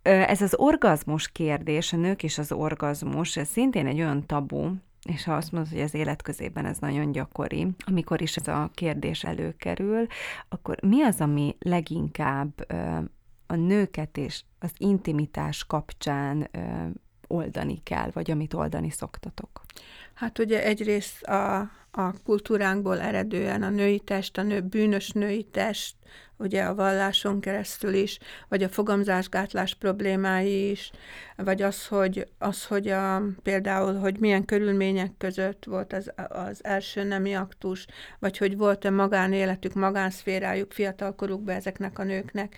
Ez 0.02 0.42
az 0.42 0.54
orgazmus 0.56 1.32
kérdés, 1.32 1.92
a 1.92 1.96
nők 1.96 2.22
és 2.22 2.38
az 2.38 2.52
orgazmus, 2.52 3.36
ez 3.36 3.48
szintén 3.48 3.86
egy 3.86 4.00
olyan 4.00 4.26
tabu, 4.26 4.74
és 5.08 5.24
ha 5.24 5.34
azt 5.34 5.52
mondod, 5.52 5.72
hogy 5.72 5.80
az 5.80 5.94
élet 5.94 6.22
közében 6.22 6.64
ez 6.64 6.78
nagyon 6.78 7.12
gyakori, 7.12 7.66
amikor 7.86 8.22
is 8.22 8.36
ez 8.36 8.48
a 8.48 8.70
kérdés 8.74 9.24
előkerül, 9.24 10.06
akkor 10.48 10.82
mi 10.82 11.02
az, 11.02 11.20
ami 11.20 11.56
leginkább 11.58 12.66
a 13.46 13.54
nőket 13.54 14.16
és 14.16 14.42
az 14.58 14.72
intimitás 14.76 15.64
kapcsán 15.64 16.50
oldani 17.26 17.80
kell, 17.82 18.10
vagy 18.12 18.30
amit 18.30 18.54
oldani 18.54 18.90
szoktatok? 18.90 19.60
Hát 20.14 20.38
ugye 20.38 20.64
egyrészt 20.64 21.22
a, 21.22 21.58
a 21.90 22.12
kultúránkból 22.24 23.00
eredően 23.00 23.62
a 23.62 23.70
női 23.70 24.00
test, 24.00 24.38
a 24.38 24.42
nő, 24.42 24.60
bűnös 24.60 25.10
női 25.10 25.44
test, 25.44 25.96
ugye 26.42 26.62
a 26.62 26.74
valláson 26.74 27.40
keresztül 27.40 27.94
is, 27.94 28.18
vagy 28.48 28.62
a 28.62 28.68
fogamzásgátlás 28.68 29.74
problémái 29.74 30.70
is, 30.70 30.90
vagy 31.36 31.62
az, 31.62 31.86
hogy, 31.86 32.26
az, 32.38 32.64
hogy 32.66 32.88
a, 32.88 33.22
például, 33.42 33.94
hogy 33.94 34.18
milyen 34.18 34.44
körülmények 34.44 35.12
között 35.18 35.64
volt 35.64 35.92
az, 35.92 36.12
az 36.28 36.64
első 36.64 37.02
nemi 37.02 37.34
aktus, 37.34 37.86
vagy 38.18 38.38
hogy 38.38 38.56
volt-e 38.56 38.90
magánéletük, 38.90 39.74
magánszférájuk 39.74 40.72
fiatalkorukban 40.72 41.54
ezeknek 41.54 41.98
a 41.98 42.04
nőknek, 42.04 42.56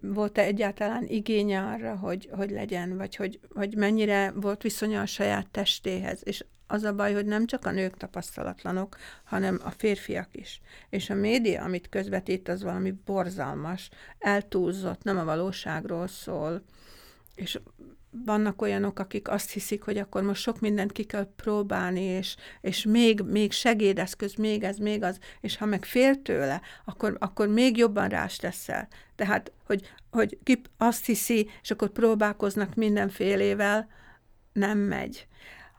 volt-e 0.00 0.42
egyáltalán 0.42 1.04
igénye 1.06 1.60
arra, 1.60 1.96
hogy, 1.96 2.28
hogy 2.32 2.50
legyen, 2.50 2.96
vagy 2.96 3.16
hogy, 3.16 3.40
hogy 3.54 3.76
mennyire 3.76 4.32
volt 4.34 4.62
viszonya 4.62 5.00
a 5.00 5.06
saját 5.06 5.50
testéhez, 5.50 6.20
és 6.24 6.44
az 6.70 6.82
a 6.82 6.94
baj, 6.94 7.12
hogy 7.12 7.26
nem 7.26 7.46
csak 7.46 7.66
a 7.66 7.70
nők 7.70 7.96
tapasztalatlanok, 7.96 8.96
hanem 9.24 9.60
a 9.64 9.70
férfiak 9.70 10.28
is. 10.32 10.60
És 10.88 11.10
a 11.10 11.14
média, 11.14 11.62
amit 11.62 11.88
közvetít, 11.88 12.48
az 12.48 12.62
valami 12.62 12.94
borzalmas, 13.04 13.90
eltúlzott, 14.18 15.02
nem 15.02 15.18
a 15.18 15.24
valóságról 15.24 16.06
szól. 16.08 16.62
És 17.34 17.60
vannak 18.10 18.62
olyanok, 18.62 18.98
akik 18.98 19.28
azt 19.28 19.50
hiszik, 19.50 19.82
hogy 19.82 19.98
akkor 19.98 20.22
most 20.22 20.42
sok 20.42 20.60
mindent 20.60 20.92
ki 20.92 21.04
kell 21.04 21.28
próbálni, 21.36 22.00
és, 22.00 22.36
és 22.60 22.84
még, 22.84 23.20
még 23.20 23.52
segédeszköz, 23.52 24.34
még 24.34 24.62
ez, 24.62 24.76
még 24.76 25.02
az, 25.02 25.18
és 25.40 25.56
ha 25.56 25.66
meg 25.66 25.84
fél 25.84 26.22
tőle, 26.22 26.60
akkor, 26.84 27.16
akkor 27.18 27.48
még 27.48 27.76
jobban 27.76 28.08
rás 28.08 28.36
teszel. 28.36 28.88
Tehát, 29.14 29.52
hogy, 29.66 29.92
hogy 30.10 30.38
ki 30.42 30.60
azt 30.78 31.06
hiszi, 31.06 31.48
és 31.62 31.70
akkor 31.70 31.88
próbálkoznak 31.88 32.74
mindenfélével, 32.74 33.88
nem 34.52 34.78
megy. 34.78 35.28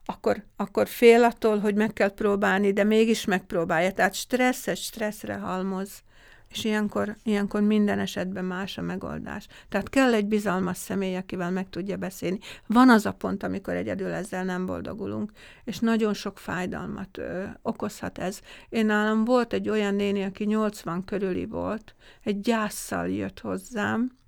Akkor, 0.06 0.43
akkor 0.56 0.88
fél 0.88 1.24
attól, 1.24 1.60
hogy 1.60 1.76
meg 1.76 1.93
kell 1.93 2.14
próbálni, 2.14 2.74
de 2.74 2.84
mégis 2.84 3.26
megpróbálja. 3.26 3.91
Tehát 3.91 4.14
stresszet 4.14 4.78
stresszre 4.78 5.36
halmoz. 5.36 6.04
És 6.49 6.64
ilyenkor, 6.64 7.16
ilyenkor 7.24 7.62
minden 7.62 7.99
esetben 7.99 8.45
más 8.45 8.78
a 8.78 8.82
megoldás. 8.82 9.47
Tehát 9.70 9.89
kell 9.89 10.14
egy 10.14 10.26
bizalmas 10.26 10.78
személy, 10.78 11.16
akivel 11.16 11.52
meg 11.52 11.70
tudja 11.70 11.97
beszélni. 11.97 12.39
Van 12.68 12.89
az 12.89 13.06
a 13.06 13.12
pont, 13.12 13.43
amikor 13.43 13.74
egyedül 13.74 14.12
ezzel 14.12 14.43
nem 14.43 14.66
boldogulunk, 14.66 15.32
és 15.64 15.80
nagyon 15.80 16.14
sok 16.14 16.39
fájdalmat 16.39 17.18
ö, 17.18 17.43
okozhat 17.62 18.18
ez. 18.18 18.39
Én 18.70 18.86
nálam 18.86 19.24
volt 19.24 19.54
egy 19.54 19.70
olyan 19.70 19.95
néni, 19.95 20.24
aki 20.24 20.43
80 20.43 21.04
körüli 21.04 21.45
volt, 21.45 21.95
egy 22.24 22.39
gyászsal 22.39 23.10
jött 23.10 23.39
hozzám, 23.39 24.20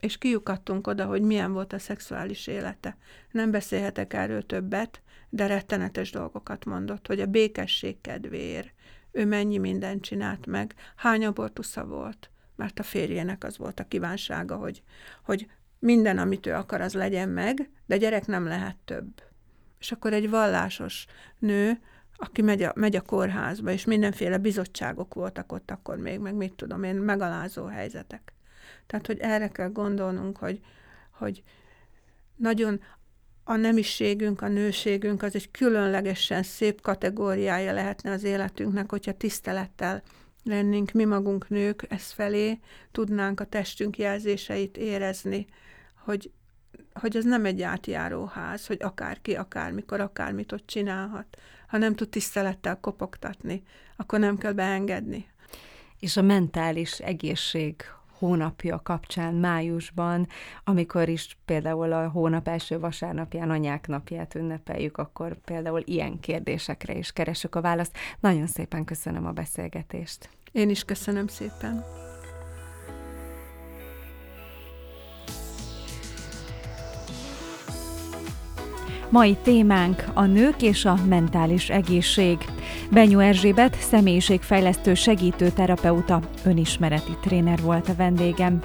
és 0.00 0.18
kiukadtunk 0.18 0.86
oda, 0.86 1.04
hogy 1.04 1.22
milyen 1.22 1.52
volt 1.52 1.72
a 1.72 1.78
szexuális 1.78 2.46
élete. 2.46 2.96
Nem 3.30 3.50
beszélhetek 3.50 4.12
erről 4.12 4.46
többet, 4.46 5.02
de 5.28 5.46
rettenetes 5.46 6.10
dolgokat 6.10 6.64
mondott, 6.64 7.06
hogy 7.06 7.20
a 7.20 7.26
békesség 7.26 8.00
kedvéért 8.00 8.72
ő 9.12 9.26
mennyi 9.26 9.58
mindent 9.58 10.02
csinált 10.02 10.46
meg, 10.46 10.74
hány 10.96 11.24
abortusza 11.24 11.84
volt, 11.86 12.30
mert 12.56 12.78
a 12.78 12.82
férjének 12.82 13.44
az 13.44 13.58
volt 13.58 13.80
a 13.80 13.88
kívánsága, 13.88 14.56
hogy, 14.56 14.82
hogy 15.24 15.46
minden, 15.78 16.18
amit 16.18 16.46
ő 16.46 16.54
akar, 16.54 16.80
az 16.80 16.94
legyen 16.94 17.28
meg, 17.28 17.70
de 17.86 17.96
gyerek 17.96 18.26
nem 18.26 18.44
lehet 18.46 18.76
több. 18.84 19.22
És 19.78 19.92
akkor 19.92 20.12
egy 20.12 20.30
vallásos 20.30 21.06
nő, 21.38 21.80
aki 22.16 22.42
megy 22.42 22.62
a, 22.62 22.72
megy 22.74 22.96
a 22.96 23.00
kórházba, 23.00 23.70
és 23.70 23.84
mindenféle 23.84 24.38
bizottságok 24.38 25.14
voltak 25.14 25.52
ott 25.52 25.70
akkor 25.70 25.96
még, 25.96 26.18
meg 26.18 26.34
mit 26.34 26.54
tudom 26.54 26.82
én, 26.82 26.96
megalázó 26.96 27.64
helyzetek. 27.64 28.32
Tehát, 28.86 29.06
hogy 29.06 29.18
erre 29.18 29.48
kell 29.48 29.70
gondolnunk, 29.70 30.36
hogy, 30.36 30.60
hogy 31.10 31.42
nagyon 32.36 32.80
a 33.44 33.56
nemiségünk, 33.56 34.42
a 34.42 34.48
nőségünk 34.48 35.22
az 35.22 35.34
egy 35.34 35.50
különlegesen 35.50 36.42
szép 36.42 36.80
kategóriája 36.80 37.72
lehetne 37.72 38.10
az 38.10 38.24
életünknek, 38.24 38.90
hogyha 38.90 39.12
tisztelettel 39.12 40.02
lennénk 40.42 40.92
mi 40.92 41.04
magunk 41.04 41.48
nők 41.48 41.86
ez 41.88 42.10
felé, 42.10 42.58
tudnánk 42.92 43.40
a 43.40 43.44
testünk 43.44 43.98
jelzéseit 43.98 44.76
érezni, 44.76 45.46
hogy, 46.04 46.30
hogy 46.92 47.16
ez 47.16 47.24
nem 47.24 47.44
egy 47.44 47.62
átjáró 47.62 48.24
ház, 48.24 48.66
hogy 48.66 48.82
akárki, 48.82 49.34
akármikor, 49.34 50.00
akármit 50.00 50.52
ott 50.52 50.66
csinálhat. 50.66 51.26
Ha 51.66 51.78
nem 51.78 51.94
tud 51.94 52.08
tisztelettel 52.08 52.80
kopogtatni, 52.80 53.62
akkor 53.96 54.18
nem 54.18 54.38
kell 54.38 54.52
beengedni. 54.52 55.26
És 55.98 56.16
a 56.16 56.22
mentális 56.22 56.98
egészség 56.98 57.84
hónapja 58.18 58.80
kapcsán 58.82 59.34
májusban, 59.34 60.26
amikor 60.64 61.08
is 61.08 61.38
például 61.44 61.92
a 61.92 62.08
hónap 62.08 62.48
első 62.48 62.78
vasárnapján 62.78 63.50
anyák 63.50 63.86
napját 63.86 64.34
ünnepeljük, 64.34 64.96
akkor 64.96 65.36
például 65.44 65.82
ilyen 65.84 66.20
kérdésekre 66.20 66.94
is 66.94 67.12
keresünk 67.12 67.54
a 67.54 67.60
választ. 67.60 67.96
Nagyon 68.20 68.46
szépen 68.46 68.84
köszönöm 68.84 69.26
a 69.26 69.32
beszélgetést. 69.32 70.28
Én 70.52 70.70
is 70.70 70.84
köszönöm 70.84 71.26
szépen. 71.26 72.07
Mai 79.10 79.36
témánk 79.42 80.04
a 80.14 80.24
nők 80.24 80.62
és 80.62 80.84
a 80.84 80.98
mentális 81.08 81.70
egészség. 81.70 82.38
Benyó 82.90 83.18
Erzsébet 83.18 83.76
személyiségfejlesztő 83.80 84.94
segítő 84.94 85.48
terapeuta, 85.48 86.20
önismereti 86.44 87.16
tréner 87.22 87.58
volt 87.62 87.88
a 87.88 87.94
vendégem. 87.96 88.62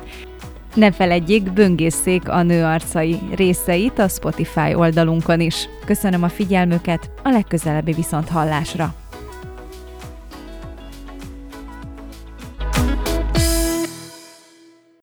Ne 0.76 0.92
feledjék, 0.92 1.54
böngészszék 1.54 2.30
a 2.30 2.44
nő 2.44 2.64
arcai 2.64 3.20
részeit 3.36 4.00
a 4.00 4.08
Spotify 4.08 4.76
oldalunkon 4.76 5.40
is. 5.40 5.70
Köszönöm 5.86 6.24
a 6.24 6.30
figyelmüket, 6.30 7.12
a 7.24 7.30
legközelebbi 7.30 7.92
viszont 7.92 8.30
hallásra! 8.30 9.03